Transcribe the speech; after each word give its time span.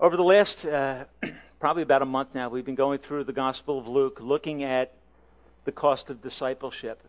Over 0.00 0.16
the 0.16 0.22
last 0.22 0.64
uh, 0.64 1.06
probably 1.58 1.82
about 1.82 2.02
a 2.02 2.06
month 2.06 2.28
now, 2.32 2.48
we've 2.48 2.64
been 2.64 2.76
going 2.76 3.00
through 3.00 3.24
the 3.24 3.32
Gospel 3.32 3.80
of 3.80 3.88
Luke, 3.88 4.20
looking 4.20 4.62
at 4.62 4.92
the 5.64 5.72
cost 5.72 6.08
of 6.08 6.22
discipleship. 6.22 7.02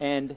And 0.00 0.36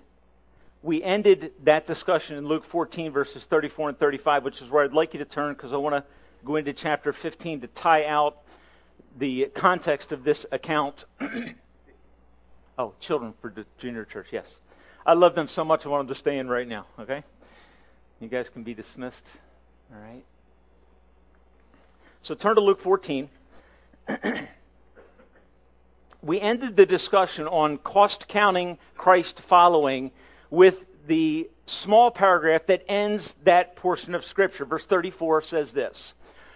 we 0.84 1.02
ended 1.02 1.54
that 1.64 1.88
discussion 1.88 2.36
in 2.36 2.46
Luke 2.46 2.66
14, 2.66 3.14
verses 3.14 3.46
34 3.46 3.90
and 3.90 3.98
35, 3.98 4.44
which 4.44 4.62
is 4.62 4.70
where 4.70 4.84
I'd 4.84 4.92
like 4.92 5.14
you 5.14 5.20
to 5.20 5.26
turn 5.26 5.54
because 5.54 5.72
I 5.72 5.78
want 5.78 5.96
to 5.96 6.04
go 6.44 6.58
into 6.58 6.74
chapter 6.74 7.14
15 7.14 7.62
to 7.62 7.68
tie 7.68 8.06
out 8.06 8.40
the 9.18 9.50
context 9.56 10.12
of 10.12 10.26
this 10.26 10.46
account. 10.52 11.06
oh, 12.78 12.94
children 13.00 13.34
for 13.42 13.50
the 13.50 13.66
junior 13.78 14.04
church, 14.04 14.28
yes. 14.34 14.58
I 15.06 15.14
love 15.14 15.36
them 15.36 15.48
so 15.48 15.64
much, 15.64 15.86
I 15.86 15.90
want 15.90 16.02
them 16.02 16.14
to 16.14 16.20
stay 16.20 16.38
in 16.38 16.50
right 16.50 16.68
now, 16.68 16.86
okay? 17.00 17.24
You 18.20 18.28
guys 18.28 18.50
can 18.50 18.64
be 18.64 18.74
dismissed, 18.74 19.40
all 19.94 20.02
right? 20.02 20.26
So 22.22 22.36
turn 22.36 22.56
to 22.56 22.62
Luke 22.62 22.80
14. 22.80 23.30
we 26.22 26.40
ended 26.40 26.76
the 26.76 26.86
discussion 26.86 27.48
on 27.48 27.78
cost 27.78 28.28
counting, 28.28 28.78
Christ 28.98 29.40
following, 29.40 30.12
with 30.50 30.86
the 31.08 31.50
small 31.66 32.12
paragraph 32.12 32.66
that 32.68 32.84
ends 32.88 33.36
that 33.46 33.76
portion 33.76 34.14
of 34.14 34.26
Scripture. 34.26 34.66
Verse 34.66 34.86
34 34.86 35.42
says 35.44 35.72
this 35.72 36.14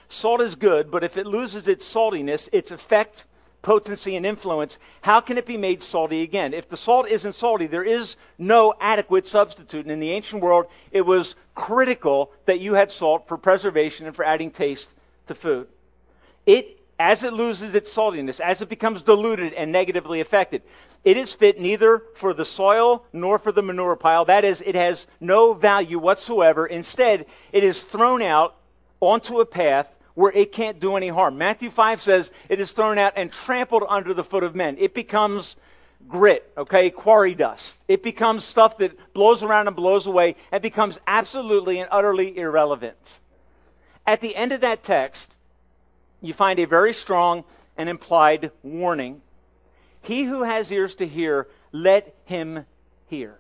Salt 0.10 0.42
is 0.42 0.56
good, 0.56 0.92
but 0.92 1.04
if 1.04 1.18
it 1.18 1.26
loses 1.26 1.68
its 1.68 1.92
saltiness, 1.92 2.50
its 2.52 2.72
effect, 2.72 3.26
potency, 3.62 4.18
and 4.18 4.26
influence, 4.26 4.78
how 5.02 5.22
can 5.22 5.38
it 5.38 5.46
be 5.46 5.56
made 5.56 5.82
salty 5.82 6.24
again? 6.24 6.54
If 6.54 6.68
the 6.68 6.76
salt 6.76 7.08
isn't 7.08 7.34
salty, 7.34 7.68
there 7.68 7.84
is 7.84 8.18
no 8.38 8.74
adequate 8.82 9.26
substitute. 9.26 9.86
And 9.86 9.92
in 9.92 10.02
the 10.02 10.12
ancient 10.12 10.44
world, 10.44 10.66
it 10.92 11.06
was 11.06 11.36
critical 11.56 12.34
that 12.46 12.60
you 12.60 12.74
had 12.74 12.92
salt 12.92 13.30
for 13.30 13.38
preservation 13.38 14.06
and 14.06 14.16
for 14.16 14.26
adding 14.26 14.52
taste 14.52 14.94
to 15.28 15.36
food. 15.36 15.68
It, 16.46 16.80
as 17.00 17.24
it 17.24 17.34
loses 17.34 17.76
its 17.76 17.94
saltiness, 17.94 18.40
as 18.40 18.62
it 18.62 18.70
becomes 18.70 19.04
diluted 19.04 19.54
and 19.54 19.72
negatively 19.72 20.22
affected, 20.22 20.62
it 21.04 21.18
is 21.18 21.34
fit 21.34 21.60
neither 21.60 22.04
for 22.16 22.34
the 22.34 22.46
soil 22.46 23.06
nor 23.12 23.38
for 23.40 23.52
the 23.52 23.62
manure 23.62 23.96
pile. 23.96 24.26
That 24.26 24.46
is, 24.46 24.62
it 24.62 24.76
has 24.76 25.08
no 25.20 25.54
value 25.54 26.00
whatsoever. 26.00 26.66
Instead, 26.66 27.26
it 27.52 27.64
is 27.64 27.84
thrown 27.84 28.22
out 28.22 28.56
onto 29.02 29.42
a 29.42 29.46
path 29.46 29.94
where 30.14 30.32
it 30.32 30.52
can't 30.52 30.80
do 30.80 30.96
any 30.96 31.10
harm. 31.10 31.38
Matthew 31.38 31.70
5 31.70 32.02
says 32.02 32.32
it 32.48 32.60
is 32.60 32.72
thrown 32.72 32.98
out 32.98 33.14
and 33.16 33.32
trampled 33.32 33.84
under 33.90 34.14
the 34.14 34.24
foot 34.24 34.44
of 34.44 34.56
men. 34.56 34.78
It 34.80 34.94
becomes 34.94 35.56
grit, 36.08 36.52
okay, 36.58 36.90
quarry 36.90 37.34
dust. 37.34 37.80
It 37.88 38.04
becomes 38.04 38.44
stuff 38.44 38.78
that 38.78 39.14
blows 39.14 39.44
around 39.44 39.68
and 39.68 39.76
blows 39.76 40.06
away 40.06 40.36
and 40.52 40.62
becomes 40.62 41.00
absolutely 41.08 41.80
and 41.80 41.90
utterly 41.92 42.38
irrelevant. 42.38 43.20
At 44.06 44.22
the 44.22 44.36
end 44.36 44.52
of 44.52 44.62
that 44.62 44.84
text, 44.84 45.36
you 46.22 46.34
find 46.34 46.60
a 46.60 46.66
very 46.66 46.94
strong 46.94 47.44
and 47.78 47.90
implied 47.90 48.52
warning. 48.62 49.22
He 50.02 50.24
who 50.24 50.44
has 50.44 50.72
ears 50.72 50.96
to 50.96 51.08
hear, 51.08 51.48
let 51.72 52.16
him 52.26 52.66
hear. 53.08 53.40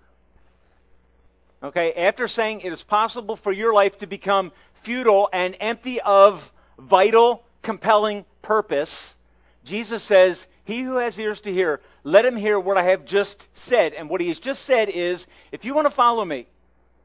Okay, 1.61 1.93
after 1.93 2.27
saying 2.27 2.61
it 2.61 2.73
is 2.73 2.83
possible 2.83 3.35
for 3.35 3.51
your 3.51 3.73
life 3.73 3.97
to 3.99 4.07
become 4.07 4.51
futile 4.73 5.29
and 5.31 5.55
empty 5.59 6.01
of 6.01 6.51
vital, 6.77 7.43
compelling 7.61 8.25
purpose, 8.41 9.15
Jesus 9.63 10.03
says, 10.03 10.47
He 10.65 10.81
who 10.81 10.97
has 10.97 11.17
ears 11.17 11.39
to 11.41 11.53
hear, 11.53 11.79
let 12.03 12.25
him 12.25 12.35
hear 12.35 12.59
what 12.59 12.77
I 12.77 12.83
have 12.83 13.05
just 13.05 13.47
said. 13.55 13.93
And 13.93 14.09
what 14.09 14.19
he 14.19 14.27
has 14.27 14.39
just 14.39 14.63
said 14.63 14.89
is 14.89 15.27
if 15.51 15.63
you 15.63 15.73
want 15.73 15.85
to 15.85 15.91
follow 15.91 16.25
me, 16.25 16.47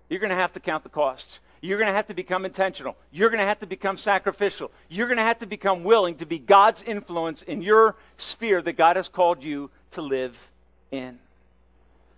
you're 0.08 0.20
going 0.20 0.30
to 0.30 0.36
have 0.36 0.52
to 0.54 0.60
count 0.60 0.82
the 0.82 0.88
costs. 0.88 1.40
You're 1.60 1.78
going 1.78 1.88
to 1.88 1.94
have 1.94 2.06
to 2.06 2.14
become 2.14 2.44
intentional. 2.44 2.96
You're 3.10 3.30
going 3.30 3.40
to 3.40 3.46
have 3.46 3.60
to 3.60 3.66
become 3.66 3.98
sacrificial. 3.98 4.70
You're 4.88 5.06
going 5.06 5.18
to 5.18 5.24
have 5.24 5.38
to 5.40 5.46
become 5.46 5.82
willing 5.82 6.16
to 6.16 6.26
be 6.26 6.38
God's 6.38 6.82
influence 6.82 7.42
in 7.42 7.62
your 7.62 7.96
sphere 8.16 8.62
that 8.62 8.74
God 8.74 8.96
has 8.96 9.08
called 9.08 9.42
you 9.42 9.70
to 9.92 10.02
live 10.02 10.50
in. 10.90 11.18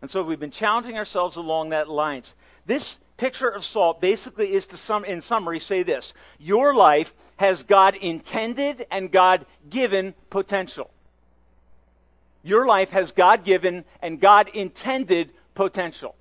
And 0.02 0.10
so 0.10 0.22
we've 0.22 0.40
been 0.40 0.50
challenging 0.50 0.96
ourselves 0.96 1.36
along 1.36 1.70
that 1.70 1.88
lines. 1.88 2.34
This 2.66 3.00
picture 3.16 3.48
of 3.48 3.64
salt 3.64 4.00
basically 4.00 4.52
is 4.52 4.66
to 4.68 4.76
sum 4.76 5.04
in 5.04 5.20
summary 5.20 5.60
say 5.60 5.82
this. 5.82 6.14
Your 6.38 6.74
life 6.74 7.14
has 7.36 7.62
God 7.62 7.94
intended 7.96 8.86
and 8.90 9.10
God 9.10 9.44
given 9.68 10.14
potential. 10.30 10.90
Your 12.42 12.66
life 12.66 12.90
has 12.90 13.12
God 13.12 13.44
given 13.44 13.84
and 14.00 14.20
God 14.20 14.48
intended 14.48 15.32
potential. 15.54 16.14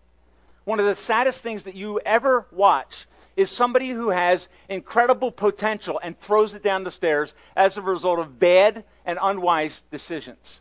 One 0.66 0.80
of 0.80 0.86
the 0.86 0.96
saddest 0.96 1.42
things 1.42 1.64
that 1.64 1.76
you 1.76 2.00
ever 2.06 2.46
watch 2.52 3.08
is 3.40 3.50
somebody 3.50 3.88
who 3.88 4.10
has 4.10 4.50
incredible 4.68 5.32
potential 5.32 5.98
and 6.04 6.20
throws 6.20 6.54
it 6.54 6.62
down 6.62 6.84
the 6.84 6.92
stairs 6.92 7.34
as 7.56 7.78
a 7.78 7.82
result 7.82 8.20
of 8.20 8.38
bad 8.38 8.84
and 9.06 9.18
unwise 9.22 9.82
decisions. 9.92 10.60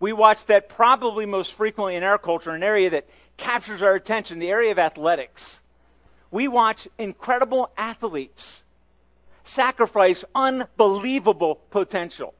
We 0.00 0.14
watch 0.14 0.46
that 0.46 0.70
probably 0.70 1.26
most 1.26 1.52
frequently 1.52 1.94
in 1.94 2.02
our 2.02 2.16
culture, 2.16 2.52
an 2.52 2.62
area 2.62 2.88
that 2.88 3.06
captures 3.36 3.82
our 3.82 3.94
attention, 3.94 4.38
the 4.38 4.48
area 4.48 4.70
of 4.70 4.78
athletics. 4.78 5.60
We 6.30 6.48
watch 6.48 6.88
incredible 6.96 7.70
athletes 7.76 8.64
sacrifice 9.44 10.24
unbelievable 10.34 11.56
potential 11.68 12.32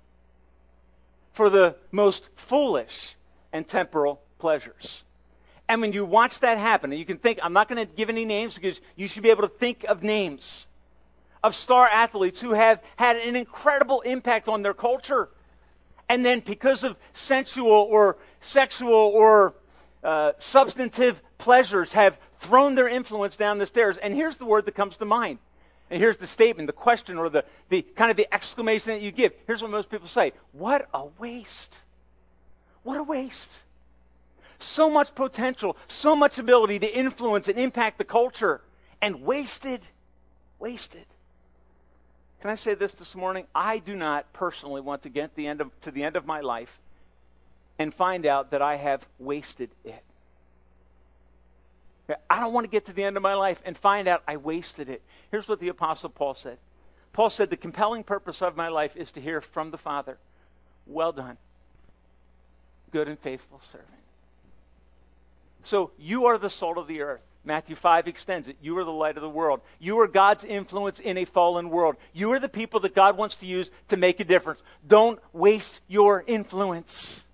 for 1.35 1.51
the 1.51 1.77
most 1.93 2.31
foolish 2.35 3.15
and 3.53 3.69
temporal 3.69 4.23
pleasures. 4.39 5.03
And 5.69 5.81
when 5.81 5.93
you 5.93 6.05
watch 6.05 6.41
that 6.41 6.59
happen, 6.59 6.93
and 6.93 6.99
you 6.99 7.05
can 7.05 7.19
think, 7.19 7.41
I'm 7.43 7.53
not 7.53 7.69
going 7.69 7.85
to 7.85 7.93
give 7.93 8.09
any 8.09 8.25
names 8.25 8.55
because 8.55 8.81
you 8.95 9.09
should 9.09 9.23
be 9.23 9.31
able 9.31 9.43
to 9.43 9.49
think 9.49 9.85
of 9.85 10.03
names 10.03 10.67
of 11.43 11.55
star 11.55 11.87
athletes 11.87 12.41
who 12.41 12.53
have 12.53 12.83
had 12.97 13.17
an 13.17 13.37
incredible 13.37 14.01
impact 14.03 14.49
on 14.49 14.63
their 14.63 14.75
culture. 14.75 15.29
And 16.09 16.25
then, 16.25 16.41
because 16.41 16.85
of 16.85 16.97
sensual 17.13 17.71
or 17.71 18.17
sexual 18.41 18.93
or 18.93 19.55
uh, 20.05 20.33
substantive 20.39 21.23
pleasures, 21.39 21.93
have 21.93 22.19
thrown 22.39 22.75
their 22.75 22.89
influence 22.89 23.37
down 23.37 23.59
the 23.59 23.67
stairs. 23.67 23.97
And 23.97 24.15
here's 24.15 24.37
the 24.39 24.45
word 24.45 24.67
that 24.67 24.75
comes 24.75 24.97
to 24.99 25.05
mind. 25.05 25.39
And 25.91 26.01
here's 26.03 26.17
the 26.17 26.27
statement, 26.27 26.67
the 26.67 26.73
question, 26.73 27.17
or 27.17 27.29
the, 27.29 27.45
the 27.69 27.83
kind 27.83 28.11
of 28.11 28.17
the 28.17 28.33
exclamation 28.35 28.93
that 28.93 29.03
you 29.03 29.13
give. 29.13 29.33
Here's 29.47 29.63
what 29.63 29.71
most 29.71 29.89
people 29.89 30.09
say 30.09 30.33
What 30.53 30.89
a 30.93 31.07
waste! 31.19 31.77
What 32.83 32.99
a 32.99 33.03
waste! 33.03 33.63
So 34.59 34.91
much 34.91 35.15
potential, 35.15 35.77
so 35.89 36.17
much 36.17 36.39
ability 36.39 36.79
to 36.81 36.97
influence 36.97 37.49
and 37.49 37.59
impact 37.59 37.99
the 37.99 38.05
culture, 38.05 38.61
and 39.01 39.23
wasted, 39.23 39.81
wasted. 40.59 41.07
Can 42.41 42.51
I 42.51 42.55
say 42.55 42.75
this 42.75 42.95
this 42.95 43.15
morning? 43.15 43.47
I 43.55 43.79
do 43.79 43.97
not 43.97 44.33
personally 44.33 44.81
want 44.81 45.03
to 45.03 45.09
get 45.09 45.35
the 45.35 45.47
end 45.47 45.61
of, 45.61 45.81
to 45.81 45.91
the 45.91 46.05
end 46.05 46.17
of 46.17 46.27
my 46.27 46.41
life 46.41 46.79
and 47.79 47.93
find 47.93 48.27
out 48.27 48.51
that 48.51 48.63
I 48.63 48.77
have 48.77 49.07
wasted 49.19 49.71
it. 49.85 50.03
I 52.31 52.41
don't 52.41 52.53
want 52.53 52.65
to 52.65 52.71
get 52.71 52.87
to 52.87 52.93
the 52.93 53.03
end 53.03 53.17
of 53.17 53.23
my 53.23 53.35
life 53.35 53.61
and 53.65 53.77
find 53.77 54.07
out 54.07 54.23
I 54.29 54.37
wasted 54.37 54.89
it. 54.89 55.03
Here's 55.31 55.49
what 55.49 55.59
the 55.59 55.69
Apostle 55.69 56.11
Paul 56.11 56.35
said 56.35 56.59
Paul 57.13 57.31
said, 57.31 57.51
The 57.51 57.57
compelling 57.57 58.05
purpose 58.05 58.43
of 58.43 58.57
my 58.57 58.69
life 58.69 58.97
is 58.97 59.11
to 59.13 59.21
hear 59.21 59.41
from 59.41 59.71
the 59.71 59.79
Father, 59.79 60.19
Well 60.87 61.13
done, 61.13 61.39
good 62.93 63.09
and 63.09 63.19
faithful 63.19 63.61
servant. 63.61 63.91
So 65.67 65.91
you 65.99 66.27
are 66.27 66.39
the 66.39 66.49
salt 66.49 66.79
of 66.79 66.87
the 66.87 67.01
earth. 67.01 67.23
Matthew 67.45 67.75
5 67.75 68.07
extends 68.07 68.47
it. 68.47 68.57
You 68.61 68.79
are 68.79 68.85
the 68.85 68.93
light 68.93 69.17
of 69.17 69.23
the 69.23 69.29
world. 69.29 69.61
You 69.81 69.99
are 69.99 70.07
God's 70.07 70.45
influence 70.45 71.01
in 71.01 71.19
a 71.19 71.25
fallen 71.25 71.71
world. 71.71 71.97
You 72.13 72.33
are 72.35 72.39
the 72.39 72.49
people 72.49 72.79
that 72.81 72.95
God 72.95 73.17
wants 73.17 73.35
to 73.37 73.47
use 73.47 73.73
to 73.89 73.97
make 73.97 74.21
a 74.21 74.25
difference. 74.25 74.63
Don't 74.87 75.19
waste 75.33 75.81
your 75.89 76.23
influence. 76.29 77.27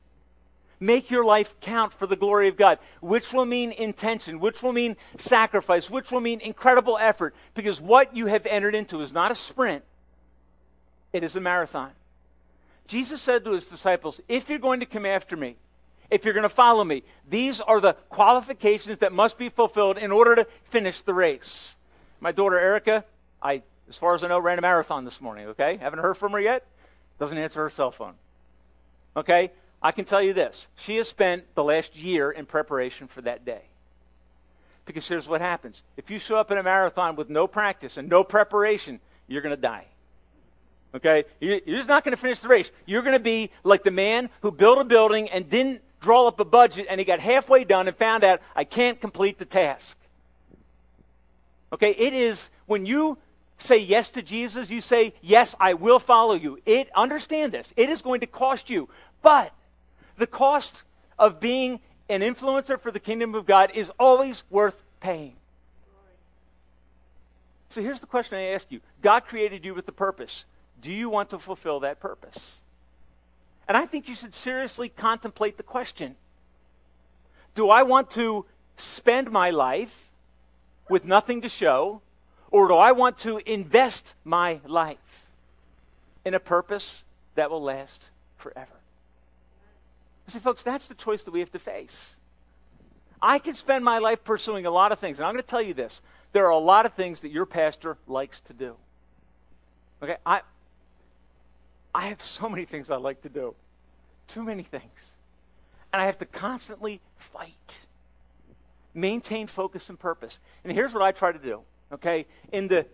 Make 0.80 1.10
your 1.10 1.26
life 1.26 1.54
count 1.60 1.92
for 1.92 2.06
the 2.06 2.16
glory 2.16 2.48
of 2.48 2.56
God, 2.56 2.78
which 3.02 3.34
will 3.34 3.44
mean 3.44 3.70
intention, 3.70 4.40
which 4.40 4.62
will 4.62 4.72
mean 4.72 4.96
sacrifice, 5.18 5.90
which 5.90 6.10
will 6.10 6.20
mean 6.20 6.40
incredible 6.40 6.96
effort, 6.98 7.34
because 7.52 7.82
what 7.82 8.16
you 8.16 8.26
have 8.26 8.46
entered 8.46 8.74
into 8.74 9.02
is 9.02 9.12
not 9.12 9.30
a 9.30 9.34
sprint, 9.34 9.84
it 11.12 11.22
is 11.22 11.36
a 11.36 11.40
marathon. 11.40 11.90
Jesus 12.86 13.20
said 13.20 13.44
to 13.44 13.52
his 13.52 13.66
disciples, 13.66 14.22
If 14.26 14.48
you're 14.48 14.58
going 14.58 14.80
to 14.80 14.86
come 14.86 15.04
after 15.04 15.36
me, 15.36 15.56
if 16.12 16.24
you're 16.24 16.34
going 16.34 16.42
to 16.42 16.48
follow 16.48 16.84
me. 16.84 17.02
These 17.28 17.60
are 17.60 17.80
the 17.80 17.94
qualifications 18.10 18.98
that 18.98 19.12
must 19.12 19.38
be 19.38 19.48
fulfilled 19.48 19.98
in 19.98 20.12
order 20.12 20.36
to 20.36 20.46
finish 20.64 21.00
the 21.00 21.14
race. 21.14 21.74
My 22.20 22.30
daughter 22.30 22.58
Erica, 22.58 23.04
I, 23.42 23.62
as 23.88 23.96
far 23.96 24.14
as 24.14 24.22
I 24.22 24.28
know, 24.28 24.38
ran 24.38 24.58
a 24.58 24.62
marathon 24.62 25.04
this 25.04 25.20
morning, 25.20 25.48
okay? 25.48 25.78
Haven't 25.78 26.00
heard 26.00 26.16
from 26.16 26.32
her 26.32 26.40
yet. 26.40 26.66
Doesn't 27.18 27.38
answer 27.38 27.62
her 27.62 27.70
cell 27.70 27.90
phone. 27.90 28.14
Okay? 29.16 29.50
I 29.82 29.90
can 29.90 30.04
tell 30.04 30.22
you 30.22 30.32
this. 30.32 30.68
She 30.76 30.96
has 30.98 31.08
spent 31.08 31.44
the 31.54 31.64
last 31.64 31.96
year 31.96 32.30
in 32.30 32.46
preparation 32.46 33.08
for 33.08 33.22
that 33.22 33.44
day. 33.44 33.62
Because 34.84 35.08
here's 35.08 35.28
what 35.28 35.40
happens. 35.40 35.82
If 35.96 36.10
you 36.10 36.18
show 36.18 36.36
up 36.36 36.50
in 36.50 36.58
a 36.58 36.62
marathon 36.62 37.16
with 37.16 37.30
no 37.30 37.46
practice 37.46 37.96
and 37.96 38.08
no 38.08 38.22
preparation, 38.22 39.00
you're 39.28 39.42
going 39.42 39.54
to 39.54 39.60
die. 39.60 39.86
Okay? 40.94 41.24
You're 41.40 41.60
just 41.66 41.88
not 41.88 42.04
going 42.04 42.12
to 42.12 42.20
finish 42.20 42.40
the 42.40 42.48
race. 42.48 42.70
You're 42.86 43.02
going 43.02 43.14
to 43.14 43.20
be 43.20 43.50
like 43.64 43.82
the 43.82 43.90
man 43.90 44.28
who 44.42 44.50
built 44.50 44.78
a 44.78 44.84
building 44.84 45.30
and 45.30 45.48
didn't 45.48 45.82
draw 46.02 46.26
up 46.26 46.40
a 46.40 46.44
budget 46.44 46.86
and 46.90 47.00
he 47.00 47.06
got 47.06 47.20
halfway 47.20 47.64
done 47.64 47.88
and 47.88 47.96
found 47.96 48.24
out 48.24 48.42
I 48.54 48.64
can't 48.64 49.00
complete 49.00 49.38
the 49.38 49.46
task. 49.46 49.96
Okay, 51.72 51.92
it 51.92 52.12
is 52.12 52.50
when 52.66 52.84
you 52.84 53.16
say 53.56 53.78
yes 53.78 54.10
to 54.10 54.22
Jesus, 54.22 54.68
you 54.68 54.80
say, 54.82 55.14
Yes, 55.22 55.54
I 55.58 55.74
will 55.74 55.98
follow 55.98 56.34
you. 56.34 56.58
It 56.66 56.90
understand 56.94 57.52
this. 57.52 57.72
It 57.76 57.88
is 57.88 58.02
going 58.02 58.20
to 58.20 58.26
cost 58.26 58.68
you. 58.68 58.88
But 59.22 59.52
the 60.18 60.26
cost 60.26 60.82
of 61.18 61.40
being 61.40 61.80
an 62.08 62.20
influencer 62.20 62.78
for 62.78 62.90
the 62.90 63.00
kingdom 63.00 63.34
of 63.34 63.46
God 63.46 63.70
is 63.74 63.90
always 63.98 64.42
worth 64.50 64.82
paying. 65.00 65.36
So 67.70 67.80
here's 67.80 68.00
the 68.00 68.06
question 68.06 68.36
I 68.36 68.48
ask 68.48 68.70
you 68.70 68.80
God 69.00 69.20
created 69.20 69.64
you 69.64 69.72
with 69.74 69.88
a 69.88 69.92
purpose. 69.92 70.44
Do 70.82 70.92
you 70.92 71.08
want 71.08 71.30
to 71.30 71.38
fulfill 71.38 71.80
that 71.80 72.00
purpose? 72.00 72.61
And 73.68 73.76
I 73.76 73.86
think 73.86 74.08
you 74.08 74.14
should 74.14 74.34
seriously 74.34 74.88
contemplate 74.88 75.56
the 75.56 75.62
question 75.62 76.16
Do 77.54 77.70
I 77.70 77.82
want 77.82 78.10
to 78.12 78.46
spend 78.76 79.30
my 79.30 79.50
life 79.50 80.10
with 80.88 81.04
nothing 81.04 81.42
to 81.42 81.48
show, 81.48 82.02
or 82.50 82.68
do 82.68 82.74
I 82.74 82.92
want 82.92 83.18
to 83.18 83.38
invest 83.38 84.14
my 84.24 84.60
life 84.66 85.26
in 86.24 86.34
a 86.34 86.40
purpose 86.40 87.04
that 87.34 87.50
will 87.50 87.62
last 87.62 88.10
forever? 88.36 88.72
See, 90.26 90.38
folks, 90.38 90.62
that's 90.62 90.88
the 90.88 90.94
choice 90.94 91.24
that 91.24 91.30
we 91.30 91.40
have 91.40 91.52
to 91.52 91.58
face. 91.58 92.16
I 93.20 93.38
can 93.38 93.54
spend 93.54 93.84
my 93.84 93.98
life 93.98 94.24
pursuing 94.24 94.66
a 94.66 94.70
lot 94.70 94.92
of 94.92 94.98
things, 94.98 95.18
and 95.18 95.26
I'm 95.26 95.34
going 95.34 95.42
to 95.42 95.48
tell 95.48 95.62
you 95.62 95.74
this 95.74 96.00
there 96.32 96.46
are 96.46 96.50
a 96.50 96.58
lot 96.58 96.86
of 96.86 96.94
things 96.94 97.20
that 97.20 97.30
your 97.30 97.46
pastor 97.46 97.98
likes 98.06 98.40
to 98.40 98.52
do. 98.52 98.76
Okay, 100.02 100.16
I 100.24 100.40
I 101.94 102.06
have 102.08 102.22
so 102.22 102.48
many 102.48 102.64
things 102.64 102.90
I 102.90 102.96
like 102.96 103.22
to 103.22 103.28
do. 103.28 103.54
Too 104.26 104.42
many 104.42 104.62
things. 104.62 105.16
And 105.92 106.00
I 106.00 106.06
have 106.06 106.18
to 106.18 106.26
constantly 106.26 107.00
fight. 107.18 107.86
Maintain 108.94 109.46
focus 109.46 109.88
and 109.88 109.98
purpose. 109.98 110.38
And 110.64 110.72
here's 110.72 110.94
what 110.94 111.02
I 111.02 111.12
try 111.12 111.32
to 111.32 111.38
do. 111.38 111.60
Okay? 111.92 112.26
In 112.50 112.68
the 112.68 112.86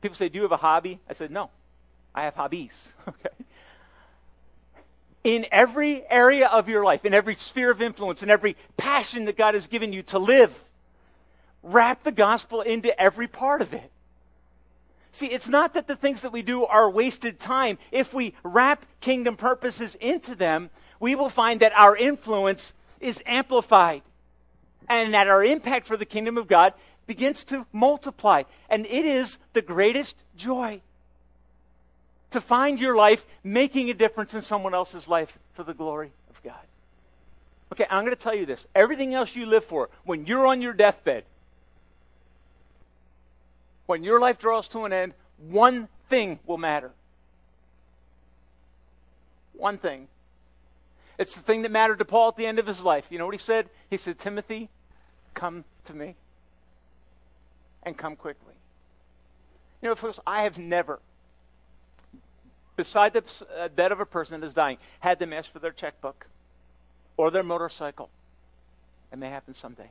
people 0.00 0.16
say, 0.16 0.28
Do 0.28 0.36
you 0.36 0.42
have 0.42 0.52
a 0.52 0.56
hobby? 0.56 1.00
I 1.08 1.14
said, 1.14 1.30
No. 1.30 1.50
I 2.14 2.24
have 2.24 2.34
hobbies. 2.34 2.92
Okay. 3.08 3.28
In 5.24 5.44
every 5.50 6.04
area 6.08 6.46
of 6.46 6.68
your 6.68 6.84
life, 6.84 7.04
in 7.04 7.12
every 7.12 7.34
sphere 7.34 7.72
of 7.72 7.82
influence, 7.82 8.22
in 8.22 8.30
every 8.30 8.56
passion 8.76 9.24
that 9.24 9.36
God 9.36 9.54
has 9.54 9.66
given 9.66 9.92
you 9.92 10.04
to 10.04 10.20
live, 10.20 10.56
wrap 11.64 12.04
the 12.04 12.12
gospel 12.12 12.60
into 12.60 12.96
every 13.00 13.26
part 13.26 13.60
of 13.60 13.74
it. 13.74 13.90
See, 15.16 15.28
it's 15.28 15.48
not 15.48 15.72
that 15.72 15.86
the 15.86 15.96
things 15.96 16.20
that 16.20 16.30
we 16.30 16.42
do 16.42 16.66
are 16.66 16.90
wasted 16.90 17.40
time. 17.40 17.78
If 17.90 18.12
we 18.12 18.34
wrap 18.42 18.84
kingdom 19.00 19.34
purposes 19.34 19.94
into 19.94 20.34
them, 20.34 20.68
we 21.00 21.14
will 21.14 21.30
find 21.30 21.60
that 21.60 21.72
our 21.74 21.96
influence 21.96 22.74
is 23.00 23.22
amplified 23.24 24.02
and 24.90 25.14
that 25.14 25.26
our 25.26 25.42
impact 25.42 25.86
for 25.86 25.96
the 25.96 26.04
kingdom 26.04 26.36
of 26.36 26.48
God 26.48 26.74
begins 27.06 27.44
to 27.44 27.64
multiply. 27.72 28.42
And 28.68 28.84
it 28.84 29.06
is 29.06 29.38
the 29.54 29.62
greatest 29.62 30.16
joy 30.36 30.82
to 32.30 32.38
find 32.38 32.78
your 32.78 32.94
life 32.94 33.24
making 33.42 33.88
a 33.88 33.94
difference 33.94 34.34
in 34.34 34.42
someone 34.42 34.74
else's 34.74 35.08
life 35.08 35.38
for 35.54 35.62
the 35.62 35.72
glory 35.72 36.12
of 36.28 36.42
God. 36.42 36.66
Okay, 37.72 37.86
I'm 37.88 38.04
going 38.04 38.14
to 38.14 38.22
tell 38.22 38.34
you 38.34 38.44
this. 38.44 38.66
Everything 38.74 39.14
else 39.14 39.34
you 39.34 39.46
live 39.46 39.64
for, 39.64 39.88
when 40.04 40.26
you're 40.26 40.46
on 40.46 40.60
your 40.60 40.74
deathbed, 40.74 41.24
when 43.86 44.02
your 44.02 44.20
life 44.20 44.38
draws 44.38 44.68
to 44.68 44.84
an 44.84 44.92
end, 44.92 45.14
one 45.38 45.88
thing 46.08 46.38
will 46.46 46.58
matter. 46.58 46.90
One 49.54 49.78
thing. 49.78 50.08
It's 51.18 51.34
the 51.34 51.40
thing 51.40 51.62
that 51.62 51.70
mattered 51.70 51.98
to 52.00 52.04
Paul 52.04 52.28
at 52.28 52.36
the 52.36 52.46
end 52.46 52.58
of 52.58 52.66
his 52.66 52.82
life. 52.82 53.06
You 53.10 53.18
know 53.18 53.24
what 53.24 53.34
he 53.34 53.38
said? 53.38 53.70
He 53.88 53.96
said, 53.96 54.18
Timothy, 54.18 54.68
come 55.34 55.64
to 55.84 55.94
me. 55.94 56.14
And 57.82 57.96
come 57.96 58.16
quickly. 58.16 58.52
You 59.80 59.88
know, 59.88 59.94
folks, 59.94 60.18
I 60.26 60.42
have 60.42 60.58
never, 60.58 60.98
beside 62.74 63.12
the 63.12 63.22
uh, 63.56 63.68
bed 63.68 63.92
of 63.92 64.00
a 64.00 64.06
person 64.06 64.40
that 64.40 64.46
is 64.46 64.54
dying, 64.54 64.78
had 65.00 65.18
them 65.18 65.32
ask 65.32 65.52
for 65.52 65.58
their 65.58 65.70
checkbook 65.70 66.26
or 67.16 67.30
their 67.30 67.44
motorcycle. 67.44 68.10
It 69.12 69.18
may 69.18 69.30
happen 69.30 69.54
someday. 69.54 69.88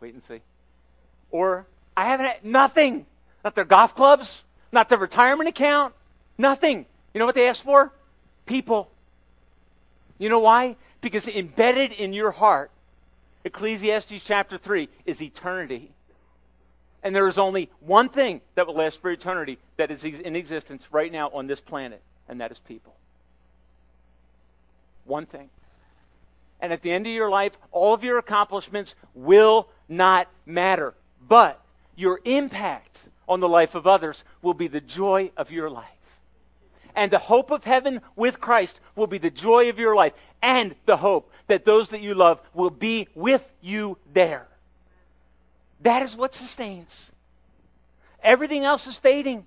Wait 0.00 0.14
and 0.14 0.24
see. 0.24 0.40
Or 1.30 1.66
I 2.00 2.04
haven't 2.04 2.26
had 2.26 2.42
nothing. 2.42 3.04
Not 3.44 3.54
their 3.54 3.66
golf 3.66 3.94
clubs, 3.94 4.44
not 4.72 4.88
their 4.88 4.96
retirement 4.96 5.50
account, 5.50 5.92
nothing. 6.38 6.86
You 7.12 7.18
know 7.18 7.26
what 7.26 7.34
they 7.34 7.46
asked 7.46 7.62
for? 7.62 7.92
People. 8.46 8.90
You 10.16 10.30
know 10.30 10.38
why? 10.38 10.76
Because 11.02 11.28
embedded 11.28 11.92
in 11.92 12.14
your 12.14 12.30
heart, 12.30 12.70
Ecclesiastes 13.44 14.22
chapter 14.24 14.56
3 14.56 14.88
is 15.04 15.20
eternity. 15.20 15.90
And 17.02 17.14
there 17.14 17.28
is 17.28 17.36
only 17.36 17.68
one 17.80 18.08
thing 18.08 18.40
that 18.54 18.66
will 18.66 18.76
last 18.76 19.02
for 19.02 19.10
eternity 19.10 19.58
that 19.76 19.90
is 19.90 20.02
in 20.02 20.36
existence 20.36 20.86
right 20.90 21.12
now 21.12 21.28
on 21.34 21.48
this 21.48 21.60
planet, 21.60 22.00
and 22.30 22.40
that 22.40 22.50
is 22.50 22.58
people. 22.60 22.94
One 25.04 25.26
thing. 25.26 25.50
And 26.60 26.72
at 26.72 26.80
the 26.80 26.92
end 26.92 27.06
of 27.06 27.12
your 27.12 27.28
life, 27.28 27.58
all 27.72 27.92
of 27.92 28.02
your 28.02 28.16
accomplishments 28.16 28.94
will 29.14 29.68
not 29.86 30.28
matter. 30.46 30.94
But 31.28 31.60
your 32.00 32.20
impact 32.24 33.08
on 33.28 33.40
the 33.40 33.48
life 33.48 33.74
of 33.74 33.86
others 33.86 34.24
will 34.42 34.54
be 34.54 34.66
the 34.66 34.80
joy 34.80 35.30
of 35.36 35.50
your 35.50 35.70
life. 35.70 35.86
And 36.96 37.10
the 37.10 37.18
hope 37.18 37.50
of 37.50 37.64
heaven 37.64 38.00
with 38.16 38.40
Christ 38.40 38.80
will 38.96 39.06
be 39.06 39.18
the 39.18 39.30
joy 39.30 39.68
of 39.68 39.78
your 39.78 39.94
life 39.94 40.12
and 40.42 40.74
the 40.86 40.96
hope 40.96 41.30
that 41.46 41.64
those 41.64 41.90
that 41.90 42.00
you 42.00 42.14
love 42.14 42.40
will 42.52 42.70
be 42.70 43.06
with 43.14 43.52
you 43.60 43.98
there. 44.12 44.48
That 45.82 46.02
is 46.02 46.16
what 46.16 46.34
sustains. 46.34 47.12
Everything 48.22 48.64
else 48.64 48.86
is 48.86 48.96
fading. 48.96 49.46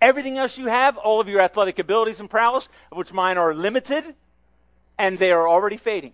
Everything 0.00 0.36
else 0.36 0.58
you 0.58 0.66
have, 0.66 0.96
all 0.96 1.20
of 1.20 1.28
your 1.28 1.40
athletic 1.40 1.78
abilities 1.78 2.18
and 2.18 2.28
prowess, 2.28 2.68
of 2.90 2.98
which 2.98 3.12
mine 3.12 3.38
are 3.38 3.54
limited, 3.54 4.16
and 4.98 5.18
they 5.18 5.30
are 5.30 5.48
already 5.48 5.76
fading. 5.76 6.12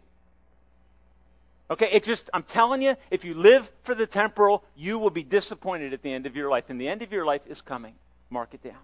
Okay, 1.71 1.89
it's 1.93 2.07
just, 2.07 2.31
I'm 2.33 2.45
telling 2.45 2.81
you, 2.81 2.97
if 3.11 3.25
you 3.25 3.35
live 3.35 3.71
for 3.83 3.95
the 3.95 4.07
temporal, 4.07 4.65
you 4.75 4.99
will 4.99 5.11
be 5.11 5.23
disappointed 5.23 5.93
at 5.93 6.03
the 6.03 6.13
end 6.13 6.25
of 6.25 6.35
your 6.35 6.51
life. 6.51 6.65
And 6.69 6.81
the 6.81 6.89
end 6.89 7.03
of 7.03 7.13
your 7.13 7.27
life 7.27 7.43
is 7.47 7.61
coming. 7.61 7.95
Mark 8.31 8.55
it 8.55 8.63
down. 8.63 8.79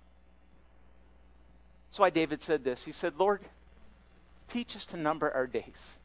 That's 1.91 1.99
why 1.99 2.11
David 2.11 2.43
said 2.43 2.63
this. 2.63 2.85
He 2.85 2.93
said, 2.93 3.15
Lord, 3.17 3.41
teach 4.49 4.77
us 4.77 4.85
to 4.87 4.97
number 4.97 5.31
our 5.31 5.47
days, 5.47 5.99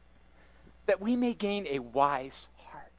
that 0.86 1.00
we 1.00 1.16
may 1.16 1.34
gain 1.34 1.66
a 1.68 1.80
wise 1.80 2.46
heart. 2.56 2.92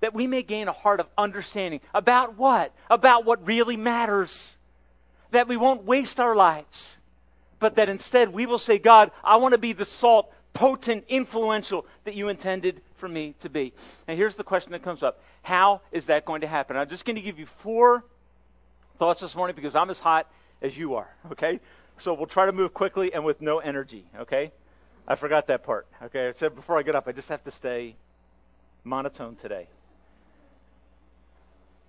That 0.00 0.12
we 0.12 0.26
may 0.26 0.42
gain 0.42 0.68
a 0.68 0.72
heart 0.72 1.00
of 1.00 1.06
understanding. 1.16 1.80
About 1.94 2.36
what? 2.36 2.72
About 2.90 3.24
what 3.24 3.46
really 3.46 3.76
matters. 3.76 4.58
That 5.30 5.48
we 5.48 5.56
won't 5.56 5.84
waste 5.84 6.20
our 6.20 6.34
lives, 6.34 6.96
but 7.58 7.76
that 7.76 7.88
instead 7.88 8.32
we 8.32 8.44
will 8.44 8.58
say, 8.58 8.78
God, 8.78 9.10
I 9.24 9.36
want 9.36 9.52
to 9.52 9.58
be 9.58 9.72
the 9.72 9.84
salt 9.84 10.32
potent, 10.56 11.04
influential 11.08 11.86
that 12.04 12.14
you 12.14 12.28
intended 12.28 12.80
for 12.96 13.08
me 13.08 13.34
to 13.40 13.50
be. 13.50 13.74
And 14.08 14.18
here's 14.18 14.36
the 14.36 14.42
question 14.42 14.72
that 14.72 14.82
comes 14.82 15.02
up 15.02 15.22
How 15.42 15.82
is 15.92 16.06
that 16.06 16.24
going 16.24 16.40
to 16.40 16.46
happen? 16.46 16.76
I'm 16.76 16.88
just 16.88 17.04
going 17.04 17.16
to 17.16 17.22
give 17.22 17.38
you 17.38 17.46
four 17.46 18.04
thoughts 18.98 19.20
this 19.20 19.36
morning 19.36 19.54
because 19.54 19.74
I'm 19.74 19.90
as 19.90 20.00
hot 20.00 20.30
as 20.62 20.76
you 20.76 20.94
are, 20.94 21.14
okay? 21.32 21.60
So 21.98 22.14
we'll 22.14 22.26
try 22.26 22.46
to 22.46 22.52
move 22.52 22.72
quickly 22.72 23.12
and 23.12 23.24
with 23.24 23.42
no 23.42 23.58
energy, 23.58 24.04
okay? 24.18 24.50
I 25.06 25.14
forgot 25.14 25.46
that 25.48 25.62
part, 25.62 25.86
okay? 26.04 26.28
I 26.28 26.32
said 26.32 26.54
before 26.54 26.78
I 26.78 26.82
get 26.82 26.94
up, 26.94 27.06
I 27.06 27.12
just 27.12 27.28
have 27.28 27.44
to 27.44 27.50
stay 27.50 27.94
monotone 28.82 29.36
today. 29.36 29.68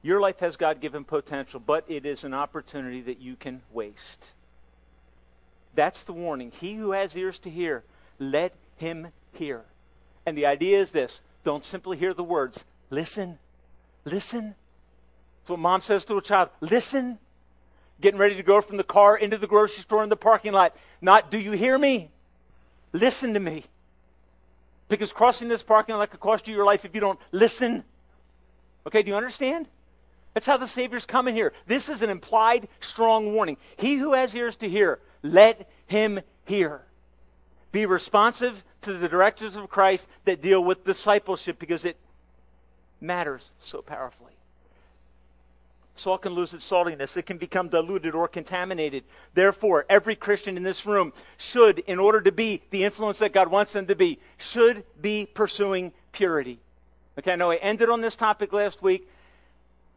Your 0.01 0.19
life 0.19 0.39
has 0.39 0.57
God 0.57 0.81
given 0.81 1.05
potential, 1.05 1.61
but 1.65 1.85
it 1.87 2.05
is 2.05 2.25
an 2.25 2.33
opportunity 2.33 3.01
that 3.01 3.19
you 3.19 3.37
can 3.37 3.61
waste. 3.71 4.31
That's 5.73 6.03
the 6.03 6.13
warning. 6.13 6.51
He 6.51 6.75
who 6.75 6.91
has 6.91 7.15
ears 7.15 7.39
to 7.39 7.49
hear, 7.49 7.83
let 8.19 8.53
him 8.75 9.07
hear. 9.33 9.65
And 10.25 10.37
the 10.37 10.45
idea 10.45 10.79
is 10.79 10.91
this 10.91 11.21
don't 11.43 11.65
simply 11.65 11.97
hear 11.97 12.13
the 12.13 12.23
words, 12.23 12.65
listen. 12.89 13.39
Listen. 14.05 14.55
That's 15.41 15.49
what 15.49 15.59
mom 15.59 15.81
says 15.81 16.05
to 16.05 16.17
a 16.17 16.21
child 16.21 16.49
listen. 16.61 17.19
Getting 17.99 18.19
ready 18.19 18.35
to 18.35 18.43
go 18.43 18.61
from 18.61 18.77
the 18.77 18.83
car 18.83 19.17
into 19.17 19.37
the 19.37 19.47
grocery 19.47 19.81
store 19.81 20.03
in 20.03 20.09
the 20.09 20.15
parking 20.15 20.53
lot. 20.53 20.75
Not, 21.01 21.31
do 21.31 21.39
you 21.39 21.53
hear 21.53 21.77
me? 21.77 22.11
Listen 22.93 23.33
to 23.33 23.39
me. 23.39 23.63
Because 24.87 25.11
crossing 25.11 25.47
this 25.47 25.63
parking 25.63 25.95
lot 25.95 26.11
could 26.11 26.19
cost 26.19 26.47
you 26.47 26.55
your 26.55 26.65
life 26.65 26.85
if 26.85 26.93
you 26.93 27.01
don't 27.01 27.19
listen. 27.31 27.83
Okay, 28.85 29.01
do 29.01 29.09
you 29.09 29.17
understand? 29.17 29.67
That's 30.33 30.45
how 30.45 30.57
the 30.57 30.67
Savior's 30.67 31.05
coming 31.05 31.33
here. 31.33 31.53
This 31.65 31.89
is 31.89 32.01
an 32.01 32.09
implied 32.09 32.67
strong 32.79 33.33
warning. 33.33 33.57
He 33.77 33.95
who 33.95 34.13
has 34.13 34.35
ears 34.35 34.55
to 34.57 34.69
hear, 34.69 34.99
let 35.23 35.69
him 35.87 36.19
hear. 36.45 36.83
Be 37.71 37.85
responsive 37.85 38.63
to 38.81 38.93
the 38.93 39.09
directives 39.09 39.55
of 39.55 39.69
Christ 39.69 40.07
that 40.25 40.41
deal 40.41 40.63
with 40.63 40.85
discipleship 40.85 41.59
because 41.59 41.85
it 41.85 41.97
matters 43.01 43.49
so 43.59 43.81
powerfully. 43.81 44.33
Salt 45.95 46.21
can 46.21 46.33
lose 46.33 46.53
its 46.53 46.69
saltiness. 46.69 47.17
It 47.17 47.25
can 47.25 47.37
become 47.37 47.69
diluted 47.69 48.13
or 48.13 48.27
contaminated. 48.27 49.03
Therefore, 49.33 49.85
every 49.89 50.15
Christian 50.15 50.55
in 50.55 50.63
this 50.63 50.85
room 50.85 51.11
should, 51.37 51.79
in 51.79 51.97
order 51.99 52.21
to 52.21 52.31
be 52.31 52.61
the 52.69 52.83
influence 52.83 53.17
that 53.19 53.33
God 53.33 53.47
wants 53.47 53.73
them 53.73 53.87
to 53.87 53.95
be, 53.95 54.19
should 54.37 54.83
be 55.01 55.25
pursuing 55.25 55.91
purity. 56.11 56.59
Okay, 57.17 57.33
I 57.33 57.35
know 57.35 57.49
I 57.49 57.55
ended 57.55 57.89
on 57.89 58.01
this 58.01 58.15
topic 58.15 58.53
last 58.53 58.83
week. 58.83 59.09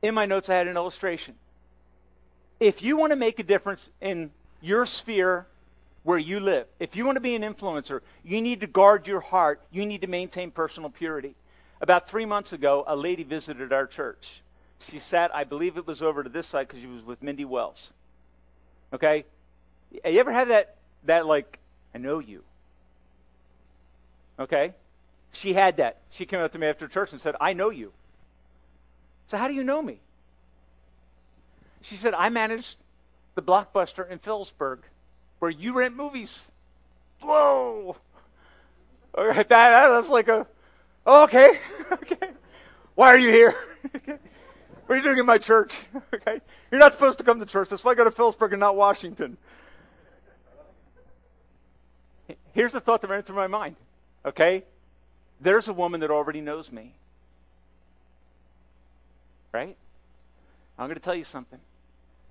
in 0.00 0.14
my 0.14 0.24
notes, 0.24 0.48
I 0.48 0.54
had 0.54 0.68
an 0.68 0.76
illustration. 0.76 1.34
If 2.58 2.82
you 2.82 2.96
want 2.96 3.10
to 3.10 3.16
make 3.16 3.38
a 3.38 3.42
difference 3.42 3.90
in 4.00 4.30
your 4.62 4.86
sphere 4.86 5.46
where 6.02 6.18
you 6.18 6.40
live, 6.40 6.66
if 6.78 6.96
you 6.96 7.04
want 7.04 7.16
to 7.16 7.20
be 7.20 7.34
an 7.34 7.42
influencer, 7.42 8.00
you 8.24 8.40
need 8.40 8.60
to 8.60 8.66
guard 8.66 9.06
your 9.06 9.20
heart. 9.20 9.60
You 9.70 9.84
need 9.84 10.00
to 10.00 10.06
maintain 10.06 10.50
personal 10.50 10.90
purity. 10.90 11.34
About 11.80 12.08
three 12.08 12.24
months 12.24 12.52
ago, 12.52 12.84
a 12.86 12.96
lady 12.96 13.22
visited 13.22 13.72
our 13.72 13.86
church. 13.86 14.42
She 14.80 14.98
sat, 14.98 15.34
I 15.34 15.44
believe 15.44 15.76
it 15.76 15.86
was 15.86 16.00
over 16.00 16.22
to 16.22 16.30
this 16.30 16.46
side 16.46 16.68
because 16.68 16.80
she 16.80 16.86
was 16.86 17.02
with 17.02 17.22
Mindy 17.22 17.44
Wells. 17.44 17.92
Okay? 18.92 19.24
You 19.92 20.20
ever 20.20 20.32
had 20.32 20.48
that, 20.48 20.76
that 21.04 21.26
like, 21.26 21.58
I 21.94 21.98
know 21.98 22.18
you? 22.18 22.42
Okay? 24.38 24.72
She 25.32 25.52
had 25.52 25.76
that. 25.76 25.98
She 26.10 26.24
came 26.24 26.40
up 26.40 26.52
to 26.52 26.58
me 26.58 26.66
after 26.66 26.88
church 26.88 27.12
and 27.12 27.20
said, 27.20 27.36
I 27.40 27.52
know 27.52 27.70
you. 27.70 27.92
So, 29.28 29.36
how 29.36 29.48
do 29.48 29.54
you 29.54 29.62
know 29.62 29.80
me? 29.80 30.00
She 31.82 31.96
said, 31.96 32.14
I 32.14 32.30
managed 32.30 32.76
the 33.34 33.42
blockbuster 33.42 34.08
in 34.08 34.18
Phillipsburg 34.18 34.80
where 35.40 35.50
you 35.50 35.72
rent 35.72 35.96
movies. 35.96 36.40
Whoa! 37.20 37.96
that, 39.14 39.48
that's 39.48 40.08
like 40.08 40.28
a, 40.28 40.46
oh, 41.04 41.24
okay, 41.24 41.58
okay. 41.92 42.28
Why 42.94 43.08
are 43.08 43.18
you 43.18 43.30
here? 43.30 43.54
what 44.04 44.20
are 44.88 44.96
you 44.96 45.02
doing 45.02 45.18
in 45.18 45.26
my 45.26 45.38
church? 45.38 45.76
okay, 46.14 46.40
you're 46.70 46.78
not 46.78 46.92
supposed 46.92 47.18
to 47.18 47.24
come 47.24 47.40
to 47.40 47.46
church. 47.46 47.68
That's 47.68 47.82
why 47.82 47.92
I 47.92 47.94
go 47.94 48.04
to 48.04 48.10
Phillipsburg 48.10 48.52
and 48.52 48.60
not 48.60 48.76
Washington. 48.76 49.36
Here's 52.52 52.72
the 52.72 52.80
thought 52.80 53.00
that 53.00 53.08
ran 53.08 53.22
through 53.22 53.36
my 53.36 53.46
mind. 53.46 53.76
Okay, 54.24 54.64
there's 55.40 55.68
a 55.68 55.72
woman 55.72 56.00
that 56.00 56.10
already 56.10 56.40
knows 56.40 56.70
me. 56.70 56.94
Right? 59.52 59.76
I'm 60.78 60.86
going 60.86 60.96
to 60.96 61.02
tell 61.02 61.14
you 61.14 61.24
something. 61.24 61.58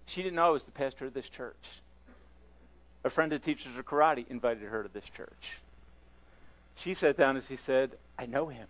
She 0.06 0.24
didn't 0.24 0.36
know 0.36 0.48
I 0.48 0.50
was 0.50 0.64
the 0.64 0.72
pastor 0.72 1.06
of 1.06 1.14
this 1.14 1.28
church. 1.28 1.82
A 3.04 3.10
friend 3.10 3.32
that 3.32 3.44
teaches 3.44 3.74
her 3.76 3.84
karate 3.84 4.26
invited 4.30 4.64
her 4.64 4.84
to 4.84 4.90
this 4.90 5.06
church. 5.16 5.60
She 6.76 6.94
sat 6.94 7.18
down 7.18 7.36
and 7.36 7.46
she 7.46 7.56
said, 7.56 7.92
I 8.18 8.26
know 8.26 8.48
him. 8.48 8.68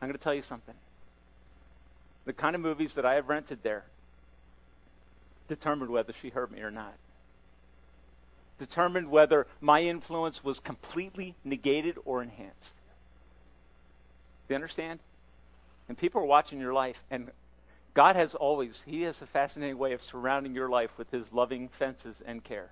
I'm 0.00 0.08
going 0.08 0.18
to 0.18 0.22
tell 0.22 0.34
you 0.34 0.42
something. 0.42 0.74
The 2.24 2.32
kind 2.32 2.54
of 2.54 2.60
movies 2.60 2.94
that 2.94 3.06
I 3.06 3.14
have 3.14 3.28
rented 3.28 3.62
there 3.62 3.84
determined 5.48 5.90
whether 5.90 6.12
she 6.12 6.30
heard 6.30 6.50
me 6.50 6.60
or 6.60 6.70
not. 6.70 6.94
Determined 8.58 9.10
whether 9.10 9.46
my 9.60 9.82
influence 9.82 10.42
was 10.42 10.60
completely 10.60 11.34
negated 11.44 11.98
or 12.04 12.22
enhanced. 12.22 12.74
Do 14.48 14.54
you 14.54 14.56
understand? 14.56 15.00
And 15.88 15.96
people 15.96 16.20
are 16.20 16.26
watching 16.26 16.58
your 16.58 16.72
life, 16.72 17.02
and 17.10 17.30
God 17.96 18.14
has 18.14 18.34
always, 18.34 18.82
He 18.84 19.02
has 19.02 19.22
a 19.22 19.26
fascinating 19.26 19.78
way 19.78 19.94
of 19.94 20.04
surrounding 20.04 20.54
your 20.54 20.68
life 20.68 20.90
with 20.98 21.10
His 21.10 21.32
loving 21.32 21.68
fences 21.68 22.22
and 22.26 22.44
care. 22.44 22.68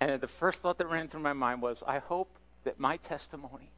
And 0.00 0.18
the 0.18 0.28
first 0.28 0.60
thought 0.60 0.78
that 0.78 0.88
ran 0.88 1.08
through 1.08 1.20
my 1.20 1.34
mind 1.34 1.60
was 1.60 1.82
I 1.86 1.98
hope 1.98 2.30
that 2.64 2.80
my 2.80 2.96
testimony, 2.96 3.68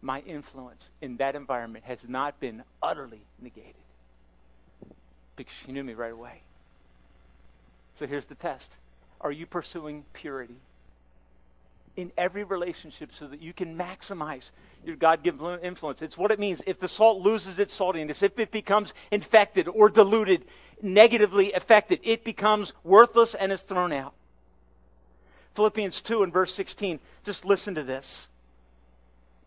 my 0.00 0.20
influence 0.20 0.88
in 1.02 1.18
that 1.18 1.36
environment 1.36 1.84
has 1.84 2.08
not 2.08 2.40
been 2.40 2.62
utterly 2.82 3.20
negated. 3.38 3.74
Because 5.36 5.52
she 5.52 5.72
knew 5.72 5.84
me 5.84 5.92
right 5.92 6.12
away. 6.12 6.40
So 7.96 8.06
here's 8.06 8.26
the 8.26 8.34
test 8.34 8.78
Are 9.20 9.32
you 9.32 9.44
pursuing 9.44 10.06
purity? 10.14 10.56
In 11.96 12.12
every 12.18 12.44
relationship 12.44 13.10
so 13.12 13.26
that 13.28 13.40
you 13.40 13.52
can 13.52 13.76
maximize 13.76 14.50
your 14.84 14.96
God 14.96 15.22
given 15.22 15.58
influence. 15.60 16.02
It's 16.02 16.18
what 16.18 16.30
it 16.30 16.38
means. 16.38 16.62
If 16.66 16.78
the 16.78 16.88
salt 16.88 17.22
loses 17.22 17.58
its 17.58 17.78
saltiness, 17.78 18.22
if 18.22 18.38
it 18.38 18.50
becomes 18.50 18.92
infected 19.10 19.68
or 19.68 19.88
diluted, 19.88 20.44
negatively 20.82 21.52
affected, 21.52 22.00
it 22.02 22.24
becomes 22.24 22.72
worthless 22.82 23.34
and 23.34 23.52
is 23.52 23.62
thrown 23.62 23.92
out. 23.92 24.12
Philippians 25.54 26.00
2 26.02 26.24
and 26.24 26.32
verse 26.32 26.52
16, 26.54 26.98
just 27.22 27.44
listen 27.44 27.76
to 27.76 27.84
this. 27.84 28.28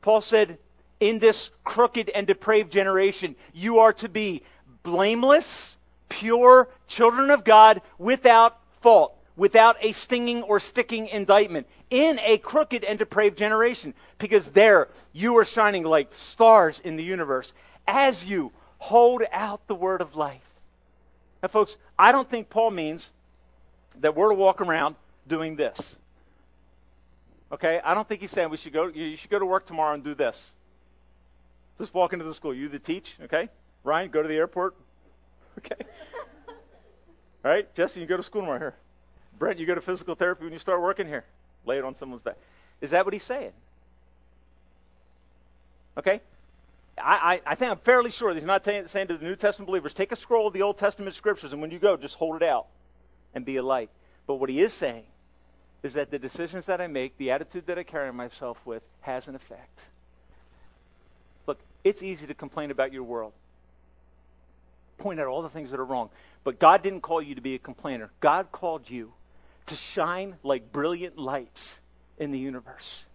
Paul 0.02 0.22
said, 0.22 0.58
In 1.00 1.20
this 1.20 1.50
crooked 1.66 2.10
and 2.10 2.26
depraved 2.26 2.72
generation, 2.72 3.36
you 3.54 3.80
are 3.80 3.94
to 3.94 4.08
be 4.08 4.44
blameless, 4.84 5.76
pure 6.08 6.70
children 6.88 7.30
of 7.30 7.44
God 7.44 7.82
without 7.98 8.58
fault 8.82 9.17
without 9.38 9.78
a 9.80 9.92
stinging 9.94 10.44
or 10.44 10.60
sticking 10.60 11.08
indictment 11.08 11.68
in 11.90 12.20
a 12.24 12.40
crooked 12.40 12.84
and 12.84 13.00
depraved 13.00 13.38
generation. 13.38 13.94
Because 14.18 14.50
there 14.50 14.90
you 15.14 15.38
are 15.38 15.46
shining 15.46 15.84
like 15.84 16.14
stars 16.14 16.80
in 16.80 16.98
the 16.98 17.04
universe 17.04 17.54
as 17.88 18.26
you 18.26 18.52
hold 18.80 19.24
out 19.32 19.66
the 19.68 19.76
word 19.76 20.02
of 20.02 20.16
life. 20.16 20.42
Now, 21.42 21.48
folks, 21.48 21.78
I 21.98 22.12
don't 22.12 22.30
think 22.30 22.50
Paul 22.50 22.72
means 22.72 23.12
that 24.02 24.16
we're 24.16 24.30
to 24.30 24.36
walk 24.36 24.60
around 24.60 24.96
doing 25.28 25.56
this. 25.56 25.98
Okay? 27.52 27.80
I 27.84 27.94
don't 27.94 28.08
think 28.08 28.22
he's 28.22 28.32
saying 28.32 28.50
we 28.50 28.58
should 28.58 28.74
go, 28.74 28.88
you 28.88 29.16
should 29.16 29.30
go 29.30 29.40
to 29.40 29.46
work 29.46 29.66
tomorrow 29.66 29.94
and 29.94 30.04
do 30.04 30.16
this. 30.16 30.52
Just 31.78 31.94
walk 31.94 32.14
into 32.14 32.26
the 32.26 32.34
school. 32.34 32.56
You 32.56 32.70
the 32.70 32.80
teach, 32.80 33.18
okay? 33.22 33.50
Ryan, 33.84 34.10
go 34.10 34.22
to 34.22 34.28
the 34.28 34.36
airport. 34.36 34.76
Okay? 35.58 35.86
All 37.44 37.50
right? 37.52 37.74
Jesse, 37.74 38.00
you 38.00 38.06
go 38.06 38.16
to 38.16 38.22
school 38.22 38.44
tomorrow 38.44 38.60
here. 38.60 38.76
Brent, 39.38 39.60
you 39.60 39.66
go 39.66 39.76
to 39.76 39.82
physical 39.82 40.16
therapy 40.16 40.44
when 40.44 40.54
you 40.54 40.60
start 40.60 40.82
working 40.82 41.08
here. 41.08 41.26
Lay 41.66 41.78
it 41.78 41.84
on 41.84 41.96
someone's 41.96 42.22
back. 42.22 42.38
Is 42.82 42.92
that 42.92 43.06
what 43.06 43.14
he's 43.14 43.24
saying? 43.24 43.52
Okay? 45.98 46.22
I, 46.98 47.42
I, 47.46 47.52
I 47.52 47.56
think 47.56 47.72
I'm 47.72 47.78
fairly 47.78 48.10
sure 48.10 48.34
he's 48.34 48.44
not 48.44 48.64
t- 48.64 48.84
saying 48.88 49.08
to 49.08 49.18
the 49.18 49.26
New 49.26 49.36
Testament 49.36 49.68
believers, 49.68 49.94
take 49.94 50.12
a 50.12 50.16
scroll 50.16 50.48
of 50.48 50.54
the 50.54 50.62
Old 50.62 50.78
Testament 50.78 51.16
scriptures, 51.16 51.54
and 51.54 51.62
when 51.62 51.72
you 51.72 51.80
go, 51.80 51.98
just 51.98 52.16
hold 52.16 52.42
it 52.42 52.44
out 52.44 52.68
and 53.36 53.46
be 53.46 53.58
a 53.58 53.64
light. 53.64 53.90
But 54.26 54.36
what 54.36 54.50
he 54.50 54.62
is 54.62 54.74
saying 54.74 55.04
is 55.84 55.94
that 55.94 56.10
the 56.10 56.20
decisions 56.20 56.66
that 56.66 56.82
I 56.82 56.88
make, 56.88 57.18
the 57.18 57.32
attitude 57.32 57.68
that 57.68 57.78
I 57.78 57.84
carry 57.84 58.12
myself 58.12 58.58
with, 58.66 58.84
has 59.02 59.28
an 59.28 59.36
effect. 59.36 59.88
Look, 61.46 61.60
it's 61.84 62.02
easy 62.02 62.26
to 62.28 62.34
complain 62.34 62.72
about 62.72 62.92
your 62.92 63.04
world, 63.04 63.34
point 64.98 65.20
out 65.20 65.28
all 65.28 65.42
the 65.42 65.50
things 65.50 65.70
that 65.72 65.80
are 65.80 65.86
wrong. 65.86 66.10
But 66.44 66.60
God 66.60 66.82
didn't 66.82 67.02
call 67.02 67.22
you 67.22 67.36
to 67.36 67.42
be 67.42 67.56
a 67.56 67.60
complainer. 67.60 68.10
God 68.20 68.52
called 68.52 68.90
you 68.90 69.14
to 69.68 69.76
shine 69.76 70.36
like 70.44 70.72
brilliant 70.72 71.18
lights 71.18 71.82
in 72.18 72.32
the 72.32 72.40
universe. 72.40 73.06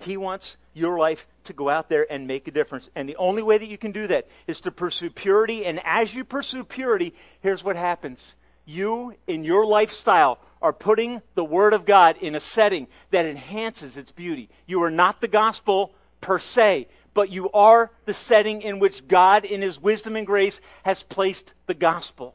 He 0.00 0.16
wants 0.16 0.56
your 0.74 0.98
life 0.98 1.26
to 1.44 1.52
go 1.52 1.68
out 1.68 1.88
there 1.88 2.06
and 2.10 2.26
make 2.26 2.48
a 2.48 2.50
difference. 2.50 2.90
And 2.94 3.08
the 3.08 3.16
only 3.16 3.42
way 3.42 3.58
that 3.58 3.68
you 3.68 3.78
can 3.78 3.92
do 3.92 4.06
that 4.08 4.26
is 4.46 4.60
to 4.62 4.70
pursue 4.70 5.10
purity. 5.10 5.64
And 5.64 5.80
as 5.84 6.14
you 6.14 6.24
pursue 6.24 6.64
purity, 6.64 7.14
here's 7.40 7.64
what 7.64 7.76
happens 7.76 8.34
you, 8.66 9.14
in 9.26 9.44
your 9.44 9.66
lifestyle, 9.66 10.38
are 10.62 10.72
putting 10.72 11.20
the 11.34 11.44
Word 11.44 11.74
of 11.74 11.84
God 11.84 12.16
in 12.16 12.34
a 12.34 12.40
setting 12.40 12.88
that 13.10 13.26
enhances 13.26 13.98
its 13.98 14.10
beauty. 14.10 14.48
You 14.66 14.82
are 14.82 14.90
not 14.90 15.20
the 15.20 15.28
gospel 15.28 15.92
per 16.22 16.38
se, 16.38 16.88
but 17.12 17.30
you 17.30 17.50
are 17.50 17.90
the 18.06 18.14
setting 18.14 18.62
in 18.62 18.78
which 18.78 19.06
God, 19.06 19.44
in 19.44 19.60
His 19.60 19.78
wisdom 19.78 20.16
and 20.16 20.26
grace, 20.26 20.62
has 20.82 21.02
placed 21.02 21.52
the 21.66 21.74
gospel. 21.74 22.34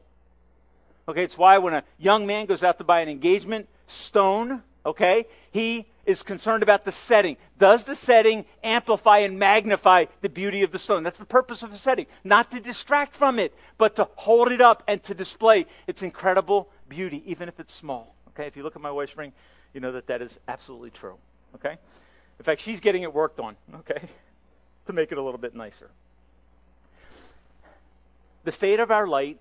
Okay, 1.08 1.24
it's 1.24 1.38
why 1.38 1.58
when 1.58 1.74
a 1.74 1.84
young 1.98 2.26
man 2.26 2.46
goes 2.46 2.62
out 2.62 2.78
to 2.78 2.84
buy 2.84 3.00
an 3.00 3.08
engagement 3.08 3.68
stone, 3.86 4.62
okay, 4.84 5.26
he 5.50 5.86
is 6.06 6.22
concerned 6.22 6.62
about 6.62 6.84
the 6.84 6.92
setting. 6.92 7.36
Does 7.58 7.84
the 7.84 7.94
setting 7.94 8.44
amplify 8.62 9.18
and 9.18 9.38
magnify 9.38 10.06
the 10.20 10.28
beauty 10.28 10.62
of 10.62 10.72
the 10.72 10.78
stone? 10.78 11.02
That's 11.02 11.18
the 11.18 11.24
purpose 11.24 11.62
of 11.62 11.70
the 11.70 11.78
setting. 11.78 12.06
Not 12.24 12.50
to 12.52 12.60
distract 12.60 13.14
from 13.14 13.38
it, 13.38 13.54
but 13.78 13.96
to 13.96 14.08
hold 14.16 14.52
it 14.52 14.60
up 14.60 14.82
and 14.88 15.02
to 15.04 15.14
display 15.14 15.66
its 15.86 16.02
incredible 16.02 16.70
beauty, 16.88 17.22
even 17.26 17.48
if 17.48 17.60
it's 17.60 17.74
small. 17.74 18.14
Okay, 18.28 18.46
if 18.46 18.56
you 18.56 18.62
look 18.62 18.76
at 18.76 18.82
my 18.82 18.90
wife's 18.90 19.16
ring, 19.16 19.32
you 19.74 19.80
know 19.80 19.92
that 19.92 20.06
that 20.06 20.22
is 20.22 20.38
absolutely 20.48 20.90
true. 20.90 21.16
Okay? 21.54 21.76
In 22.38 22.44
fact, 22.44 22.60
she's 22.60 22.80
getting 22.80 23.02
it 23.02 23.12
worked 23.12 23.38
on, 23.38 23.56
okay, 23.74 24.08
to 24.86 24.92
make 24.92 25.12
it 25.12 25.18
a 25.18 25.22
little 25.22 25.38
bit 25.38 25.54
nicer. 25.54 25.90
The 28.44 28.52
fate 28.52 28.80
of 28.80 28.90
our 28.90 29.06
light 29.06 29.38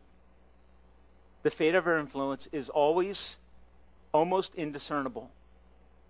the 1.44 1.52
fate 1.52 1.76
of 1.76 1.88
our 1.88 2.00
influence 2.00 2.48
is 2.52 2.70
always 2.70 3.38
almost 4.12 4.56
indiscernible 4.56 5.30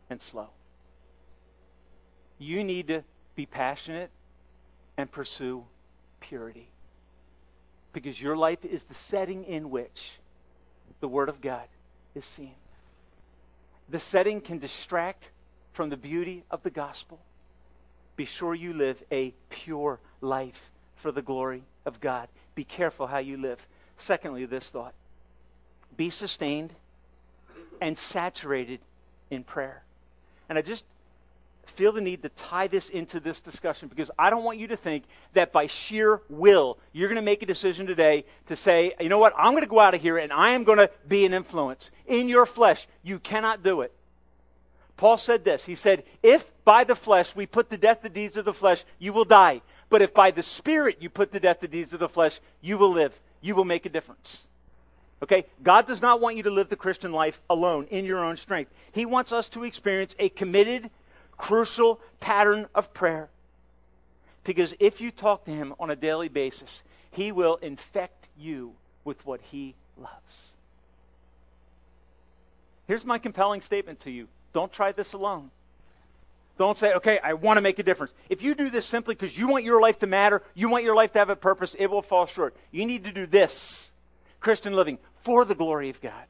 and 0.10 0.22
slow. 0.22 0.50
You 2.40 2.64
need 2.64 2.88
to 2.88 3.04
be 3.36 3.46
passionate 3.46 4.10
and 4.98 5.12
pursue 5.12 5.66
purity. 6.20 6.68
Because 7.94 8.22
your 8.22 8.38
life 8.38 8.64
is 8.66 8.84
the 8.84 8.94
setting 8.94 9.44
in 9.44 9.70
which 9.70 10.14
the 11.00 11.08
Word 11.08 11.30
of 11.30 11.42
God 11.42 11.68
is 12.16 12.26
seen. 12.26 12.54
The 13.90 14.00
setting 14.00 14.42
can 14.42 14.60
distract 14.60 15.30
from 15.74 15.90
the 15.90 15.98
beauty 15.98 16.44
of 16.50 16.64
the 16.64 16.70
gospel. 16.70 17.20
Be 18.16 18.26
sure 18.26 18.54
you 18.54 18.74
live 18.74 19.04
a 19.12 19.34
pure 19.50 20.00
life 20.22 20.72
for 20.96 21.12
the 21.12 21.22
glory 21.22 21.64
of 21.86 22.00
God. 22.00 22.28
Be 22.56 22.64
careful 22.64 23.08
how 23.08 23.20
you 23.20 23.38
live. 23.38 23.66
Secondly, 23.98 24.46
this 24.46 24.70
thought 24.70 24.94
be 26.00 26.10
sustained 26.10 26.74
and 27.82 27.98
saturated 27.98 28.80
in 29.30 29.44
prayer. 29.44 29.84
And 30.48 30.58
I 30.58 30.62
just 30.62 30.86
feel 31.66 31.92
the 31.92 32.00
need 32.00 32.24
to 32.24 32.30
tie 32.30 32.68
this 32.68 32.90
into 32.90 33.20
this 33.20 33.42
discussion 33.42 33.90
because 33.90 34.10
I 34.18 34.30
don't 34.30 34.46
want 34.46 34.60
you 34.60 34.68
to 34.68 34.78
think 34.78 35.04
that 35.34 35.52
by 35.52 35.68
sheer 35.68 36.22
will, 36.30 36.78
you're 36.94 37.10
going 37.10 37.18
to 37.18 37.22
make 37.22 37.44
a 37.44 37.46
decision 37.46 37.86
today 37.86 38.24
to 38.48 38.56
say, 38.56 38.94
you 39.02 39.10
know 39.10 39.18
what, 39.18 39.34
I'm 39.38 39.52
going 39.52 39.64
to 39.64 39.70
go 39.70 39.82
out 39.82 39.94
of 39.94 40.02
here 40.02 40.18
and 40.18 40.32
I 40.32 40.52
am 40.52 40.64
going 40.64 40.78
to 40.78 40.90
be 41.06 41.26
an 41.26 41.34
influence. 41.34 41.92
In 42.08 42.30
your 42.30 42.46
flesh, 42.46 42.88
you 43.04 43.20
cannot 43.20 43.62
do 43.62 43.82
it. 43.82 43.92
Paul 44.96 45.18
said 45.18 45.44
this. 45.44 45.66
He 45.66 45.76
said, 45.76 46.04
If 46.24 46.50
by 46.64 46.86
the 46.86 46.96
flesh 46.96 47.36
we 47.36 47.46
put 47.46 47.70
to 47.72 47.78
death 47.78 48.02
the 48.02 48.10
deeds 48.10 48.38
of 48.38 48.46
the 48.46 48.54
flesh, 48.54 48.86
you 49.00 49.12
will 49.12 49.26
die. 49.26 49.62
But 49.90 50.02
if 50.02 50.14
by 50.14 50.32
the 50.32 50.44
Spirit 50.44 51.00
you 51.02 51.10
put 51.10 51.34
to 51.34 51.42
death 51.42 51.60
the 51.60 51.68
deeds 51.68 51.92
of 51.92 52.00
the 52.00 52.08
flesh, 52.08 52.40
you 52.62 52.78
will 52.78 52.92
live. 52.92 53.20
You 53.42 53.54
will 53.54 53.66
make 53.66 53.86
a 53.86 53.90
difference. 53.90 54.46
Okay? 55.22 55.46
God 55.62 55.88
does 55.88 56.02
not 56.02 56.22
want 56.22 56.38
you 56.38 56.44
to 56.44 56.52
live 56.52 56.70
the 56.70 56.76
Christian 56.76 57.12
life 57.12 57.42
alone 57.50 57.88
in 57.92 58.06
your 58.06 58.20
own 58.20 58.38
strength. 58.38 58.72
He 58.92 59.06
wants 59.06 59.32
us 59.32 59.50
to 59.50 59.64
experience 59.64 60.16
a 60.20 60.30
committed, 60.30 60.90
crucial 61.38 62.00
pattern 62.20 62.68
of 62.74 62.94
prayer. 62.94 63.30
Because 64.44 64.74
if 64.80 65.02
you 65.02 65.12
talk 65.12 65.46
to 65.46 65.52
Him 65.52 65.74
on 65.80 65.92
a 65.92 65.96
daily 65.96 66.30
basis, 66.30 66.84
He 67.12 67.32
will 67.32 67.58
infect 67.58 68.28
you 68.38 68.74
with 69.04 69.26
what 69.26 69.42
He 69.42 69.76
loves. 69.98 70.54
Here's 72.88 73.06
my 73.06 73.20
compelling 73.20 73.62
statement 73.62 74.00
to 74.02 74.12
you 74.12 74.28
don't 74.54 74.72
try 74.72 74.92
this 74.92 75.14
alone. 75.14 75.52
Don't 76.58 76.78
say, 76.78 76.94
okay, 76.96 77.20
I 77.24 77.34
want 77.36 77.56
to 77.56 77.62
make 77.62 77.80
a 77.80 77.84
difference. 77.84 78.14
If 78.28 78.42
you 78.42 78.54
do 78.54 78.70
this 78.70 78.86
simply 78.86 79.16
because 79.16 79.38
you 79.38 79.48
want 79.48 79.64
your 79.64 79.80
life 79.80 80.00
to 80.00 80.08
matter, 80.08 80.44
you 80.56 80.68
want 80.68 80.84
your 80.84 80.96
life 80.96 81.14
to 81.14 81.20
have 81.20 81.30
a 81.30 81.36
purpose, 81.36 81.74
it 81.80 81.88
will 81.88 82.02
fall 82.02 82.26
short. 82.26 82.54
You 82.72 82.86
need 82.86 83.06
to 83.06 83.14
do 83.14 83.26
this 83.26 83.92
Christian 84.42 84.74
living 84.74 84.98
for 85.24 85.46
the 85.46 85.56
glory 85.56 85.90
of 85.90 86.02
God. 86.02 86.26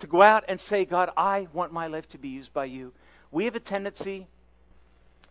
To 0.00 0.06
go 0.06 0.22
out 0.22 0.44
and 0.48 0.60
say, 0.60 0.84
God, 0.84 1.10
I 1.16 1.48
want 1.52 1.72
my 1.72 1.86
life 1.86 2.08
to 2.10 2.18
be 2.18 2.28
used 2.28 2.52
by 2.52 2.64
you. 2.64 2.92
We 3.30 3.44
have 3.44 3.54
a 3.54 3.60
tendency 3.60 4.26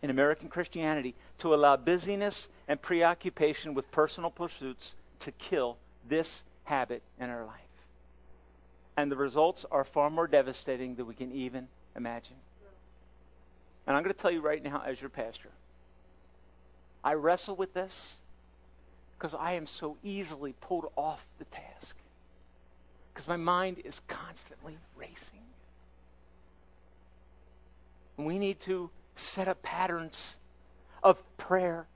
in 0.02 0.10
American 0.10 0.48
Christianity 0.48 1.14
to 1.38 1.54
allow 1.54 1.76
busyness 1.76 2.48
and 2.68 2.80
preoccupation 2.80 3.74
with 3.74 3.90
personal 3.90 4.30
pursuits 4.30 4.94
to 5.20 5.32
kill 5.32 5.76
this 6.08 6.44
habit 6.64 7.02
in 7.18 7.28
our 7.30 7.44
life. 7.44 7.56
And 8.96 9.10
the 9.10 9.16
results 9.16 9.66
are 9.70 9.84
far 9.84 10.10
more 10.10 10.26
devastating 10.26 10.94
than 10.94 11.06
we 11.06 11.14
can 11.14 11.32
even 11.32 11.68
imagine. 11.96 12.36
And 13.86 13.96
I'm 13.96 14.02
going 14.02 14.14
to 14.14 14.20
tell 14.20 14.30
you 14.30 14.40
right 14.40 14.62
now, 14.62 14.82
as 14.86 15.00
your 15.00 15.10
pastor, 15.10 15.50
I 17.02 17.14
wrestle 17.14 17.56
with 17.56 17.74
this 17.74 18.16
because 19.18 19.34
I 19.34 19.52
am 19.52 19.66
so 19.66 19.96
easily 20.02 20.54
pulled 20.60 20.92
off 20.96 21.26
the 21.38 21.44
task. 21.46 21.96
Because 23.12 23.28
my 23.28 23.36
mind 23.36 23.78
is 23.84 24.00
constantly 24.08 24.78
racing. 24.96 25.40
We 28.16 28.38
need 28.38 28.60
to 28.60 28.90
set 29.16 29.48
up 29.48 29.62
patterns 29.62 30.38
of 31.02 31.22
prayer, 31.36 31.86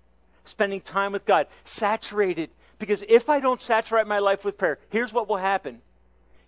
spending 0.45 0.81
time 0.81 1.13
with 1.13 1.25
God, 1.25 1.47
saturated. 1.65 2.51
Because 2.79 3.05
if 3.09 3.29
I 3.29 3.41
don't 3.41 3.61
saturate 3.61 4.07
my 4.07 4.19
life 4.19 4.45
with 4.45 4.59
prayer, 4.59 4.79
here's 4.89 5.13
what 5.13 5.29
will 5.29 5.37
happen 5.37 5.83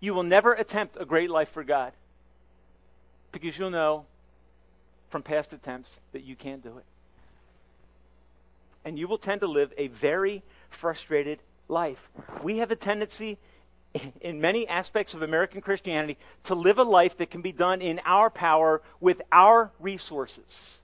you 0.01 0.13
will 0.15 0.23
never 0.23 0.53
attempt 0.53 0.97
a 1.01 1.05
great 1.05 1.31
life 1.31 1.49
for 1.49 1.65
God 1.65 1.93
because 3.33 3.59
you'll 3.59 3.71
know 3.71 4.05
from 5.09 5.23
past 5.23 5.53
attempts 5.53 6.01
that 6.13 6.23
you 6.23 6.37
can't 6.37 6.63
do 6.63 6.79
it. 6.79 6.85
And 8.85 8.99
you 8.99 9.09
will 9.09 9.19
tend 9.19 9.41
to 9.41 9.47
live 9.47 9.73
a 9.77 9.89
very 9.89 10.43
frustrated 10.71 11.41
life. 11.69 12.11
We 12.43 12.59
have 12.59 12.71
a 12.71 12.77
tendency 12.77 13.39
in 14.21 14.41
many 14.41 14.67
aspects 14.69 15.15
of 15.15 15.23
American 15.23 15.61
Christianity 15.61 16.19
to 16.45 16.55
live 16.55 16.79
a 16.79 16.85
life 16.85 17.17
that 17.19 17.31
can 17.31 17.43
be 17.43 17.53
done 17.53 17.81
in 17.81 18.01
our 18.05 18.31
power 18.31 18.83
with 19.01 19.23
our 19.33 19.73
resources. 19.79 20.81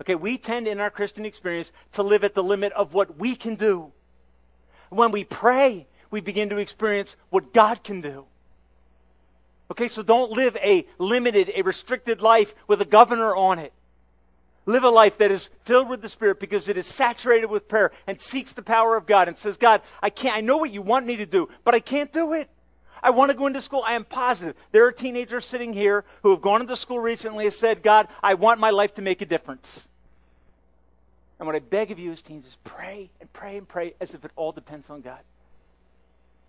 Okay, 0.00 0.14
we 0.14 0.36
tend 0.36 0.68
in 0.68 0.80
our 0.80 0.90
Christian 0.90 1.24
experience 1.24 1.72
to 1.92 2.02
live 2.02 2.24
at 2.24 2.34
the 2.34 2.42
limit 2.42 2.72
of 2.72 2.92
what 2.92 3.18
we 3.18 3.34
can 3.34 3.54
do. 3.54 3.92
When 4.90 5.10
we 5.10 5.24
pray, 5.24 5.86
we 6.10 6.20
begin 6.20 6.50
to 6.50 6.58
experience 6.58 7.16
what 7.30 7.52
God 7.52 7.82
can 7.82 8.00
do. 8.00 8.26
Okay, 9.70 9.88
so 9.88 10.02
don't 10.02 10.30
live 10.30 10.56
a 10.56 10.86
limited, 10.98 11.50
a 11.54 11.62
restricted 11.62 12.20
life 12.20 12.54
with 12.68 12.80
a 12.80 12.84
governor 12.84 13.34
on 13.34 13.58
it. 13.58 13.72
Live 14.66 14.82
a 14.82 14.90
life 14.90 15.18
that 15.18 15.30
is 15.30 15.48
filled 15.62 15.88
with 15.88 16.02
the 16.02 16.08
Spirit 16.08 16.40
because 16.40 16.68
it 16.68 16.76
is 16.76 16.86
saturated 16.86 17.46
with 17.46 17.68
prayer 17.68 17.92
and 18.06 18.20
seeks 18.20 18.52
the 18.52 18.62
power 18.62 18.96
of 18.96 19.06
God 19.06 19.28
and 19.28 19.38
says, 19.38 19.56
God, 19.56 19.80
I 20.02 20.10
can't, 20.10 20.36
I 20.36 20.40
know 20.40 20.56
what 20.56 20.72
you 20.72 20.82
want 20.82 21.06
me 21.06 21.16
to 21.16 21.26
do, 21.26 21.48
but 21.64 21.74
I 21.74 21.80
can't 21.80 22.12
do 22.12 22.32
it. 22.32 22.50
I 23.02 23.10
want 23.10 23.30
to 23.30 23.36
go 23.36 23.46
into 23.46 23.62
school. 23.62 23.84
I 23.86 23.92
am 23.92 24.04
positive. 24.04 24.56
There 24.72 24.84
are 24.86 24.92
teenagers 24.92 25.46
sitting 25.46 25.72
here 25.72 26.04
who 26.22 26.30
have 26.30 26.40
gone 26.40 26.62
into 26.62 26.74
school 26.74 26.98
recently 26.98 27.44
and 27.44 27.54
said, 27.54 27.82
God, 27.82 28.08
I 28.22 28.34
want 28.34 28.58
my 28.58 28.70
life 28.70 28.94
to 28.94 29.02
make 29.02 29.22
a 29.22 29.26
difference. 29.26 29.86
And 31.38 31.46
what 31.46 31.54
I 31.54 31.60
beg 31.60 31.92
of 31.92 31.98
you 31.98 32.10
as 32.10 32.22
teens 32.22 32.46
is 32.46 32.56
pray 32.64 33.10
and 33.20 33.32
pray 33.32 33.58
and 33.58 33.68
pray 33.68 33.94
as 34.00 34.14
if 34.14 34.24
it 34.24 34.32
all 34.34 34.50
depends 34.50 34.90
on 34.90 35.02
God. 35.02 35.20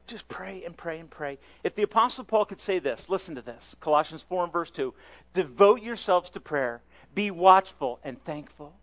Just 0.08 0.30
pray 0.30 0.64
and 0.64 0.76
pray 0.76 1.00
and 1.00 1.10
pray. 1.10 1.38
If 1.64 1.76
the 1.76 1.84
Apostle 1.84 2.24
Paul 2.24 2.46
could 2.46 2.62
say 2.62 2.80
this, 2.80 3.10
listen 3.10 3.36
to 3.36 3.42
this 3.42 3.76
Colossians 3.82 4.24
4 4.24 4.46
and 4.46 4.54
verse 4.54 4.72
2 4.72 4.94
Devote 5.34 5.82
yourselves 5.82 6.30
to 6.32 6.40
prayer, 6.40 6.82
be 7.18 7.32
watchful 7.32 8.00
and 8.04 8.24
thankful, 8.26 8.76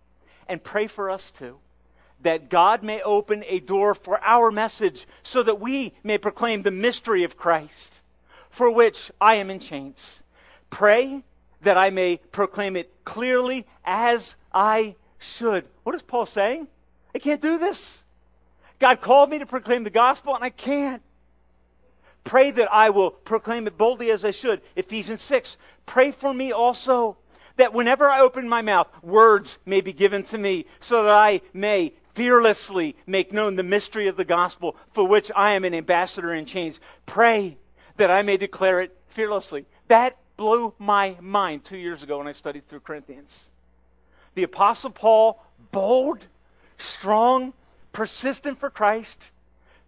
and 0.49 0.61
pray 0.61 0.89
for 0.89 1.09
us 1.09 1.31
too, 1.31 1.57
that 2.23 2.51
God 2.51 2.83
may 2.83 3.01
open 3.01 3.45
a 3.47 3.61
door 3.61 3.95
for 3.95 4.21
our 4.25 4.51
message 4.51 5.07
so 5.23 5.45
that 5.45 5.61
we 5.61 5.93
may 6.03 6.19
proclaim 6.19 6.65
the 6.65 6.73
mystery 6.73 7.23
of 7.23 7.37
Christ, 7.37 8.03
for 8.51 8.69
which 8.69 9.13
I 9.21 9.37
am 9.37 9.51
in 9.51 9.61
chains. 9.61 10.25
Pray 10.69 11.23
that 11.63 11.79
I 11.79 11.91
may 11.91 12.17
proclaim 12.33 12.75
it 12.75 12.91
clearly 13.05 13.67
as 13.85 14.35
I 14.53 14.97
should. 15.21 15.65
What 15.85 15.95
is 15.95 16.03
Paul 16.03 16.27
saying? 16.27 16.67
I 17.15 17.21
can't 17.21 17.41
do 17.41 17.57
this. 17.57 18.03
God 18.81 19.01
called 19.01 19.31
me 19.31 19.39
to 19.39 19.47
proclaim 19.47 19.85
the 19.85 19.91
gospel, 19.91 20.35
and 20.35 20.43
I 20.43 20.51
can't. 20.51 21.03
Pray 22.25 22.51
that 22.51 22.73
I 22.73 22.91
will 22.91 23.13
proclaim 23.13 23.69
it 23.69 23.79
boldly 23.79 24.11
as 24.11 24.25
I 24.25 24.33
should. 24.33 24.61
Ephesians 24.75 25.23
6. 25.23 25.57
Pray 25.87 26.11
for 26.11 26.35
me 26.35 26.51
also, 26.51 27.17
that 27.57 27.73
whenever 27.73 28.09
I 28.09 28.21
open 28.21 28.49
my 28.49 28.63
mouth, 28.63 28.89
words 29.03 29.59
may 29.65 29.81
be 29.81 29.93
given 29.93 30.23
to 30.25 30.39
me, 30.39 30.67
so 30.81 31.05
that 31.05 31.15
I 31.15 31.41
may 31.53 31.93
fearlessly 32.15 32.97
make 33.07 33.33
known 33.33 33.57
the 33.57 33.63
mystery 33.63 34.09
of 34.09 34.17
the 34.17 34.25
gospel, 34.25 34.77
for 34.93 35.07
which 35.07 35.31
I 35.35 35.53
am 35.53 35.65
an 35.65 35.75
ambassador 35.75 36.33
in 36.33 36.47
chains. 36.47 36.81
Pray 37.07 37.59
that 37.97 38.11
I 38.11 38.23
may 38.23 38.37
declare 38.37 38.81
it 38.81 38.97
fearlessly. 39.09 39.67
That 39.89 40.17
blew 40.37 40.75
my 40.79 41.17
mind 41.21 41.65
two 41.65 41.77
years 41.77 42.03
ago 42.03 42.19
when 42.19 42.27
I 42.27 42.33
studied 42.33 42.69
through 42.69 42.81
Corinthians. 42.81 43.51
The 44.35 44.43
Apostle 44.43 44.91
Paul, 44.91 45.45
bold, 45.71 46.27
strong, 46.79 47.53
persistent 47.93 48.59
for 48.59 48.71
Christ, 48.71 49.33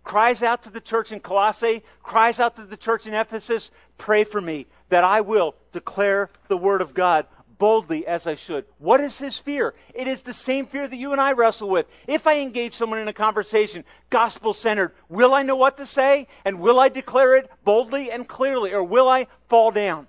cries 0.05 0.42
out 0.42 0.62
to 0.62 0.70
the 0.70 0.81
church 0.81 1.11
in 1.11 1.18
Colossae, 1.18 1.83
cries 2.02 2.38
out 2.38 2.55
to 2.57 2.64
the 2.64 2.76
church 2.76 3.07
in 3.07 3.14
Ephesus, 3.14 3.72
pray 3.98 4.22
for 4.22 4.40
me 4.40 4.66
that 4.88 5.02
I 5.02 5.20
will 5.20 5.57
declare 5.72 6.31
the 6.46 6.57
word 6.57 6.81
of 6.81 6.94
God 6.94 7.26
boldly 7.59 8.07
as 8.07 8.27
I 8.27 8.35
should. 8.35 8.64
What 8.79 9.01
is 9.01 9.19
his 9.19 9.38
fear? 9.38 9.75
It 9.95 10.07
is 10.07 10.23
the 10.23 10.33
same 10.33 10.66
fear 10.66 10.87
that 10.87 10.97
you 10.97 11.12
and 11.12 11.21
I 11.21 11.33
wrestle 11.33 11.69
with. 11.69 11.87
If 12.07 12.27
I 12.27 12.40
engage 12.40 12.75
someone 12.75 12.99
in 12.99 13.09
a 13.09 13.12
conversation, 13.12 13.85
gospel 14.11 14.53
centered, 14.53 14.92
will 15.09 15.35
I 15.35 15.42
know 15.42 15.57
what 15.57 15.77
to 15.79 15.87
say? 15.87 16.29
And 16.45 16.61
will 16.61 16.79
I 16.79 16.88
declare 16.88 17.37
it 17.37 17.51
boldly 17.64 18.11
and 18.11 18.29
clearly? 18.29 18.73
Or 18.73 18.83
will 18.83 19.09
I 19.09 19.27
fall 19.49 19.71
down? 19.71 20.07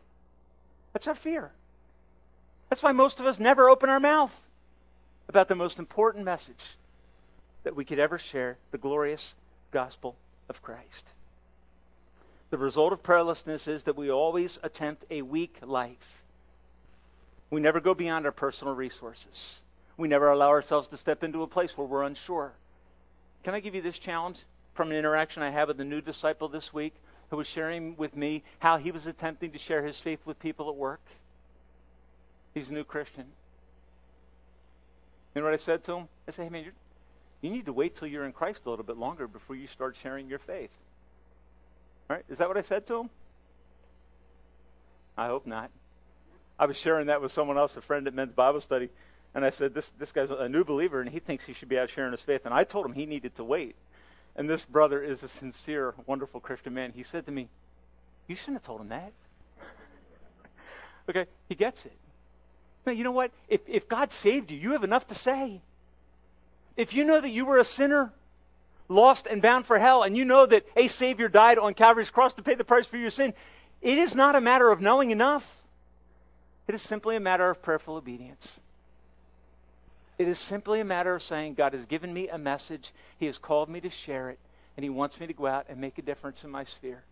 That's 0.93 1.07
our 1.07 1.15
fear. 1.15 1.51
That's 2.69 2.83
why 2.83 2.91
most 2.91 3.19
of 3.19 3.25
us 3.25 3.39
never 3.39 3.69
open 3.69 3.89
our 3.89 3.99
mouth 3.99 4.49
about 5.29 5.47
the 5.47 5.55
most 5.55 5.79
important 5.79 6.25
message 6.25 6.75
that 7.63 7.75
we 7.75 7.85
could 7.85 7.99
ever 7.99 8.17
share 8.17 8.57
the 8.71 8.77
glorious 8.77 9.35
gospel 9.71 10.15
of 10.49 10.61
Christ. 10.61 11.07
The 12.49 12.57
result 12.57 12.93
of 12.93 13.03
prayerlessness 13.03 13.67
is 13.67 13.83
that 13.83 13.97
we 13.97 14.09
always 14.09 14.57
attempt 14.63 15.05
a 15.09 15.21
weak 15.21 15.59
life. 15.61 16.23
We 17.49 17.61
never 17.61 17.79
go 17.79 17.93
beyond 17.93 18.25
our 18.25 18.31
personal 18.31 18.75
resources. 18.75 19.61
We 19.95 20.07
never 20.07 20.29
allow 20.29 20.49
ourselves 20.49 20.87
to 20.89 20.97
step 20.97 21.23
into 21.23 21.43
a 21.43 21.47
place 21.47 21.77
where 21.77 21.87
we're 21.87 22.03
unsure. 22.03 22.53
Can 23.43 23.55
I 23.55 23.59
give 23.59 23.73
you 23.73 23.81
this 23.81 23.97
challenge 23.97 24.39
from 24.73 24.91
an 24.91 24.97
interaction 24.97 25.41
I 25.41 25.49
had 25.49 25.67
with 25.67 25.79
a 25.79 25.85
new 25.85 26.01
disciple 26.01 26.49
this 26.49 26.73
week 26.73 26.93
who 27.29 27.37
was 27.37 27.47
sharing 27.47 27.95
with 27.97 28.15
me 28.15 28.43
how 28.59 28.77
he 28.77 28.91
was 28.91 29.07
attempting 29.07 29.51
to 29.51 29.57
share 29.57 29.83
his 29.83 29.97
faith 29.97 30.19
with 30.25 30.39
people 30.39 30.69
at 30.69 30.75
work? 30.75 31.01
He's 32.53 32.69
a 32.69 32.73
new 32.73 32.83
Christian. 32.83 33.25
Know 35.35 35.43
what 35.43 35.53
I 35.53 35.57
said 35.57 35.83
to 35.83 35.93
him? 35.93 36.07
I 36.27 36.31
said, 36.31 36.43
hey, 36.45 36.49
man, 36.49 36.65
you 37.41 37.51
need 37.51 37.67
to 37.67 37.73
wait 37.73 37.95
till 37.95 38.07
you're 38.07 38.25
in 38.25 38.31
Christ 38.31 38.63
a 38.65 38.69
little 38.69 38.85
bit 38.85 38.97
longer 38.97 39.27
before 39.27 39.55
you 39.55 39.67
start 39.67 39.95
sharing 40.01 40.27
your 40.27 40.39
faith. 40.39 40.71
All 42.09 42.15
right? 42.15 42.25
Is 42.27 42.39
that 42.39 42.47
what 42.47 42.57
I 42.57 42.61
said 42.61 42.87
to 42.87 43.01
him? 43.01 43.09
I 45.15 45.27
hope 45.27 45.45
not. 45.45 45.69
I 46.59 46.65
was 46.65 46.77
sharing 46.77 47.07
that 47.07 47.21
with 47.21 47.31
someone 47.31 47.57
else, 47.57 47.77
a 47.77 47.81
friend 47.81 48.07
at 48.07 48.13
Men's 48.13 48.33
Bible 48.33 48.61
Study, 48.61 48.89
and 49.35 49.45
I 49.45 49.51
said, 49.51 49.73
this, 49.73 49.91
this 49.91 50.11
guy's 50.11 50.31
a 50.31 50.49
new 50.49 50.63
believer, 50.63 50.99
and 50.99 51.09
he 51.09 51.19
thinks 51.19 51.45
he 51.45 51.53
should 51.53 51.69
be 51.69 51.77
out 51.77 51.89
sharing 51.89 52.11
his 52.11 52.21
faith. 52.21 52.45
And 52.45 52.53
I 52.53 52.63
told 52.63 52.85
him 52.85 52.93
he 52.93 53.05
needed 53.05 53.35
to 53.35 53.43
wait. 53.43 53.75
And 54.35 54.49
this 54.49 54.65
brother 54.65 55.01
is 55.01 55.21
a 55.23 55.27
sincere, 55.27 55.93
wonderful 56.05 56.39
Christian 56.39 56.73
man. 56.73 56.91
He 56.95 57.03
said 57.03 57.25
to 57.25 57.31
me, 57.31 57.47
You 58.27 58.35
shouldn't 58.35 58.57
have 58.57 58.63
told 58.63 58.81
him 58.81 58.89
that. 58.89 59.11
okay, 61.09 61.25
he 61.49 61.55
gets 61.55 61.85
it. 61.85 61.97
No, 62.85 62.93
you 62.93 63.03
know 63.03 63.11
what? 63.11 63.31
If, 63.47 63.61
if 63.67 63.87
God 63.87 64.11
saved 64.11 64.49
you, 64.49 64.57
you 64.57 64.71
have 64.71 64.83
enough 64.83 65.07
to 65.07 65.15
say. 65.15 65.61
If 66.75 66.93
you 66.93 67.03
know 67.03 67.19
that 67.19 67.29
you 67.29 67.45
were 67.45 67.57
a 67.57 67.63
sinner, 67.63 68.13
lost 68.87 69.27
and 69.27 69.41
bound 69.41 69.65
for 69.65 69.77
hell, 69.77 70.03
and 70.03 70.15
you 70.15 70.23
know 70.23 70.45
that 70.45 70.65
a 70.75 70.87
Savior 70.87 71.27
died 71.27 71.57
on 71.57 71.73
Calvary's 71.73 72.09
cross 72.09 72.33
to 72.33 72.43
pay 72.43 72.55
the 72.55 72.63
price 72.63 72.87
for 72.87 72.97
your 72.97 73.11
sin, 73.11 73.33
it 73.81 73.97
is 73.97 74.15
not 74.15 74.35
a 74.35 74.41
matter 74.41 74.71
of 74.71 74.81
knowing 74.81 75.11
enough. 75.11 75.63
It 76.67 76.75
is 76.75 76.81
simply 76.81 77.15
a 77.15 77.19
matter 77.19 77.49
of 77.49 77.61
prayerful 77.61 77.95
obedience. 77.95 78.59
It 80.17 80.27
is 80.27 80.39
simply 80.39 80.79
a 80.79 80.85
matter 80.85 81.15
of 81.15 81.23
saying, 81.23 81.53
God 81.53 81.73
has 81.73 81.85
given 81.85 82.13
me 82.13 82.27
a 82.27 82.37
message, 82.37 82.91
He 83.17 83.27
has 83.27 83.37
called 83.37 83.69
me 83.69 83.79
to 83.81 83.89
share 83.89 84.29
it, 84.29 84.39
and 84.75 84.83
He 84.83 84.89
wants 84.89 85.19
me 85.19 85.27
to 85.27 85.33
go 85.33 85.47
out 85.47 85.67
and 85.69 85.79
make 85.79 85.97
a 85.97 86.01
difference 86.01 86.43
in 86.43 86.49
my 86.49 86.63
sphere. 86.63 87.03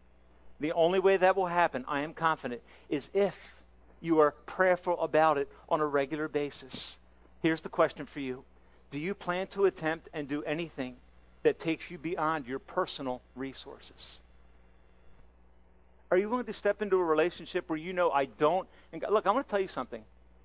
The 0.60 0.74
only 0.74 1.00
way 1.00 1.18
that 1.18 1.36
will 1.36 1.48
happen, 1.48 1.86
I 1.88 2.02
am 2.02 2.13
confident, 2.13 2.62
is 2.89 3.10
if 3.13 3.62
you 4.02 4.20
are 4.20 4.32
prayerful 4.46 5.00
about 5.00 5.38
it 5.38 5.50
on 5.70 5.82
a 5.82 5.86
regular 5.86 6.28
basis. 6.28 6.98
Here's 7.41 7.62
the 7.62 7.70
question 7.70 8.06
for 8.06 8.20
you 8.20 8.44
Do 8.91 9.00
you 9.00 9.13
plan 9.13 9.48
to 9.48 9.65
attempt 9.65 10.10
and 10.13 10.28
do 10.28 10.44
anything 10.44 10.96
that 11.44 11.60
takes 11.60 11.91
you 11.91 11.98
beyond 11.98 12.48
your 12.48 12.60
personal 12.60 13.22
resources? 13.36 14.22
Are 16.15 16.17
you 16.17 16.30
willing 16.30 16.45
to 16.45 16.54
step 16.54 16.82
into 16.82 16.95
a 16.95 17.04
relationship 17.04 17.69
where 17.69 17.78
you 17.78 17.91
know 17.91 18.10
I 18.10 18.23
don't? 18.23 18.69
And 18.93 19.01
God, 19.01 19.12
look, 19.12 19.28
I 19.28 19.32
want 19.32 19.45
to 19.45 19.51
tell 19.51 19.60
you 19.60 19.67
something. 19.67 20.01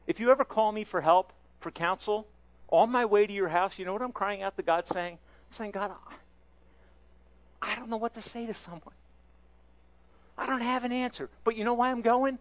If 0.08 0.18
you 0.18 0.32
ever 0.32 0.44
call 0.44 0.72
me 0.72 0.82
for 0.82 1.00
help, 1.00 1.32
for 1.60 1.70
counsel, 1.70 2.26
on 2.70 2.90
my 2.90 3.04
way 3.04 3.24
to 3.24 3.32
your 3.32 3.46
house, 3.46 3.78
you 3.78 3.84
know 3.84 3.92
what 3.92 4.02
I'm 4.02 4.10
crying 4.10 4.42
out 4.42 4.56
to 4.56 4.64
God 4.64 4.88
saying? 4.88 5.12
I'm 5.12 5.52
saying, 5.52 5.70
God, 5.70 5.92
I 7.62 7.76
don't 7.76 7.88
know 7.88 7.98
what 7.98 8.14
to 8.14 8.20
say 8.20 8.46
to 8.46 8.52
someone. 8.52 8.96
I 10.36 10.44
don't 10.44 10.60
have 10.60 10.82
an 10.82 10.90
answer. 10.90 11.30
But 11.44 11.54
you 11.54 11.62
know 11.62 11.74
why 11.74 11.92
I'm 11.92 12.02
going? 12.02 12.40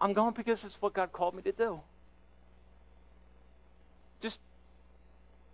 I'm 0.00 0.12
going 0.12 0.32
because 0.32 0.64
it's 0.64 0.80
what 0.80 0.92
God 0.92 1.10
called 1.10 1.34
me 1.34 1.42
to 1.42 1.50
do. 1.50 1.80
Just, 4.20 4.38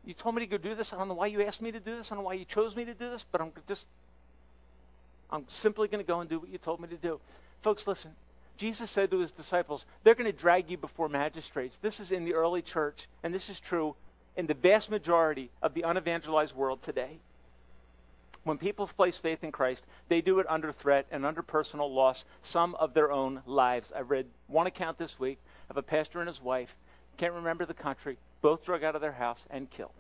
you 0.05 0.13
told 0.13 0.35
me 0.35 0.43
to 0.43 0.47
go 0.47 0.59
do 0.59 0.75
this. 0.75 0.93
I 0.93 0.99
don't 0.99 1.09
know 1.09 1.15
why 1.15 1.29
you 1.29 1.41
asked 1.41 1.63
me 1.63 1.73
to 1.73 1.81
do 1.81 1.97
this. 1.97 2.13
I 2.13 2.17
don't 2.17 2.25
know 2.25 2.29
why 2.29 2.35
you 2.35 2.45
chose 2.45 2.77
me 2.77 2.85
to 2.85 2.93
do 2.93 3.09
this, 3.09 3.25
but 3.33 3.41
I'm 3.41 3.51
just, 3.67 3.87
I'm 5.31 5.45
simply 5.49 5.89
going 5.89 6.05
to 6.05 6.07
go 6.07 6.21
and 6.21 6.29
do 6.29 6.39
what 6.39 6.49
you 6.49 6.59
told 6.59 6.81
me 6.81 6.89
to 6.89 6.97
do. 6.97 7.21
Folks, 7.63 7.87
listen. 7.87 8.13
Jesus 8.57 8.91
said 8.91 9.11
to 9.13 9.19
his 9.19 9.31
disciples, 9.31 9.87
they're 10.03 10.17
going 10.17 10.31
to 10.31 10.37
drag 10.37 10.69
you 10.69 10.77
before 10.77 11.09
magistrates. 11.09 11.79
This 11.79 12.01
is 12.01 12.11
in 12.11 12.25
the 12.25 12.35
early 12.35 12.61
church, 12.61 13.07
and 13.23 13.33
this 13.33 13.49
is 13.49 13.61
true 13.61 13.95
in 14.37 14.47
the 14.47 14.55
vast 14.55 14.91
majority 14.91 15.51
of 15.63 15.75
the 15.75 15.83
unevangelized 15.83 16.55
world 16.55 16.83
today. 16.83 17.19
When 18.43 18.59
people 18.59 18.87
place 18.87 19.17
faith 19.17 19.45
in 19.45 19.53
Christ, 19.53 19.85
they 20.09 20.21
do 20.21 20.41
it 20.41 20.47
under 20.49 20.73
threat 20.73 21.07
and 21.11 21.25
under 21.25 21.43
personal 21.43 21.93
loss, 21.93 22.25
some 22.43 22.75
of 22.77 22.95
their 22.95 23.13
own 23.13 23.43
lives. 23.47 23.93
I 23.95 24.01
read 24.01 24.27
one 24.47 24.67
account 24.67 24.99
this 24.99 25.21
week 25.21 25.39
of 25.71 25.77
a 25.77 25.83
pastor 25.83 26.21
and 26.21 26.29
his 26.29 26.43
wife, 26.43 26.77
can't 27.19 27.35
remember 27.35 27.67
the 27.67 27.75
country, 27.75 28.17
both 28.41 28.65
drug 28.65 28.85
out 28.85 28.95
of 28.95 29.01
their 29.01 29.13
house 29.13 29.45
and 29.51 29.69
killed. 29.69 29.91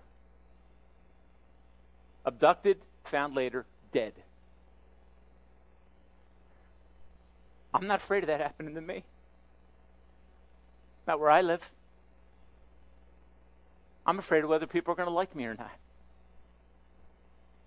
Abducted, 2.24 2.78
found 3.04 3.34
later, 3.34 3.66
dead. 3.92 4.14
I'm 7.78 7.86
not 7.86 8.00
afraid 8.00 8.24
of 8.24 8.26
that 8.26 8.40
happening 8.40 8.74
to 8.74 8.80
me. 8.80 9.04
Not 11.06 11.20
where 11.20 11.30
I 11.30 11.42
live. 11.42 11.70
I'm 14.04 14.18
afraid 14.18 14.42
of 14.42 14.50
whether 14.50 14.66
people 14.66 14.92
are 14.92 14.96
going 14.96 15.08
to 15.08 15.14
like 15.14 15.36
me 15.36 15.44
or 15.44 15.54
not. 15.54 15.70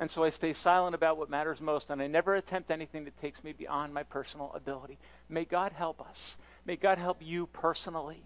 And 0.01 0.11
so 0.11 0.25
I 0.25 0.31
stay 0.31 0.51
silent 0.51 0.95
about 0.95 1.17
what 1.17 1.29
matters 1.29 1.61
most, 1.61 1.89
and 1.89 2.01
I 2.01 2.07
never 2.07 2.35
attempt 2.35 2.71
anything 2.71 3.05
that 3.05 3.21
takes 3.21 3.41
me 3.41 3.53
beyond 3.53 3.93
my 3.93 4.03
personal 4.03 4.51
ability. 4.53 4.97
May 5.29 5.45
God 5.45 5.71
help 5.71 6.01
us. 6.01 6.37
May 6.65 6.75
God 6.75 6.97
help 6.97 7.19
you 7.21 7.45
personally 7.47 8.21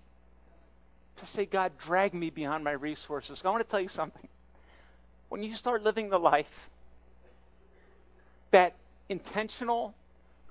to 1.18 1.26
say, 1.28 1.46
God, 1.46 1.78
drag 1.78 2.16
me 2.16 2.32
beyond 2.32 2.64
my 2.64 2.72
resources. 2.72 3.44
I 3.46 3.50
want 3.50 3.64
to 3.64 3.70
tell 3.70 3.80
you 3.80 3.90
something. 3.90 4.28
When 5.30 5.44
you 5.44 5.54
start 5.54 5.84
living 5.84 6.10
the 6.10 6.20
life, 6.20 6.70
that 8.50 8.74
intentional, 9.08 9.94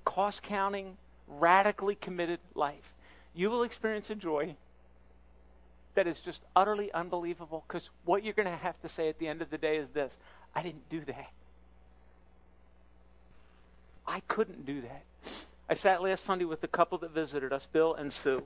cost 0.05 0.42
counting, 0.42 0.97
radically 1.28 1.94
committed 1.94 2.40
life, 2.54 2.94
you 3.34 3.50
will 3.50 3.62
experience 3.62 4.10
a 4.10 4.14
joy 4.14 4.54
that 5.94 6.06
is 6.06 6.20
just 6.20 6.42
utterly 6.56 6.92
unbelievable 6.92 7.64
because 7.66 7.90
what 8.04 8.24
you're 8.24 8.34
going 8.34 8.48
to 8.48 8.56
have 8.56 8.80
to 8.82 8.88
say 8.88 9.08
at 9.08 9.18
the 9.18 9.28
end 9.28 9.42
of 9.42 9.50
the 9.50 9.58
day 9.58 9.76
is 9.76 9.88
this 9.90 10.18
I 10.54 10.62
didn't 10.62 10.88
do 10.88 11.00
that. 11.06 11.30
I 14.06 14.20
couldn't 14.28 14.66
do 14.66 14.82
that. 14.82 15.02
I 15.68 15.74
sat 15.74 16.02
last 16.02 16.24
Sunday 16.24 16.44
with 16.44 16.60
the 16.60 16.68
couple 16.68 16.98
that 16.98 17.12
visited 17.12 17.52
us, 17.52 17.66
Bill 17.66 17.94
and 17.94 18.12
Sue, 18.12 18.42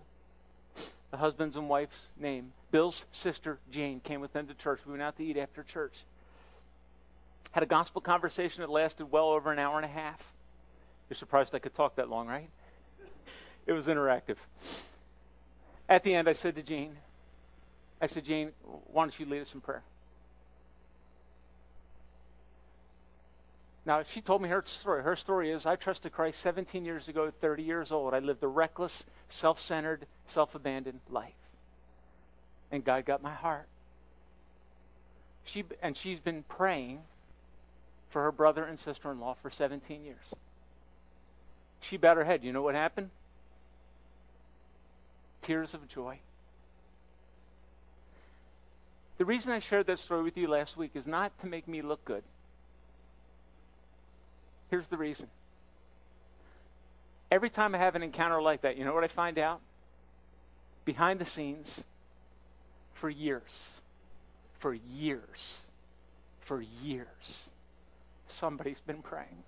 the 1.11 1.17
husband's 1.17 1.57
and 1.57 1.69
wife's 1.69 2.07
name. 2.19 2.53
Bill's 2.71 3.07
sister, 3.11 3.59
Jane, 3.71 4.01
came 4.01 4.21
with 4.21 4.33
them 4.33 4.47
to 4.47 4.55
church. 4.55 4.81
We 4.87 4.93
went 4.93 5.03
out 5.03 5.17
to 5.17 5.25
eat 5.25 5.37
after 5.37 5.63
church. 5.63 6.05
Had 7.53 7.63
a 7.63 7.67
gospel 7.67 8.01
conversation 8.01 8.61
that 8.61 8.71
lasted 8.71 9.11
well 9.11 9.31
over 9.31 9.51
an 9.51 9.59
hour 9.59 9.77
and 9.77 9.85
a 9.85 9.89
half. 9.89 10.33
You're 11.09 11.17
surprised 11.17 11.55
I 11.55 11.59
could 11.59 11.75
talk 11.75 11.97
that 11.97 12.09
long, 12.09 12.29
right? 12.29 12.51
It 13.69 13.75
was 13.75 13.87
interactive. 13.87 14.39
At 15.91 16.03
the 16.03 16.15
end, 16.15 16.27
I 16.27 16.33
said 16.33 16.57
to 16.57 16.63
Jane, 16.63 16.97
I 18.01 18.07
said, 18.07 18.25
Jane, 18.25 18.53
why 18.87 19.03
don't 19.03 19.21
you 19.21 19.27
lead 19.27 19.43
us 19.43 19.53
in 19.53 19.61
prayer? 19.61 19.83
Now, 23.85 24.03
she 24.03 24.23
told 24.23 24.41
me 24.41 24.49
her 24.49 24.65
story. 24.67 25.03
Her 25.03 25.17
story 25.17 25.51
is 25.51 25.67
I 25.67 25.77
trusted 25.77 26.13
Christ 26.13 26.41
17 26.41 26.87
years 26.87 27.09
ago, 27.09 27.31
30 27.31 27.63
years 27.63 27.93
old. 27.93 28.15
I 28.15 28.21
lived 28.21 28.43
a 28.43 28.49
reckless, 28.49 29.05
self 29.29 29.61
centered, 29.61 30.07
self 30.27 30.55
abandoned 30.55 31.01
life. 31.11 31.33
And 32.73 32.83
God 32.85 33.05
got 33.05 33.23
my 33.23 33.35
heart. 33.35 33.69
She, 35.45 35.65
and 35.83 35.95
she's 35.95 36.21
been 36.21 36.43
praying 36.43 37.01
for 38.09 38.23
her 38.23 38.33
brother 38.33 38.65
and 38.65 38.79
sister 38.79 39.11
in 39.11 39.21
law 39.21 39.35
for 39.43 39.51
17 39.51 40.05
years. 40.05 40.35
She 41.81 41.99
bowed 41.99 42.17
her 42.17 42.25
head. 42.25 42.45
You 42.45 42.53
know 42.53 42.63
what 42.63 42.75
happened? 42.75 43.11
Tears 45.49 45.73
of 45.73 45.89
joy. 45.89 46.19
The 49.17 49.25
reason 49.25 49.51
I 49.51 49.61
shared 49.61 49.87
that 49.87 49.99
story 49.99 50.23
with 50.23 50.37
you 50.37 50.47
last 50.47 50.77
week 50.77 50.91
is 50.95 51.07
not 51.07 51.33
to 51.41 51.47
make 51.47 51.67
me 51.67 51.81
look 51.81 52.05
good. 52.05 52.23
Here's 54.71 54.89
the 54.89 54.99
reason. 54.99 55.29
Every 57.31 57.49
time 57.49 57.75
I 57.75 57.79
have 57.79 57.97
an 57.97 58.03
encounter 58.03 58.43
like 58.43 58.61
that, 58.61 58.77
you 58.77 58.85
know 58.85 58.93
what 58.93 59.05
I 59.05 59.09
find 59.09 59.39
out? 59.39 59.61
Behind 60.85 61.19
the 61.19 61.25
scenes, 61.25 61.83
for 62.93 63.09
years, 63.09 63.81
for 64.59 64.75
years, 64.75 65.63
for 66.41 66.61
years, 66.61 67.49
somebody's 68.27 68.81
been 68.81 69.01
praying. 69.01 69.45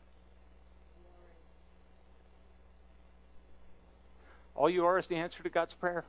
All 4.60 4.68
you 4.68 4.84
are 4.84 4.98
is 4.98 5.06
the 5.06 5.16
answer 5.16 5.42
to 5.42 5.48
God's 5.48 5.72
prayer. 5.72 6.04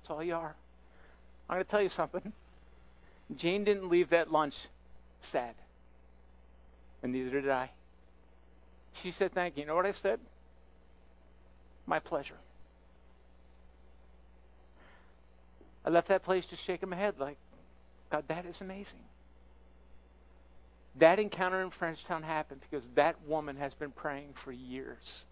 That's 0.00 0.10
all 0.10 0.24
you 0.24 0.34
are. 0.34 0.56
I'm 1.48 1.54
going 1.54 1.64
to 1.64 1.70
tell 1.70 1.80
you 1.80 1.88
something. 1.88 2.32
Jane 3.36 3.62
didn't 3.62 3.88
leave 3.88 4.10
that 4.10 4.32
lunch 4.32 4.66
sad. 5.20 5.54
And 7.00 7.12
neither 7.12 7.40
did 7.40 7.48
I. 7.48 7.70
She 8.92 9.12
said, 9.12 9.32
Thank 9.32 9.56
you. 9.56 9.60
You 9.60 9.68
know 9.68 9.76
what 9.76 9.86
I 9.86 9.92
said? 9.92 10.18
My 11.86 12.00
pleasure. 12.00 12.38
I 15.84 15.90
left 15.90 16.08
that 16.08 16.24
place 16.24 16.46
just 16.46 16.64
shaking 16.64 16.88
my 16.88 16.96
head 16.96 17.20
like, 17.20 17.36
God, 18.10 18.24
that 18.26 18.46
is 18.46 18.62
amazing. 18.62 18.98
That 20.96 21.20
encounter 21.20 21.62
in 21.62 21.70
Frenchtown 21.70 22.24
happened 22.24 22.62
because 22.68 22.88
that 22.96 23.14
woman 23.24 23.58
has 23.58 23.74
been 23.74 23.92
praying 23.92 24.30
for 24.34 24.50
years. 24.50 25.24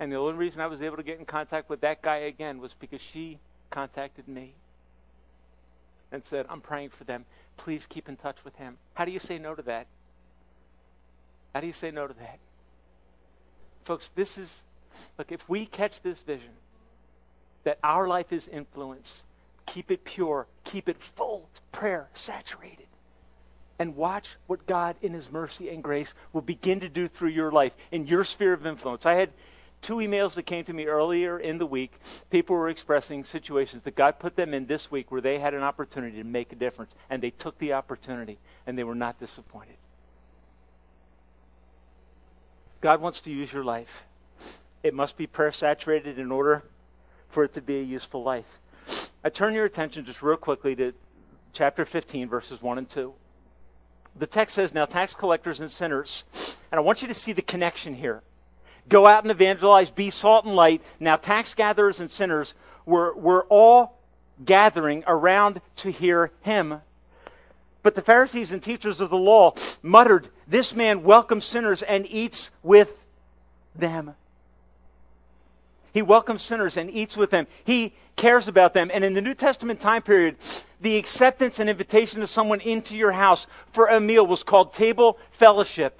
And 0.00 0.10
the 0.10 0.16
only 0.16 0.32
reason 0.32 0.62
I 0.62 0.66
was 0.66 0.80
able 0.80 0.96
to 0.96 1.02
get 1.02 1.18
in 1.18 1.26
contact 1.26 1.68
with 1.68 1.82
that 1.82 2.00
guy 2.00 2.16
again 2.16 2.58
was 2.58 2.72
because 2.72 3.02
she 3.02 3.38
contacted 3.68 4.26
me 4.26 4.54
and 6.10 6.24
said, 6.24 6.46
I'm 6.48 6.62
praying 6.62 6.88
for 6.88 7.04
them. 7.04 7.26
Please 7.58 7.84
keep 7.86 8.08
in 8.08 8.16
touch 8.16 8.38
with 8.42 8.56
him. 8.56 8.78
How 8.94 9.04
do 9.04 9.12
you 9.12 9.20
say 9.20 9.38
no 9.38 9.54
to 9.54 9.62
that? 9.62 9.86
How 11.54 11.60
do 11.60 11.66
you 11.66 11.74
say 11.74 11.90
no 11.90 12.06
to 12.06 12.14
that? 12.14 12.38
Folks, 13.84 14.10
this 14.14 14.38
is, 14.38 14.62
look, 15.18 15.30
if 15.30 15.46
we 15.48 15.66
catch 15.66 16.00
this 16.00 16.22
vision 16.22 16.52
that 17.64 17.78
our 17.84 18.08
life 18.08 18.32
is 18.32 18.48
influence, 18.48 19.22
keep 19.66 19.90
it 19.90 20.04
pure, 20.04 20.46
keep 20.64 20.88
it 20.88 20.96
full, 21.02 21.50
prayer, 21.72 22.08
saturated, 22.14 22.86
and 23.78 23.96
watch 23.96 24.36
what 24.46 24.66
God, 24.66 24.96
in 25.02 25.12
His 25.12 25.30
mercy 25.30 25.68
and 25.68 25.82
grace, 25.82 26.14
will 26.32 26.40
begin 26.40 26.80
to 26.80 26.88
do 26.88 27.06
through 27.06 27.30
your 27.30 27.52
life, 27.52 27.76
in 27.92 28.06
your 28.06 28.24
sphere 28.24 28.54
of 28.54 28.66
influence. 28.66 29.04
I 29.04 29.14
had 29.14 29.30
two 29.82 29.96
emails 29.96 30.34
that 30.34 30.44
came 30.44 30.64
to 30.64 30.72
me 30.72 30.86
earlier 30.86 31.38
in 31.38 31.58
the 31.58 31.66
week. 31.66 31.92
People 32.30 32.56
were 32.56 32.68
expressing 32.68 33.24
situations 33.24 33.82
that 33.82 33.96
God 33.96 34.18
put 34.18 34.36
them 34.36 34.54
in 34.54 34.66
this 34.66 34.90
week 34.90 35.10
where 35.10 35.20
they 35.20 35.38
had 35.38 35.54
an 35.54 35.62
opportunity 35.62 36.18
to 36.18 36.24
make 36.24 36.52
a 36.52 36.56
difference, 36.56 36.94
and 37.08 37.22
they 37.22 37.30
took 37.30 37.58
the 37.58 37.72
opportunity, 37.72 38.38
and 38.66 38.76
they 38.76 38.84
were 38.84 38.94
not 38.94 39.18
disappointed. 39.18 39.76
God 42.80 43.00
wants 43.00 43.20
to 43.22 43.30
use 43.30 43.52
your 43.52 43.64
life. 43.64 44.04
It 44.82 44.94
must 44.94 45.16
be 45.16 45.26
prayer 45.26 45.52
saturated 45.52 46.18
in 46.18 46.32
order 46.32 46.62
for 47.28 47.44
it 47.44 47.52
to 47.54 47.60
be 47.60 47.78
a 47.78 47.82
useful 47.82 48.22
life. 48.22 48.58
I 49.22 49.28
turn 49.28 49.54
your 49.54 49.66
attention 49.66 50.04
just 50.04 50.22
real 50.22 50.36
quickly 50.36 50.74
to 50.76 50.92
chapter 51.52 51.84
15, 51.84 52.28
verses 52.28 52.62
1 52.62 52.78
and 52.78 52.88
2. 52.88 53.12
The 54.16 54.26
text 54.26 54.54
says, 54.54 54.72
Now 54.72 54.86
tax 54.86 55.14
collectors 55.14 55.60
and 55.60 55.70
sinners, 55.70 56.24
and 56.72 56.78
I 56.78 56.80
want 56.80 57.02
you 57.02 57.08
to 57.08 57.14
see 57.14 57.32
the 57.32 57.42
connection 57.42 57.94
here. 57.94 58.22
Go 58.88 59.06
out 59.06 59.24
and 59.24 59.30
evangelize, 59.30 59.90
be 59.90 60.10
salt 60.10 60.44
and 60.44 60.56
light. 60.56 60.82
Now 60.98 61.16
tax 61.16 61.54
gatherers 61.54 62.00
and 62.00 62.10
sinners 62.10 62.54
were, 62.86 63.14
were 63.14 63.46
all 63.48 63.98
gathering 64.44 65.04
around 65.06 65.60
to 65.76 65.90
hear 65.90 66.30
him. 66.42 66.80
But 67.82 67.94
the 67.94 68.02
Pharisees 68.02 68.52
and 68.52 68.62
teachers 68.62 69.00
of 69.00 69.10
the 69.10 69.16
law 69.16 69.54
muttered, 69.82 70.28
This 70.46 70.74
man 70.74 71.02
welcomes 71.02 71.44
sinners 71.44 71.82
and 71.82 72.06
eats 72.06 72.50
with 72.62 73.06
them. 73.74 74.14
He 75.92 76.02
welcomes 76.02 76.42
sinners 76.42 76.76
and 76.76 76.90
eats 76.90 77.16
with 77.16 77.30
them. 77.30 77.46
He 77.64 77.94
cares 78.16 78.48
about 78.48 78.74
them. 78.74 78.90
And 78.92 79.04
in 79.04 79.14
the 79.14 79.20
New 79.20 79.34
Testament 79.34 79.80
time 79.80 80.02
period, 80.02 80.36
the 80.80 80.96
acceptance 80.96 81.58
and 81.58 81.68
invitation 81.68 82.22
of 82.22 82.28
someone 82.28 82.60
into 82.60 82.96
your 82.96 83.12
house 83.12 83.46
for 83.72 83.86
a 83.86 84.00
meal 84.00 84.26
was 84.26 84.42
called 84.42 84.72
table 84.72 85.18
fellowship. 85.32 85.99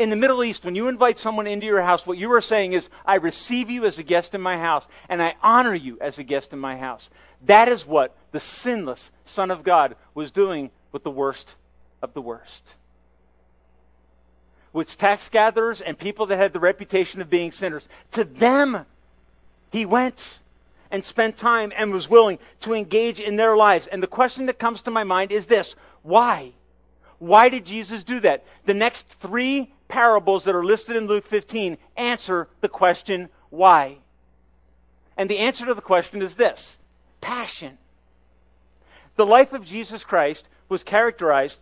In 0.00 0.08
the 0.08 0.16
Middle 0.16 0.42
East, 0.42 0.64
when 0.64 0.74
you 0.74 0.88
invite 0.88 1.18
someone 1.18 1.46
into 1.46 1.66
your 1.66 1.82
house, 1.82 2.06
what 2.06 2.16
you 2.16 2.32
are 2.32 2.40
saying 2.40 2.72
is, 2.72 2.88
I 3.04 3.16
receive 3.16 3.68
you 3.68 3.84
as 3.84 3.98
a 3.98 4.02
guest 4.02 4.34
in 4.34 4.40
my 4.40 4.56
house, 4.56 4.88
and 5.10 5.22
I 5.22 5.34
honor 5.42 5.74
you 5.74 5.98
as 6.00 6.18
a 6.18 6.22
guest 6.22 6.54
in 6.54 6.58
my 6.58 6.78
house. 6.78 7.10
That 7.44 7.68
is 7.68 7.86
what 7.86 8.16
the 8.32 8.40
sinless 8.40 9.10
Son 9.26 9.50
of 9.50 9.62
God 9.62 9.96
was 10.14 10.30
doing 10.30 10.70
with 10.90 11.02
the 11.02 11.10
worst 11.10 11.54
of 12.00 12.14
the 12.14 12.22
worst. 12.22 12.76
With 14.72 14.96
tax 14.96 15.28
gatherers 15.28 15.82
and 15.82 15.98
people 15.98 16.24
that 16.26 16.38
had 16.38 16.54
the 16.54 16.60
reputation 16.60 17.20
of 17.20 17.28
being 17.28 17.52
sinners. 17.52 17.86
To 18.12 18.24
them, 18.24 18.86
he 19.70 19.84
went 19.84 20.40
and 20.90 21.04
spent 21.04 21.36
time 21.36 21.74
and 21.76 21.92
was 21.92 22.08
willing 22.08 22.38
to 22.60 22.72
engage 22.72 23.20
in 23.20 23.36
their 23.36 23.54
lives. 23.54 23.86
And 23.86 24.02
the 24.02 24.06
question 24.06 24.46
that 24.46 24.58
comes 24.58 24.80
to 24.82 24.90
my 24.90 25.04
mind 25.04 25.30
is 25.30 25.44
this 25.44 25.76
why? 26.02 26.52
Why 27.18 27.50
did 27.50 27.66
Jesus 27.66 28.02
do 28.02 28.18
that? 28.20 28.46
The 28.64 28.72
next 28.72 29.06
three 29.20 29.74
parables 29.90 30.44
that 30.44 30.54
are 30.54 30.64
listed 30.64 30.96
in 30.96 31.06
Luke 31.06 31.26
15 31.26 31.76
answer 31.96 32.48
the 32.62 32.68
question 32.68 33.28
why. 33.50 33.98
And 35.16 35.28
the 35.28 35.38
answer 35.38 35.66
to 35.66 35.74
the 35.74 35.82
question 35.82 36.22
is 36.22 36.36
this 36.36 36.78
passion. 37.20 37.76
The 39.16 39.26
life 39.26 39.52
of 39.52 39.66
Jesus 39.66 40.02
Christ 40.04 40.48
was 40.70 40.82
characterized 40.82 41.60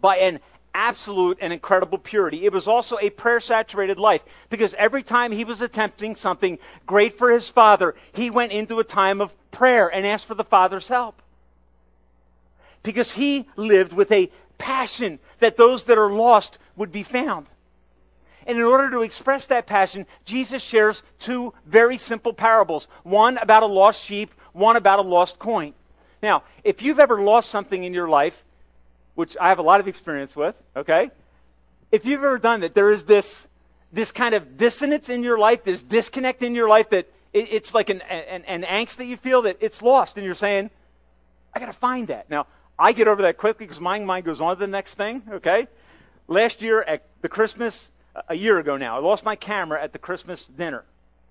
by 0.00 0.18
an 0.18 0.38
absolute 0.72 1.38
and 1.40 1.52
incredible 1.52 1.98
purity. 1.98 2.44
It 2.44 2.52
was 2.52 2.68
also 2.68 2.96
a 3.00 3.10
prayer 3.10 3.40
saturated 3.40 3.98
life 3.98 4.24
because 4.50 4.74
every 4.74 5.02
time 5.02 5.32
he 5.32 5.44
was 5.44 5.60
attempting 5.60 6.14
something 6.14 6.58
great 6.86 7.18
for 7.18 7.30
his 7.30 7.48
Father, 7.48 7.96
he 8.12 8.30
went 8.30 8.52
into 8.52 8.78
a 8.78 8.84
time 8.84 9.20
of 9.20 9.34
prayer 9.50 9.88
and 9.88 10.06
asked 10.06 10.26
for 10.26 10.34
the 10.34 10.44
Father's 10.44 10.88
help. 10.88 11.22
Because 12.82 13.12
he 13.14 13.48
lived 13.56 13.92
with 13.92 14.12
a 14.12 14.30
passion 14.58 15.18
that 15.40 15.56
those 15.56 15.86
that 15.86 15.98
are 15.98 16.12
lost 16.12 16.58
would 16.76 16.92
be 16.92 17.02
found. 17.02 17.46
And 18.46 18.58
in 18.58 18.64
order 18.64 18.90
to 18.90 19.02
express 19.02 19.46
that 19.46 19.66
passion, 19.66 20.06
Jesus 20.24 20.62
shares 20.62 21.02
two 21.18 21.52
very 21.66 21.96
simple 21.96 22.32
parables 22.32 22.88
one 23.02 23.38
about 23.38 23.62
a 23.62 23.66
lost 23.66 24.02
sheep, 24.02 24.34
one 24.52 24.76
about 24.76 24.98
a 24.98 25.02
lost 25.02 25.38
coin. 25.38 25.74
Now, 26.22 26.42
if 26.64 26.82
you've 26.82 26.98
ever 26.98 27.20
lost 27.20 27.50
something 27.50 27.84
in 27.84 27.94
your 27.94 28.08
life, 28.08 28.44
which 29.14 29.36
I 29.40 29.48
have 29.48 29.58
a 29.58 29.62
lot 29.62 29.80
of 29.80 29.88
experience 29.88 30.34
with, 30.34 30.54
okay? 30.76 31.10
If 31.92 32.06
you've 32.06 32.22
ever 32.22 32.38
done 32.38 32.60
that, 32.60 32.74
there 32.74 32.90
is 32.90 33.04
this, 33.04 33.46
this 33.92 34.12
kind 34.12 34.34
of 34.34 34.56
dissonance 34.56 35.08
in 35.08 35.22
your 35.22 35.38
life, 35.38 35.64
this 35.64 35.82
disconnect 35.82 36.42
in 36.42 36.54
your 36.54 36.68
life 36.68 36.90
that 36.90 37.08
it, 37.32 37.52
it's 37.52 37.74
like 37.74 37.90
an, 37.90 38.00
an, 38.02 38.44
an 38.44 38.62
angst 38.62 38.96
that 38.96 39.06
you 39.06 39.16
feel 39.16 39.42
that 39.42 39.58
it's 39.60 39.82
lost, 39.82 40.16
and 40.16 40.24
you're 40.24 40.34
saying, 40.34 40.70
I 41.54 41.58
got 41.58 41.66
to 41.66 41.72
find 41.72 42.08
that. 42.08 42.30
Now, 42.30 42.46
I 42.78 42.92
get 42.92 43.08
over 43.08 43.22
that 43.22 43.36
quickly 43.36 43.66
because 43.66 43.80
my 43.80 43.98
mind 43.98 44.24
goes 44.24 44.40
on 44.40 44.56
to 44.56 44.60
the 44.60 44.66
next 44.66 44.94
thing, 44.94 45.22
okay? 45.30 45.68
Last 46.30 46.62
year 46.62 46.80
at 46.82 47.02
the 47.22 47.28
Christmas, 47.28 47.88
a 48.28 48.36
year 48.36 48.60
ago 48.60 48.76
now, 48.76 48.96
I 48.96 49.00
lost 49.00 49.24
my 49.24 49.34
camera 49.34 49.82
at 49.82 49.92
the 49.92 49.98
Christmas 49.98 50.44
dinner, 50.44 50.84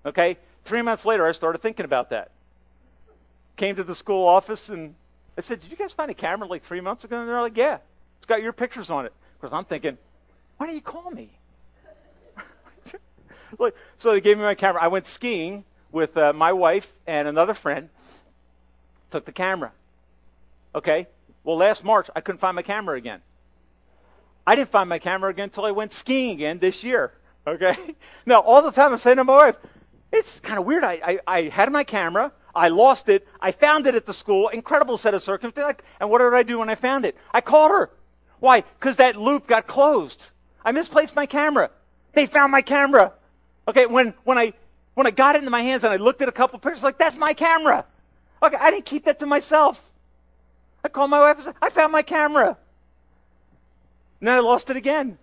okay? 0.04 0.36
Three 0.64 0.82
months 0.82 1.06
later, 1.06 1.26
I 1.26 1.32
started 1.32 1.62
thinking 1.62 1.86
about 1.86 2.10
that. 2.10 2.30
Came 3.56 3.76
to 3.76 3.82
the 3.82 3.94
school 3.94 4.28
office 4.28 4.68
and 4.68 4.94
I 5.38 5.40
said, 5.40 5.62
Did 5.62 5.70
you 5.70 5.76
guys 5.78 5.92
find 5.92 6.10
a 6.10 6.14
camera 6.14 6.46
like 6.46 6.62
three 6.62 6.82
months 6.82 7.04
ago? 7.04 7.18
And 7.18 7.26
they're 7.26 7.40
like, 7.40 7.56
Yeah, 7.56 7.78
it's 8.18 8.26
got 8.26 8.42
your 8.42 8.52
pictures 8.52 8.90
on 8.90 9.06
it. 9.06 9.14
Because 9.40 9.54
I'm 9.54 9.64
thinking, 9.64 9.96
Why 10.58 10.66
do 10.66 10.72
not 10.72 10.74
you 10.74 10.82
call 10.82 11.10
me? 11.10 11.30
so 13.96 14.12
they 14.12 14.20
gave 14.20 14.36
me 14.36 14.44
my 14.44 14.54
camera. 14.54 14.82
I 14.82 14.88
went 14.88 15.06
skiing 15.06 15.64
with 15.90 16.14
uh, 16.18 16.34
my 16.34 16.52
wife 16.52 16.92
and 17.06 17.26
another 17.26 17.54
friend, 17.54 17.88
took 19.10 19.24
the 19.24 19.32
camera. 19.32 19.72
Okay? 20.74 21.06
Well, 21.42 21.56
last 21.56 21.84
March, 21.84 22.10
I 22.14 22.20
couldn't 22.20 22.40
find 22.40 22.54
my 22.54 22.62
camera 22.62 22.98
again. 22.98 23.22
I 24.50 24.56
didn't 24.56 24.70
find 24.70 24.88
my 24.88 24.98
camera 24.98 25.30
again 25.30 25.44
until 25.44 25.64
I 25.64 25.70
went 25.70 25.92
skiing 25.92 26.32
again 26.32 26.58
this 26.58 26.82
year. 26.82 27.12
Okay? 27.46 27.76
Now, 28.26 28.40
all 28.40 28.62
the 28.62 28.72
time 28.72 28.90
I'm 28.90 28.98
saying 28.98 29.18
to 29.18 29.22
my 29.22 29.32
wife, 29.32 29.56
it's 30.10 30.40
kind 30.40 30.58
of 30.58 30.64
weird. 30.64 30.82
I, 30.82 31.00
I, 31.04 31.18
I 31.24 31.42
had 31.42 31.70
my 31.70 31.84
camera. 31.84 32.32
I 32.52 32.66
lost 32.66 33.08
it. 33.08 33.28
I 33.40 33.52
found 33.52 33.86
it 33.86 33.94
at 33.94 34.06
the 34.06 34.12
school. 34.12 34.48
Incredible 34.48 34.98
set 34.98 35.14
of 35.14 35.22
circumstances. 35.22 35.84
And 36.00 36.10
what 36.10 36.18
did 36.18 36.34
I 36.34 36.42
do 36.42 36.58
when 36.58 36.68
I 36.68 36.74
found 36.74 37.04
it? 37.04 37.16
I 37.32 37.40
called 37.40 37.70
her. 37.70 37.90
Why? 38.40 38.62
Because 38.62 38.96
that 38.96 39.14
loop 39.14 39.46
got 39.46 39.68
closed. 39.68 40.30
I 40.64 40.72
misplaced 40.72 41.14
my 41.14 41.26
camera. 41.26 41.70
They 42.14 42.26
found 42.26 42.50
my 42.50 42.60
camera. 42.60 43.12
Okay, 43.68 43.86
when, 43.86 44.14
when 44.24 44.36
I 44.36 44.52
when 44.94 45.06
I 45.06 45.12
got 45.12 45.36
it 45.36 45.38
into 45.38 45.52
my 45.52 45.62
hands 45.62 45.84
and 45.84 45.92
I 45.92 45.96
looked 45.96 46.22
at 46.22 46.28
a 46.28 46.32
couple 46.32 46.58
pictures, 46.58 46.82
like, 46.82 46.98
that's 46.98 47.16
my 47.16 47.34
camera. 47.34 47.84
Okay, 48.42 48.56
I 48.58 48.72
didn't 48.72 48.84
keep 48.84 49.04
that 49.04 49.20
to 49.20 49.26
myself. 49.26 49.92
I 50.82 50.88
called 50.88 51.10
my 51.10 51.20
wife 51.20 51.36
and 51.36 51.44
said, 51.44 51.54
I 51.62 51.70
found 51.70 51.92
my 51.92 52.02
camera. 52.02 52.56
And 54.20 54.28
then 54.28 54.36
I 54.36 54.40
lost 54.40 54.70
it 54.70 54.76
again. 54.76 55.18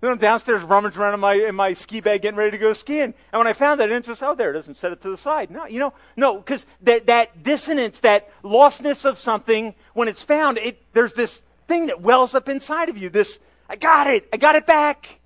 Then 0.00 0.12
I'm 0.12 0.18
downstairs 0.18 0.62
rummaging 0.62 1.00
around 1.00 1.14
in 1.14 1.20
my, 1.20 1.34
in 1.34 1.54
my 1.54 1.74
ski 1.74 2.00
bag 2.00 2.22
getting 2.22 2.38
ready 2.38 2.52
to 2.52 2.58
go 2.58 2.72
skiing. 2.72 3.12
And 3.32 3.38
when 3.38 3.46
I 3.46 3.52
found 3.52 3.80
that, 3.80 3.90
it 3.90 4.06
says, 4.06 4.22
oh, 4.22 4.34
there 4.34 4.50
it 4.50 4.56
is, 4.56 4.66
and 4.66 4.76
set 4.76 4.92
it 4.92 5.02
to 5.02 5.10
the 5.10 5.18
side. 5.18 5.50
No, 5.50 5.66
you 5.66 5.78
know, 5.78 5.92
no, 6.16 6.38
because 6.38 6.64
that, 6.82 7.06
that 7.06 7.42
dissonance, 7.42 8.00
that 8.00 8.30
lostness 8.42 9.04
of 9.04 9.18
something, 9.18 9.74
when 9.92 10.08
it's 10.08 10.22
found, 10.22 10.56
it, 10.56 10.80
there's 10.94 11.12
this 11.12 11.42
thing 11.68 11.86
that 11.86 12.00
wells 12.00 12.34
up 12.34 12.48
inside 12.48 12.88
of 12.88 12.96
you. 12.96 13.10
This, 13.10 13.40
I 13.68 13.76
got 13.76 14.06
it, 14.06 14.26
I 14.32 14.38
got 14.38 14.54
it 14.54 14.66
back. 14.66 15.20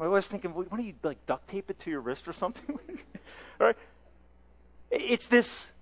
I 0.00 0.08
was 0.08 0.26
thinking, 0.26 0.52
why 0.52 0.64
don't 0.64 0.84
you 0.84 0.94
like 1.02 1.24
duct 1.24 1.48
tape 1.48 1.70
it 1.70 1.78
to 1.80 1.90
your 1.90 2.00
wrist 2.00 2.28
or 2.28 2.32
something? 2.32 2.78
Right? 3.58 3.76
It's 4.90 5.28
this, 5.28 5.72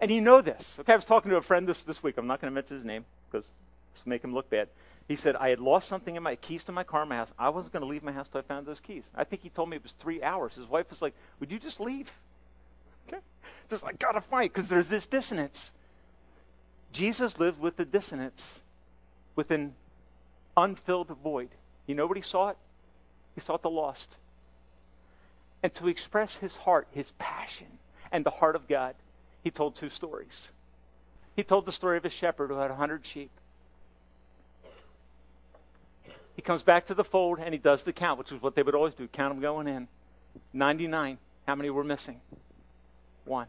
and 0.00 0.10
you 0.10 0.20
know 0.20 0.40
this. 0.40 0.76
Okay, 0.80 0.92
I 0.92 0.96
was 0.96 1.04
talking 1.04 1.30
to 1.30 1.36
a 1.36 1.40
friend 1.40 1.68
this, 1.68 1.82
this 1.82 2.02
week. 2.02 2.18
I'm 2.18 2.26
not 2.26 2.40
going 2.40 2.50
to 2.50 2.54
mention 2.54 2.76
his 2.76 2.84
name 2.84 3.04
because 3.30 3.46
it's 3.92 4.04
make 4.04 4.24
him 4.24 4.34
look 4.34 4.50
bad. 4.50 4.68
He 5.08 5.16
said, 5.16 5.36
I 5.36 5.50
had 5.50 5.60
lost 5.60 5.88
something 5.88 6.16
in 6.16 6.22
my 6.22 6.36
keys 6.36 6.64
to 6.64 6.72
my 6.72 6.84
car 6.84 7.02
in 7.02 7.08
my 7.08 7.16
house. 7.16 7.32
I 7.38 7.48
wasn't 7.48 7.72
going 7.72 7.82
to 7.82 7.88
leave 7.88 8.02
my 8.02 8.12
house 8.12 8.26
until 8.26 8.40
I 8.40 8.42
found 8.42 8.66
those 8.66 8.80
keys. 8.80 9.04
I 9.14 9.24
think 9.24 9.42
he 9.42 9.50
told 9.50 9.68
me 9.68 9.76
it 9.76 9.82
was 9.82 9.92
three 9.92 10.22
hours. 10.22 10.54
His 10.54 10.66
wife 10.66 10.90
was 10.90 11.02
like, 11.02 11.14
Would 11.40 11.50
you 11.50 11.58
just 11.58 11.80
leave? 11.80 12.10
Okay? 13.08 13.20
Just, 13.68 13.84
I 13.84 13.92
got 13.92 14.12
to 14.12 14.20
fight 14.20 14.52
because 14.52 14.68
there's 14.68 14.88
this 14.88 15.06
dissonance. 15.06 15.72
Jesus 16.92 17.38
lived 17.38 17.60
with 17.60 17.76
the 17.76 17.84
dissonance, 17.84 18.62
with 19.34 19.50
an 19.50 19.74
unfilled 20.56 21.08
void. 21.22 21.48
You 21.86 21.94
know 21.94 22.06
what 22.06 22.16
he 22.16 22.22
saw 22.22 22.50
it? 22.50 22.56
He 23.34 23.40
saw 23.40 23.56
the 23.56 23.70
lost. 23.70 24.16
And 25.62 25.72
to 25.74 25.88
express 25.88 26.36
his 26.36 26.56
heart, 26.56 26.86
his 26.90 27.12
passion, 27.18 27.78
and 28.10 28.26
the 28.26 28.30
heart 28.30 28.56
of 28.56 28.68
God, 28.68 28.94
he 29.42 29.50
told 29.50 29.74
two 29.74 29.90
stories. 29.90 30.52
He 31.34 31.42
told 31.42 31.66
the 31.66 31.72
story 31.72 31.96
of 31.96 32.04
a 32.04 32.10
shepherd 32.10 32.50
who 32.50 32.58
had 32.58 32.70
a 32.70 32.76
hundred 32.76 33.06
sheep. 33.06 33.30
He 36.36 36.42
comes 36.42 36.62
back 36.62 36.86
to 36.86 36.94
the 36.94 37.04
fold 37.04 37.38
and 37.38 37.52
he 37.52 37.58
does 37.58 37.82
the 37.82 37.92
count, 37.92 38.18
which 38.18 38.32
is 38.32 38.40
what 38.40 38.54
they 38.54 38.62
would 38.62 38.74
always 38.74 38.94
do 38.94 39.06
count 39.08 39.34
them 39.34 39.42
going 39.42 39.68
in. 39.68 39.88
99. 40.52 41.18
How 41.46 41.54
many 41.54 41.70
were 41.70 41.84
missing? 41.84 42.20
One. 43.24 43.46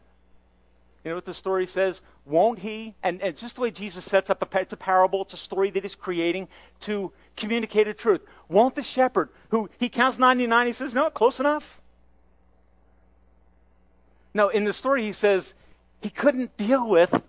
You 1.04 1.10
know 1.10 1.16
what 1.16 1.26
the 1.26 1.34
story 1.34 1.66
says? 1.66 2.00
Won't 2.24 2.58
he? 2.58 2.94
And, 3.02 3.20
and 3.20 3.30
it's 3.30 3.40
just 3.40 3.56
the 3.56 3.62
way 3.62 3.70
Jesus 3.70 4.04
sets 4.04 4.30
up 4.30 4.42
a, 4.42 4.58
it's 4.58 4.72
a 4.72 4.76
parable, 4.76 5.22
it's 5.22 5.34
a 5.34 5.38
story 5.38 5.70
that 5.70 5.82
he's 5.82 5.94
creating 5.94 6.48
to 6.80 7.12
communicate 7.36 7.86
a 7.88 7.94
truth. 7.94 8.22
Won't 8.48 8.74
the 8.74 8.82
shepherd, 8.82 9.28
who 9.50 9.68
he 9.78 9.90
counts 9.90 10.18
99, 10.18 10.66
he 10.66 10.72
says, 10.72 10.94
no, 10.94 11.10
close 11.10 11.40
enough. 11.40 11.82
No, 14.32 14.48
in 14.48 14.64
the 14.64 14.72
story 14.72 15.02
he 15.02 15.12
says 15.12 15.54
he 16.00 16.08
couldn't 16.10 16.56
deal 16.56 16.88
with 16.88 17.22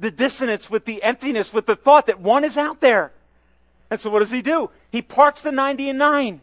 the 0.00 0.10
dissonance, 0.12 0.70
with 0.70 0.84
the 0.84 1.02
emptiness, 1.02 1.52
with 1.52 1.66
the 1.66 1.76
thought 1.76 2.06
that 2.06 2.20
one 2.20 2.44
is 2.44 2.56
out 2.56 2.80
there. 2.80 3.12
And 3.90 4.00
so 4.00 4.10
what 4.10 4.20
does 4.20 4.30
he 4.30 4.42
do? 4.42 4.70
He 4.90 5.02
parks 5.02 5.42
the 5.42 5.52
90 5.52 5.90
and 5.90 5.98
9. 5.98 6.40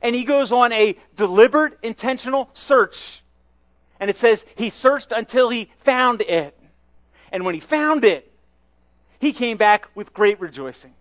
And 0.00 0.14
he 0.14 0.24
goes 0.24 0.50
on 0.50 0.72
a 0.72 0.96
deliberate, 1.16 1.78
intentional 1.82 2.50
search. 2.54 3.22
And 4.00 4.10
it 4.10 4.16
says 4.16 4.44
he 4.56 4.70
searched 4.70 5.12
until 5.12 5.50
he 5.50 5.70
found 5.78 6.22
it. 6.22 6.58
And 7.30 7.44
when 7.44 7.54
he 7.54 7.60
found 7.60 8.04
it, 8.04 8.32
he 9.20 9.32
came 9.32 9.56
back 9.56 9.88
with 9.94 10.12
great 10.12 10.40
rejoicing. 10.40 10.94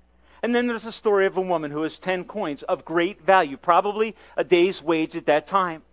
And 0.44 0.54
then 0.54 0.68
there's 0.68 0.86
a 0.86 0.92
story 0.92 1.26
of 1.26 1.38
a 1.38 1.42
woman 1.42 1.72
who 1.72 1.84
has 1.84 2.00
10 2.00 2.26
coins 2.26 2.64
of 2.64 2.86
great 2.86 3.22
value, 3.22 3.58
probably 3.58 4.16
a 4.38 4.44
day's 4.44 4.82
wage 4.82 5.16
at 5.16 5.26
that 5.26 5.48
time. 5.48 5.84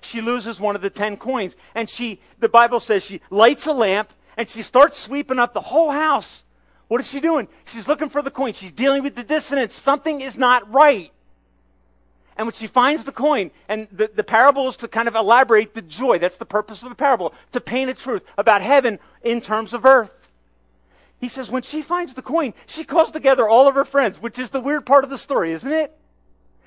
she 0.00 0.20
loses 0.20 0.60
one 0.60 0.76
of 0.76 0.82
the 0.82 0.90
ten 0.90 1.16
coins. 1.16 1.56
And 1.74 1.88
she, 1.88 2.20
the 2.38 2.48
Bible 2.48 2.80
says 2.80 3.04
she 3.04 3.20
lights 3.30 3.66
a 3.66 3.72
lamp 3.72 4.12
and 4.36 4.48
she 4.48 4.62
starts 4.62 4.98
sweeping 4.98 5.38
up 5.38 5.52
the 5.52 5.60
whole 5.60 5.90
house. 5.90 6.44
What 6.88 7.00
is 7.00 7.08
she 7.08 7.20
doing? 7.20 7.48
She's 7.64 7.88
looking 7.88 8.08
for 8.08 8.22
the 8.22 8.30
coin. 8.30 8.52
She's 8.52 8.72
dealing 8.72 9.02
with 9.02 9.14
the 9.14 9.24
dissonance. 9.24 9.74
Something 9.74 10.20
is 10.20 10.38
not 10.38 10.72
right. 10.72 11.10
And 12.36 12.46
when 12.46 12.52
she 12.52 12.66
finds 12.66 13.04
the 13.04 13.12
coin, 13.12 13.50
and 13.68 13.88
the, 13.90 14.10
the 14.14 14.22
parable 14.22 14.68
is 14.68 14.76
to 14.78 14.88
kind 14.88 15.08
of 15.08 15.14
elaborate 15.14 15.74
the 15.74 15.82
joy. 15.82 16.18
That's 16.18 16.36
the 16.36 16.44
purpose 16.44 16.82
of 16.82 16.90
the 16.90 16.94
parable, 16.94 17.32
to 17.52 17.60
paint 17.60 17.90
a 17.90 17.94
truth 17.94 18.22
about 18.36 18.62
heaven 18.62 18.98
in 19.22 19.40
terms 19.40 19.72
of 19.72 19.86
earth. 19.86 20.30
He 21.18 21.28
says, 21.28 21.50
when 21.50 21.62
she 21.62 21.80
finds 21.80 22.12
the 22.12 22.22
coin, 22.22 22.52
she 22.66 22.84
calls 22.84 23.10
together 23.10 23.48
all 23.48 23.66
of 23.66 23.74
her 23.74 23.86
friends, 23.86 24.20
which 24.20 24.38
is 24.38 24.50
the 24.50 24.60
weird 24.60 24.84
part 24.84 25.02
of 25.02 25.08
the 25.08 25.16
story, 25.16 25.52
isn't 25.52 25.72
it? 25.72 25.96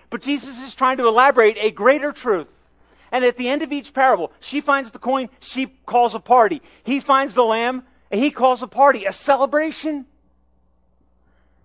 But 0.09 0.23
Jesus 0.23 0.59
is 0.63 0.73
trying 0.73 0.97
to 0.97 1.07
elaborate 1.07 1.57
a 1.59 1.69
greater 1.69 2.11
truth. 2.11 2.47
And 3.11 3.23
at 3.23 3.37
the 3.37 3.47
end 3.47 3.61
of 3.61 3.71
each 3.71 3.93
parable, 3.93 4.31
she 4.39 4.61
finds 4.61 4.89
the 4.89 4.99
coin, 4.99 5.29
she 5.39 5.67
calls 5.85 6.15
a 6.15 6.19
party. 6.19 6.63
He 6.83 6.99
finds 6.99 7.35
the 7.35 7.43
lamb, 7.43 7.83
and 8.11 8.21
he 8.21 8.31
calls 8.31 8.63
a 8.63 8.67
party, 8.67 9.05
a 9.05 9.11
celebration. 9.11 10.05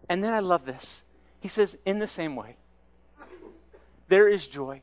And 0.09 0.23
then 0.23 0.33
I 0.33 0.41
love 0.41 0.67
this. 0.67 1.03
He 1.41 1.49
says, 1.49 1.77
in 1.85 1.99
the 1.99 2.07
same 2.07 2.37
way, 2.37 2.57
there 4.09 4.29
is 4.29 4.47
joy 4.47 4.83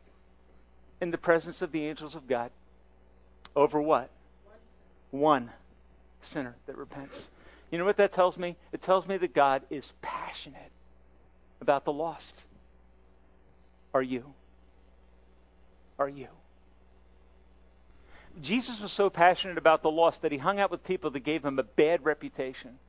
in 0.99 1.11
the 1.11 1.17
presence 1.17 1.61
of 1.61 1.71
the 1.71 1.85
angels 1.85 2.15
of 2.15 2.27
God 2.27 2.51
over 3.55 3.81
what? 3.81 4.09
One 5.11 5.51
sinner 6.21 6.55
that 6.65 6.77
repents. 6.77 7.29
You 7.71 7.77
know 7.77 7.85
what 7.85 7.97
that 7.97 8.11
tells 8.11 8.37
me? 8.37 8.57
It 8.71 8.81
tells 8.81 9.07
me 9.07 9.17
that 9.17 9.33
God 9.33 9.63
is 9.69 9.93
passionate 10.01 10.71
about 11.59 11.85
the 11.85 11.93
lost. 11.93 12.45
Are 13.93 14.01
you? 14.01 14.33
Are 15.99 16.09
you? 16.09 16.27
Jesus 18.41 18.79
was 18.79 18.91
so 18.91 19.09
passionate 19.09 19.57
about 19.57 19.81
the 19.81 19.91
lost 19.91 20.21
that 20.21 20.31
he 20.31 20.37
hung 20.37 20.59
out 20.59 20.71
with 20.71 20.83
people 20.83 21.09
that 21.11 21.21
gave 21.21 21.43
him 21.43 21.59
a 21.59 21.63
bad 21.63 22.05
reputation. 22.05 22.79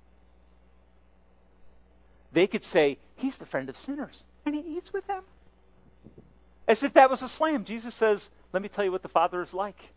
They 2.33 2.47
could 2.47 2.65
say, 2.65 2.99
He's 3.17 3.37
the 3.37 3.47
friend 3.47 3.69
of 3.69 3.77
sinners, 3.77 4.23
and 4.45 4.55
he 4.55 4.61
eats 4.61 4.93
with 4.93 5.07
them. 5.07 5.23
As 6.67 6.83
if 6.83 6.95
that 6.95 7.11
was 7.11 7.23
a 7.23 7.29
slam. 7.29 7.65
Jesus 7.65 7.95
says, 7.95 8.31
Let 8.53 8.63
me 8.63 8.69
tell 8.69 8.85
you 8.85 8.93
what 8.93 9.03
the 9.03 9.09
Father 9.09 9.43
is 9.43 9.53
like. 9.53 9.93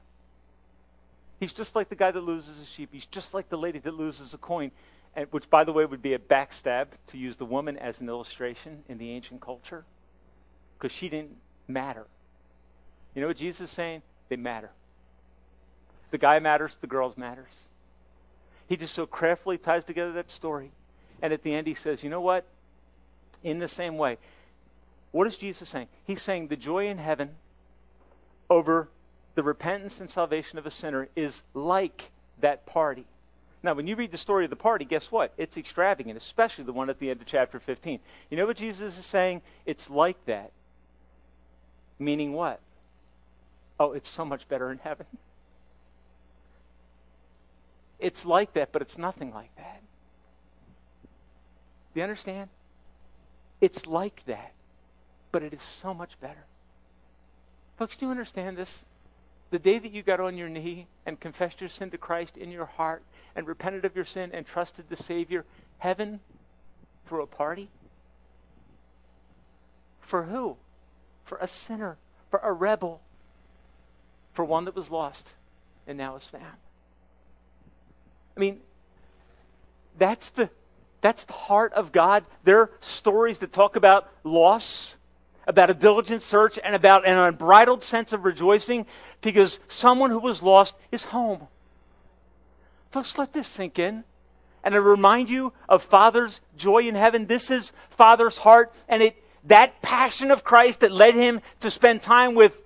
He's 1.39 1.53
just 1.53 1.75
like 1.75 1.89
the 1.89 1.95
guy 1.95 2.11
that 2.11 2.21
loses 2.21 2.59
a 2.59 2.65
sheep. 2.65 2.89
He's 2.91 3.05
just 3.05 3.33
like 3.33 3.49
the 3.49 3.57
lady 3.57 3.79
that 3.79 3.93
loses 3.93 4.33
a 4.33 4.37
coin, 4.37 4.71
and, 5.15 5.27
which, 5.31 5.49
by 5.49 5.63
the 5.63 5.73
way, 5.73 5.85
would 5.85 6.01
be 6.01 6.13
a 6.13 6.19
backstab 6.19 6.87
to 7.07 7.17
use 7.17 7.35
the 7.35 7.45
woman 7.45 7.77
as 7.77 8.01
an 8.01 8.09
illustration 8.09 8.83
in 8.87 8.97
the 8.97 9.11
ancient 9.11 9.41
culture 9.41 9.85
because 10.77 10.95
she 10.95 11.09
didn't 11.09 11.35
matter. 11.67 12.05
You 13.13 13.21
know 13.21 13.27
what 13.27 13.37
Jesus 13.37 13.69
is 13.69 13.75
saying? 13.75 14.01
They 14.29 14.35
matter. 14.35 14.71
The 16.11 16.17
guy 16.17 16.39
matters, 16.39 16.77
the 16.79 16.87
girls 16.87 17.17
matters. 17.17 17.67
He 18.67 18.77
just 18.77 18.93
so 18.93 19.05
carefully 19.05 19.57
ties 19.57 19.83
together 19.83 20.13
that 20.13 20.31
story. 20.31 20.71
And 21.21 21.31
at 21.33 21.43
the 21.43 21.53
end, 21.53 21.67
he 21.67 21.73
says, 21.73 22.03
You 22.03 22.09
know 22.09 22.21
what? 22.21 22.45
In 23.43 23.59
the 23.59 23.67
same 23.67 23.97
way, 23.97 24.17
what 25.11 25.27
is 25.27 25.37
Jesus 25.37 25.69
saying? 25.69 25.87
He's 26.05 26.21
saying 26.21 26.47
the 26.47 26.55
joy 26.55 26.87
in 26.87 26.97
heaven 26.97 27.29
over 28.49 28.89
the 29.35 29.43
repentance 29.43 29.99
and 29.99 30.09
salvation 30.09 30.57
of 30.57 30.65
a 30.65 30.71
sinner 30.71 31.09
is 31.15 31.43
like 31.53 32.11
that 32.39 32.65
party. 32.65 33.05
Now, 33.63 33.73
when 33.73 33.87
you 33.87 33.95
read 33.95 34.11
the 34.11 34.17
story 34.17 34.43
of 34.43 34.49
the 34.49 34.55
party, 34.55 34.85
guess 34.85 35.11
what? 35.11 35.33
It's 35.37 35.57
extravagant, 35.57 36.17
especially 36.17 36.65
the 36.65 36.73
one 36.73 36.89
at 36.89 36.99
the 36.99 37.09
end 37.09 37.21
of 37.21 37.27
chapter 37.27 37.59
15. 37.59 37.99
You 38.29 38.37
know 38.37 38.45
what 38.45 38.57
Jesus 38.57 38.97
is 38.97 39.05
saying? 39.05 39.41
It's 39.65 39.89
like 39.89 40.23
that. 40.25 40.51
Meaning 41.97 42.33
what? 42.33 42.59
Oh, 43.79 43.93
it's 43.93 44.09
so 44.09 44.23
much 44.23 44.47
better 44.47 44.71
in 44.71 44.77
heaven. 44.77 45.05
It's 48.05 48.25
like 48.25 48.53
that, 48.53 48.71
but 48.71 48.81
it's 48.81 48.97
nothing 48.97 49.33
like 49.33 49.55
that. 49.55 49.81
Do 51.93 51.99
you 51.99 52.03
understand? 52.03 52.49
It's 53.61 53.85
like 53.87 54.23
that 54.27 54.55
but 55.35 55.43
it 55.43 55.53
is 55.53 55.63
so 55.63 55.93
much 55.93 56.17
better. 56.21 56.45
Folks, 57.77 57.97
do 57.97 58.05
you 58.05 58.11
understand 58.11 58.55
this? 58.55 58.85
The 59.49 59.59
day 59.59 59.79
that 59.79 59.91
you 59.91 60.01
got 60.01 60.21
on 60.21 60.37
your 60.37 60.47
knee 60.47 60.87
and 61.05 61.19
confessed 61.19 61.59
your 61.59 61.69
sin 61.69 61.91
to 61.91 61.97
Christ 61.97 62.37
in 62.37 62.51
your 62.51 62.63
heart 62.63 63.03
and 63.35 63.45
repented 63.45 63.83
of 63.83 63.97
your 63.97 64.05
sin 64.05 64.29
and 64.33 64.45
trusted 64.45 64.85
the 64.87 64.95
Savior, 64.95 65.43
heaven 65.79 66.21
threw 67.05 67.21
a 67.21 67.27
party? 67.27 67.67
For 69.99 70.23
who? 70.23 70.55
For 71.25 71.37
a 71.39 71.49
sinner, 71.49 71.97
for 72.31 72.39
a 72.39 72.53
rebel, 72.53 73.01
for 74.31 74.45
one 74.45 74.63
that 74.63 74.75
was 74.77 74.89
lost 74.89 75.35
and 75.85 75.97
now 75.97 76.15
is 76.15 76.27
found. 76.27 76.64
I 78.35 78.39
mean, 78.39 78.59
that's 79.97 80.29
the 80.29 80.49
that's 81.01 81.25
the 81.25 81.33
heart 81.33 81.73
of 81.73 81.91
God. 81.91 82.25
There 82.43 82.61
are 82.61 82.71
stories 82.81 83.39
that 83.39 83.51
talk 83.51 83.75
about 83.75 84.09
loss 84.23 84.95
about 85.47 85.69
a 85.69 85.73
diligent 85.73 86.21
search, 86.21 86.57
and 86.63 86.75
about 86.75 87.07
an 87.07 87.17
unbridled 87.17 87.83
sense 87.83 88.13
of 88.13 88.25
rejoicing 88.25 88.85
because 89.21 89.59
someone 89.67 90.09
who 90.09 90.19
was 90.19 90.41
lost 90.41 90.75
is 90.91 91.05
home. 91.05 91.47
Folks, 92.91 93.17
let 93.17 93.33
this 93.33 93.47
sink 93.47 93.77
in. 93.77 94.03
And 94.63 94.73
I 94.73 94.79
remind 94.79 95.29
you 95.29 95.53
of 95.69 95.83
Father's 95.83 96.41
joy 96.57 96.87
in 96.87 96.95
heaven. 96.95 97.27
This 97.27 97.51
is 97.51 97.71
Father's 97.91 98.39
heart, 98.39 98.73
and 98.87 99.03
it 99.03 99.21
that 99.43 99.79
passion 99.83 100.31
of 100.31 100.43
Christ 100.43 100.79
that 100.79 100.91
led 100.91 101.13
him 101.13 101.39
to 101.59 101.69
spend 101.69 102.01
time 102.01 102.33
with 102.33 102.59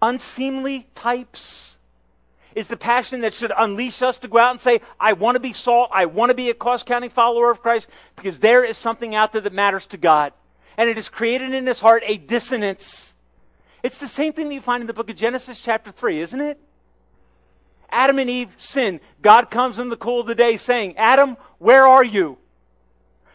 unseemly 0.00 0.86
types 0.94 1.77
is 2.58 2.66
the 2.66 2.76
passion 2.76 3.20
that 3.20 3.32
should 3.32 3.52
unleash 3.56 4.02
us 4.02 4.18
to 4.18 4.26
go 4.26 4.38
out 4.38 4.50
and 4.50 4.60
say, 4.60 4.80
I 4.98 5.12
want 5.12 5.36
to 5.36 5.40
be 5.40 5.52
salt. 5.52 5.90
I 5.92 6.06
want 6.06 6.30
to 6.30 6.34
be 6.34 6.50
a 6.50 6.54
cost 6.54 6.86
counting 6.86 7.08
follower 7.08 7.52
of 7.52 7.62
Christ 7.62 7.86
because 8.16 8.40
there 8.40 8.64
is 8.64 8.76
something 8.76 9.14
out 9.14 9.32
there 9.32 9.40
that 9.42 9.52
matters 9.52 9.86
to 9.86 9.96
God 9.96 10.32
and 10.76 10.90
it 10.90 10.96
has 10.96 11.08
created 11.08 11.54
in 11.54 11.68
his 11.68 11.78
heart 11.78 12.02
a 12.04 12.16
dissonance. 12.16 13.14
It's 13.84 13.98
the 13.98 14.08
same 14.08 14.32
thing 14.32 14.48
that 14.48 14.54
you 14.56 14.60
find 14.60 14.80
in 14.80 14.88
the 14.88 14.92
book 14.92 15.08
of 15.08 15.14
Genesis, 15.14 15.60
chapter 15.60 15.92
3, 15.92 16.20
isn't 16.20 16.40
it? 16.40 16.58
Adam 17.90 18.18
and 18.18 18.28
Eve 18.28 18.52
sin. 18.56 18.98
God 19.22 19.52
comes 19.52 19.78
in 19.78 19.88
the 19.88 19.96
cool 19.96 20.20
of 20.20 20.26
the 20.26 20.34
day 20.34 20.56
saying, 20.56 20.96
Adam, 20.96 21.36
where 21.58 21.86
are 21.86 22.02
you? 22.02 22.38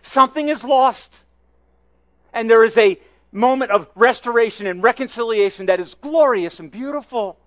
Something 0.01 0.49
is 0.49 0.65
lost. 0.65 1.23
And 2.33 2.49
there 2.49 2.65
is 2.65 2.77
a 2.77 2.99
moment 3.31 3.71
of 3.71 3.87
restoration 3.95 4.67
and 4.67 4.83
reconciliation 4.83 5.67
that 5.67 5.79
is 5.79 5.95
glorious 5.95 6.59
and 6.59 6.69
beautiful 6.69 7.39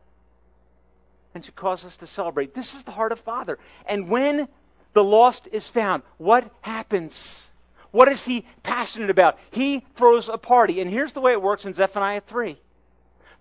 and 1.37 1.45
to 1.45 1.53
cause 1.53 1.85
us 1.85 1.97
to 1.99 2.07
celebrate. 2.07 2.55
This 2.55 2.75
is 2.75 2.83
the 2.83 2.93
heart 2.93 3.13
of 3.13 3.21
Father. 3.21 3.59
And 3.87 4.09
when 4.09 4.49
the 4.95 5.05
lost 5.05 5.49
is 5.53 5.69
found, 5.69 6.03
what 6.17 6.51
happens? 6.63 7.51
What 7.93 8.09
is 8.09 8.25
he 8.25 8.47
passionate 8.63 9.11
about? 9.11 9.39
He 9.51 9.85
throws 9.95 10.29
a 10.29 10.39
party. 10.39 10.81
And 10.81 10.91
here's 10.91 11.13
the 11.13 11.21
way 11.21 11.33
it 11.33 11.43
works 11.43 11.67
in 11.67 11.75
Zephaniah 11.75 12.23
3 12.23 12.59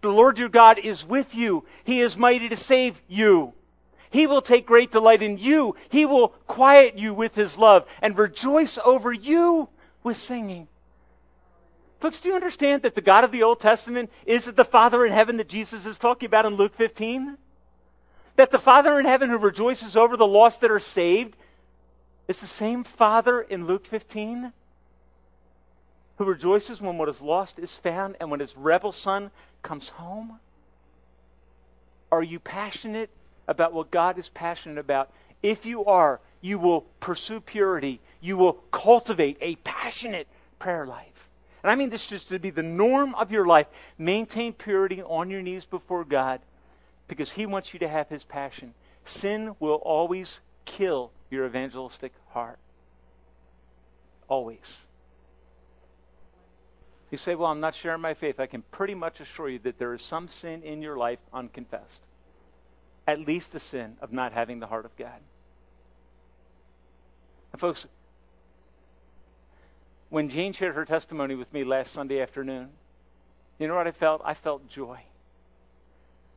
The 0.02 0.10
Lord 0.10 0.38
your 0.38 0.50
God 0.50 0.78
is 0.78 1.06
with 1.06 1.34
you, 1.34 1.66
he 1.84 2.02
is 2.02 2.18
mighty 2.18 2.50
to 2.50 2.58
save 2.58 3.02
you. 3.08 3.54
He 4.12 4.28
will 4.28 4.42
take 4.42 4.66
great 4.66 4.92
delight 4.92 5.22
in 5.22 5.38
you. 5.38 5.76
He 5.90 6.06
will 6.06 6.30
quiet 6.48 6.98
you 6.98 7.14
with 7.14 7.36
his 7.36 7.58
love 7.58 7.86
and 8.02 8.18
rejoice 8.18 8.78
over 8.86 9.12
you 9.12 9.68
with 10.04 10.16
singing. 10.16 10.68
Folks, 12.00 12.22
do 12.22 12.30
you 12.30 12.36
understand 12.36 12.82
that 12.84 12.96
the 12.96 13.02
God 13.02 13.24
of 13.24 13.32
the 13.32 13.44
Old 13.44 13.60
Testament 13.60 14.12
is 14.26 14.46
the 14.46 14.64
Father 14.64 15.06
in 15.06 15.12
heaven 15.12 15.38
that 15.38 15.50
Jesus 15.50 15.86
is 15.86 15.98
talking 15.98 16.28
about 16.28 16.46
in 16.46 16.56
Luke 16.56 16.76
15? 16.76 17.38
That 18.36 18.52
the 18.52 18.60
Father 18.60 19.00
in 19.00 19.06
heaven 19.06 19.30
who 19.30 19.38
rejoices 19.38 19.96
over 19.96 20.18
the 20.18 20.28
lost 20.28 20.62
that 20.62 20.72
are 20.72 20.80
saved 20.80 21.36
is 22.28 22.40
the 22.40 22.48
same 22.48 22.84
Father 22.84 23.42
in 23.42 23.68
Luke 23.68 23.86
15 23.86 24.52
who 26.18 26.26
rejoices 26.26 26.82
when 26.82 26.98
what 26.98 27.10
is 27.10 27.22
lost 27.22 27.60
is 27.60 27.76
found 27.76 28.16
and 28.20 28.32
when 28.32 28.40
his 28.40 28.56
rebel 28.56 28.92
son 28.92 29.32
comes 29.62 29.90
home? 29.90 30.40
Are 32.12 32.24
you 32.24 32.40
passionate 32.40 33.10
about 33.48 33.74
what 33.74 33.92
God 33.92 34.18
is 34.18 34.30
passionate 34.30 34.78
about? 34.78 35.12
If 35.44 35.66
you 35.66 35.86
are, 35.86 36.22
you 36.42 36.58
will 36.58 36.82
pursue 37.00 37.42
purity. 37.42 38.00
You 38.22 38.38
will 38.38 38.54
cultivate 38.72 39.38
a 39.42 39.56
passionate 39.58 40.28
prayer 40.58 40.86
life. 40.86 41.30
And 41.64 41.72
I 41.72 41.76
mean 41.76 41.90
this 41.90 42.08
just 42.08 42.30
to 42.30 42.40
be 42.40 42.50
the 42.50 42.64
norm 42.64 43.14
of 43.16 43.32
your 43.32 43.46
life. 43.46 43.68
Maintain 43.98 44.54
purity 44.54 45.02
on 45.02 45.30
your 45.30 45.42
knees 45.42 45.66
before 45.66 46.06
God 46.06 46.40
because 47.08 47.32
He 47.32 47.46
wants 47.46 47.74
you 47.74 47.80
to 47.80 47.88
have 47.88 48.10
His 48.10 48.24
passion. 48.24 48.74
Sin 49.04 49.56
will 49.60 49.76
always 49.76 50.40
kill 50.66 51.12
your 51.30 51.46
evangelistic 51.46 52.14
heart. 52.30 52.60
Always. 54.28 54.84
You 57.12 57.18
say, 57.18 57.36
Well, 57.36 57.52
I'm 57.52 57.60
not 57.60 57.76
sharing 57.76 58.02
my 58.02 58.14
faith. 58.14 58.40
I 58.40 58.48
can 58.48 58.64
pretty 58.72 58.96
much 58.96 59.20
assure 59.20 59.50
you 59.50 59.60
that 59.60 59.78
there 59.78 59.94
is 59.94 60.02
some 60.02 60.28
sin 60.28 60.64
in 60.64 60.82
your 60.82 60.98
life 60.98 61.20
unconfessed. 61.32 62.02
At 63.08 63.20
least 63.20 63.52
the 63.52 63.60
sin 63.60 63.98
of 64.02 64.12
not 64.12 64.34
having 64.34 64.60
the 64.60 64.68
heart 64.68 64.86
of 64.86 64.96
God. 64.98 65.22
And, 67.52 67.62
folks, 67.62 67.88
when 70.10 70.30
Jane 70.30 70.54
shared 70.54 70.76
her 70.76 70.86
testimony 70.86 71.36
with 71.36 71.54
me 71.54 71.64
last 71.64 71.94
Sunday 71.94 72.20
afternoon, 72.20 72.70
you 73.60 73.68
know 73.68 73.76
what 73.76 73.88
I 73.88 73.92
felt? 73.92 74.22
I 74.26 74.34
felt 74.34 74.68
joy. 74.68 75.00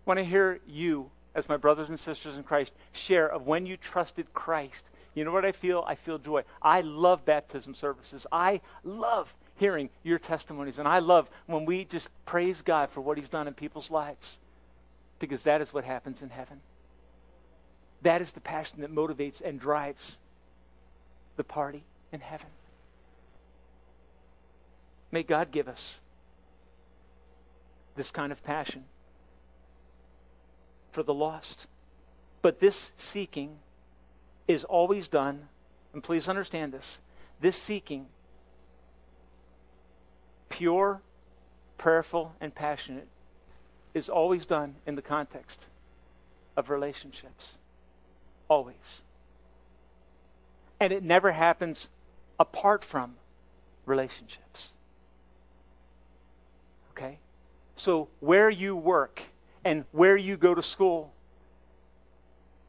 When 0.09 0.17
to 0.17 0.25
hear 0.25 0.59
you, 0.67 1.11
as 1.35 1.51
my 1.51 1.59
brothers 1.59 1.91
and 1.91 2.01
sisters 2.01 2.39
in 2.39 2.43
Christ, 2.43 2.73
share 2.93 3.29
of 3.29 3.47
when 3.47 3.67
you 3.67 3.77
trusted 3.77 4.33
Christ, 4.33 4.87
you 5.15 5.23
know 5.23 5.33
what 5.33 5.45
I 5.45 5.53
feel? 5.53 5.85
I 5.87 5.97
feel 5.97 6.17
joy. 6.17 6.45
I 6.63 6.81
love 6.81 7.27
baptism 7.27 7.75
services. 7.75 8.27
I 8.33 8.63
love 8.85 9.37
hearing 9.57 9.91
your 10.03 10.19
testimonies. 10.19 10.79
And 10.79 10.89
I 10.89 11.01
love 11.01 11.29
when 11.45 11.67
we 11.67 11.85
just 11.85 12.09
praise 12.25 12.63
God 12.63 12.89
for 12.89 13.03
what 13.03 13.19
He's 13.19 13.29
done 13.29 13.49
in 13.49 13.53
people's 13.53 13.91
lives 13.91 14.39
because 15.19 15.43
that 15.43 15.61
is 15.61 15.75
what 15.75 15.85
happens 15.85 16.23
in 16.23 16.31
heaven. 16.31 16.63
That 18.01 18.23
is 18.23 18.33
the 18.33 18.41
passion 18.41 18.81
that 18.81 18.95
motivates 18.95 19.43
and 19.43 19.61
drives 19.61 20.17
the 21.37 21.45
party 21.45 21.85
in 22.13 22.21
heaven. 22.21 22.49
May 25.13 25.23
God 25.23 25.51
give 25.51 25.69
us 25.69 26.01
this 27.95 28.11
kind 28.11 28.33
of 28.33 28.43
passion 28.43 28.85
for 30.91 31.03
the 31.03 31.15
lost. 31.15 31.67
But 32.43 32.61
this 32.61 32.93
seeking 32.97 33.59
is 34.47 34.65
always 34.65 35.09
done, 35.09 35.49
and 35.93 36.03
please 36.03 36.29
understand 36.29 36.73
this 36.73 37.01
this 37.41 37.57
seeking, 37.57 38.07
pure, 40.49 41.01
prayerful, 41.77 42.35
and 42.41 42.55
passionate, 42.55 43.07
is 43.95 44.09
always 44.09 44.45
done 44.45 44.75
in 44.87 44.97
the 44.97 45.03
context 45.03 45.69
of 46.57 46.71
relationships. 46.71 47.59
Always. 48.49 49.03
And 50.81 50.93
it 50.93 51.03
never 51.03 51.33
happens 51.33 51.89
apart 52.41 52.85
from 52.85 53.15
relationships. 53.87 54.73
Okay? 56.93 57.19
So, 57.77 58.09
where 58.21 58.51
you 58.51 58.75
work 58.75 59.23
and 59.65 59.85
where 59.93 60.17
you 60.17 60.37
go 60.37 60.55
to 60.55 60.63
school 60.63 61.13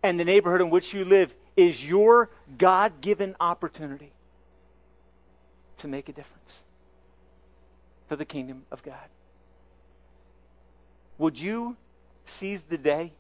and 0.03 0.19
the 0.19 0.25
neighborhood 0.25 0.61
in 0.61 0.69
which 0.69 0.93
you 0.93 1.05
live 1.05 1.33
is 1.55 1.85
your 1.85 2.29
God 2.57 3.01
given 3.01 3.35
opportunity 3.39 4.11
to 5.77 5.87
make 5.87 6.09
a 6.09 6.13
difference 6.13 6.59
for 8.07 8.15
the 8.15 8.25
kingdom 8.25 8.63
of 8.71 8.81
God. 8.83 8.95
Would 11.17 11.39
you 11.39 11.75
seize 12.25 12.61
the 12.61 12.77
day? 12.77 13.11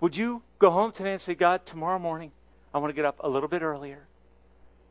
Would 0.00 0.16
you 0.16 0.42
go 0.58 0.70
home 0.70 0.92
today 0.92 1.12
and 1.12 1.20
say, 1.20 1.34
God, 1.34 1.64
tomorrow 1.64 1.98
morning, 1.98 2.32
I 2.74 2.78
want 2.78 2.90
to 2.90 2.94
get 2.94 3.04
up 3.04 3.16
a 3.20 3.28
little 3.28 3.48
bit 3.48 3.62
earlier 3.62 4.06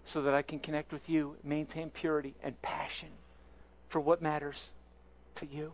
so 0.06 0.22
that 0.22 0.34
I 0.34 0.42
can 0.42 0.60
connect 0.60 0.92
with 0.92 1.10
you, 1.10 1.36
maintain 1.44 1.90
purity 1.90 2.34
and 2.42 2.60
passion 2.62 3.10
for 3.90 4.00
what 4.00 4.22
matters 4.22 4.72
to 5.36 5.46
you? 5.46 5.74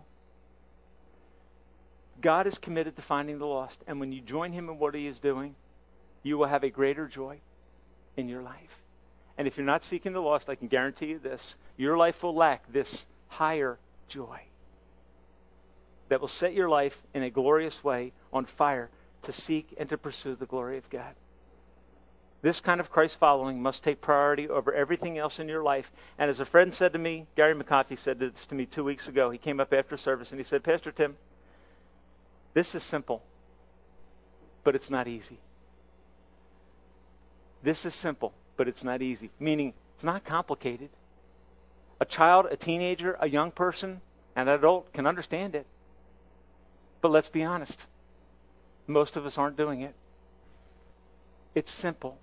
God 2.21 2.47
is 2.47 2.57
committed 2.57 2.95
to 2.95 3.01
finding 3.01 3.39
the 3.39 3.45
lost, 3.45 3.83
and 3.87 3.99
when 3.99 4.11
you 4.11 4.21
join 4.21 4.51
Him 4.51 4.69
in 4.69 4.77
what 4.79 4.95
He 4.95 5.07
is 5.07 5.19
doing, 5.19 5.55
you 6.23 6.37
will 6.37 6.47
have 6.47 6.63
a 6.63 6.69
greater 6.69 7.07
joy 7.07 7.39
in 8.17 8.27
your 8.27 8.41
life. 8.41 8.81
And 9.37 9.47
if 9.47 9.55
you're 9.55 9.65
not 9.65 9.83
seeking 9.83 10.11
the 10.11 10.21
lost, 10.21 10.49
I 10.49 10.55
can 10.55 10.67
guarantee 10.67 11.07
you 11.07 11.19
this 11.19 11.55
your 11.77 11.97
life 11.97 12.23
will 12.23 12.35
lack 12.35 12.71
this 12.71 13.07
higher 13.27 13.79
joy 14.07 14.41
that 16.09 16.19
will 16.19 16.27
set 16.27 16.53
your 16.53 16.67
life 16.67 17.01
in 17.13 17.23
a 17.23 17.29
glorious 17.29 17.83
way 17.83 18.11
on 18.33 18.45
fire 18.45 18.89
to 19.21 19.31
seek 19.31 19.73
and 19.77 19.87
to 19.89 19.97
pursue 19.97 20.35
the 20.35 20.45
glory 20.45 20.77
of 20.77 20.89
God. 20.89 21.15
This 22.41 22.61
kind 22.61 22.79
of 22.79 22.89
Christ 22.89 23.17
following 23.17 23.61
must 23.61 23.83
take 23.83 24.01
priority 24.01 24.47
over 24.49 24.73
everything 24.73 25.17
else 25.17 25.39
in 25.39 25.49
your 25.49 25.61
life. 25.61 25.91
And 26.17 26.29
as 26.29 26.39
a 26.39 26.45
friend 26.45 26.73
said 26.73 26.93
to 26.93 26.99
me, 26.99 27.27
Gary 27.35 27.53
McCarthy 27.53 27.97
said 27.97 28.19
this 28.19 28.45
to 28.47 28.55
me 28.55 28.65
two 28.65 28.83
weeks 28.83 29.07
ago. 29.07 29.29
He 29.29 29.37
came 29.37 29.59
up 29.59 29.73
after 29.73 29.97
service 29.97 30.31
and 30.31 30.39
he 30.39 30.43
said, 30.43 30.63
Pastor 30.63 30.91
Tim, 30.91 31.17
this 32.53 32.75
is 32.75 32.83
simple, 32.83 33.23
but 34.63 34.75
it's 34.75 34.89
not 34.89 35.07
easy. 35.07 35.37
This 37.61 37.85
is 37.85 37.93
simple, 37.93 38.33
but 38.57 38.67
it's 38.67 38.83
not 38.83 39.01
easy. 39.01 39.29
Meaning, 39.39 39.73
it's 39.95 40.03
not 40.03 40.23
complicated. 40.23 40.89
A 41.99 42.05
child, 42.05 42.47
a 42.49 42.55
teenager, 42.55 43.17
a 43.19 43.29
young 43.29 43.51
person, 43.51 44.01
an 44.35 44.47
adult 44.47 44.93
can 44.93 45.05
understand 45.05 45.55
it. 45.55 45.65
But 47.01 47.11
let's 47.11 47.29
be 47.29 47.43
honest. 47.43 47.87
Most 48.87 49.17
of 49.17 49.25
us 49.25 49.37
aren't 49.37 49.57
doing 49.57 49.81
it. 49.81 49.93
It's 51.53 51.71
simple. 51.71 52.17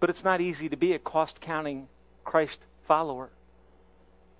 But 0.00 0.10
it's 0.10 0.24
not 0.24 0.40
easy 0.40 0.68
to 0.68 0.76
be 0.76 0.92
a 0.92 0.98
cost 0.98 1.40
counting 1.40 1.88
Christ 2.24 2.66
follower 2.86 3.30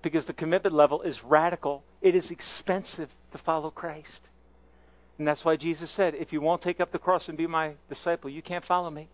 because 0.01 0.27
the 0.27 0.33
commitment 0.33 0.75
level 0.75 1.01
is 1.01 1.23
radical. 1.23 1.83
It 2.01 2.13
is 2.13 2.29
expensive 2.29 3.09
to 3.31 3.39
follow 3.39 3.71
Christ. 3.71 4.29
And 5.17 5.27
that's 5.27 5.45
why 5.45 5.55
Jesus 5.55 5.89
said, 5.89 6.15
if 6.15 6.33
you 6.33 6.41
won't 6.41 6.61
take 6.61 6.81
up 6.81 6.91
the 6.91 6.99
cross 6.99 7.29
and 7.29 7.37
be 7.37 7.47
my 7.47 7.73
disciple, 7.87 8.29
you 8.29 8.41
can't 8.41 8.65
follow 8.65 8.89
me. 8.89 9.07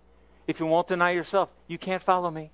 If 0.47 0.59
you 0.59 0.65
won't 0.65 0.87
deny 0.87 1.11
yourself, 1.11 1.49
you 1.67 1.77
can't 1.77 2.01
follow 2.01 2.31
me. 2.31 2.51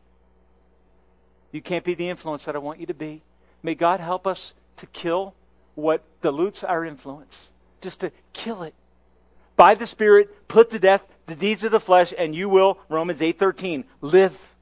You 1.52 1.62
can't 1.62 1.86
be 1.86 1.94
the 1.94 2.10
influence 2.10 2.46
that 2.46 2.56
I 2.56 2.60
want 2.60 2.80
you 2.80 2.86
to 2.88 2.94
be. 2.94 3.22
May 3.64 3.76
God 3.76 4.00
help 4.00 4.28
us 4.28 4.54
to 4.78 4.86
kill 4.88 5.34
what 5.76 6.04
dilutes 6.22 6.64
our 6.64 6.84
influence, 6.84 7.50
just 7.82 8.02
to 8.02 8.12
kill 8.34 8.64
it. 8.64 8.74
By 9.56 9.76
the 9.76 9.88
Spirit, 9.88 10.48
put 10.48 10.70
to 10.72 10.80
death 10.80 11.04
the 11.26 11.36
deeds 11.36 11.64
of 11.64 11.72
the 11.72 11.80
flesh, 11.80 12.14
and 12.18 12.36
you 12.36 12.50
will, 12.50 12.80
Romans 12.90 13.22
8.13, 13.22 13.86
live. 14.02 14.54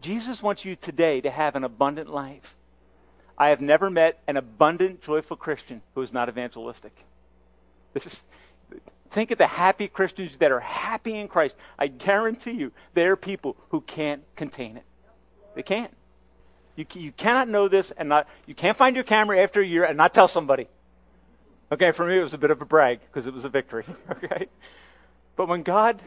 Jesus 0.00 0.42
wants 0.42 0.64
you 0.64 0.76
today 0.76 1.20
to 1.22 1.30
have 1.30 1.56
an 1.56 1.64
abundant 1.64 2.10
life. 2.10 2.54
I 3.38 3.48
have 3.48 3.60
never 3.60 3.90
met 3.90 4.22
an 4.28 4.36
abundant, 4.36 5.02
joyful 5.02 5.36
Christian 5.36 5.82
who 5.94 6.02
is 6.02 6.12
not 6.12 6.28
evangelistic. 6.28 6.92
Is, 7.94 8.22
think 9.10 9.30
of 9.30 9.38
the 9.38 9.46
happy 9.46 9.88
Christians 9.88 10.36
that 10.38 10.50
are 10.50 10.60
happy 10.60 11.14
in 11.14 11.28
Christ. 11.28 11.54
I 11.78 11.86
guarantee 11.86 12.52
you, 12.52 12.72
they 12.94 13.06
are 13.06 13.16
people 13.16 13.56
who 13.70 13.80
can't 13.80 14.22
contain 14.36 14.76
it. 14.76 14.84
They 15.54 15.62
can't. 15.62 15.94
You, 16.76 16.86
you 16.94 17.12
cannot 17.12 17.48
know 17.48 17.68
this 17.68 17.92
and 17.92 18.08
not, 18.08 18.28
you 18.46 18.54
can't 18.54 18.76
find 18.76 18.96
your 18.96 19.04
camera 19.04 19.40
after 19.40 19.60
a 19.60 19.66
year 19.66 19.84
and 19.84 19.96
not 19.96 20.12
tell 20.12 20.26
somebody. 20.26 20.66
Okay, 21.70 21.92
for 21.92 22.06
me 22.06 22.18
it 22.18 22.22
was 22.22 22.34
a 22.34 22.38
bit 22.38 22.50
of 22.50 22.60
a 22.60 22.64
brag 22.64 23.00
because 23.00 23.26
it 23.26 23.34
was 23.34 23.44
a 23.44 23.48
victory. 23.48 23.84
Okay? 24.10 24.46
But 25.36 25.48
when 25.48 25.62
God 25.62 26.00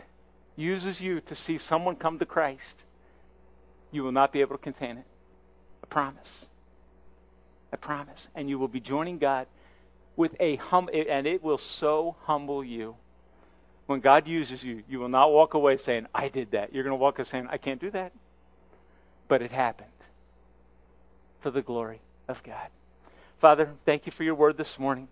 uses 0.56 1.02
you 1.02 1.20
to 1.22 1.36
see 1.36 1.58
someone 1.58 1.96
come 1.96 2.20
to 2.20 2.26
Christ, 2.26 2.84
you 3.92 4.04
will 4.04 4.12
not 4.12 4.32
be 4.32 4.42
able 4.42 4.56
to 4.58 4.62
contain 4.62 4.98
it. 4.98 5.06
I 5.84 5.88
promise. 5.88 6.50
I 7.72 7.76
promise. 7.76 8.30
And 8.36 8.50
you 8.50 8.58
will 8.58 8.68
be 8.68 8.80
joining 8.80 9.18
God 9.18 9.48
with 10.18 10.36
a 10.42 10.58
hum, 10.58 10.90
and 10.94 11.26
it 11.26 11.42
will 11.42 11.58
so 11.58 12.18
humble 12.24 12.64
you. 12.64 12.96
When 13.86 14.02
God 14.02 14.28
uses 14.28 14.64
you, 14.64 14.84
you 14.90 15.00
will 15.00 15.08
not 15.08 15.32
walk 15.32 15.54
away 15.54 15.78
saying, 15.78 16.08
I 16.14 16.28
did 16.28 16.52
that. 16.52 16.74
You're 16.74 16.84
going 16.84 16.92
to 16.92 17.02
walk 17.02 17.20
away 17.20 17.24
saying, 17.24 17.48
I 17.50 17.58
can't 17.58 17.80
do 17.80 17.90
that. 17.92 18.12
But 19.30 19.42
it 19.42 19.52
happened 19.54 19.88
for 21.40 21.52
the 21.52 21.62
glory 21.62 22.02
of 22.28 22.44
God. 22.44 22.68
Father, 23.40 23.70
thank 23.86 24.06
you 24.06 24.12
for 24.12 24.24
your 24.24 24.36
word 24.36 24.58
this 24.58 24.78
morning. 24.78 25.08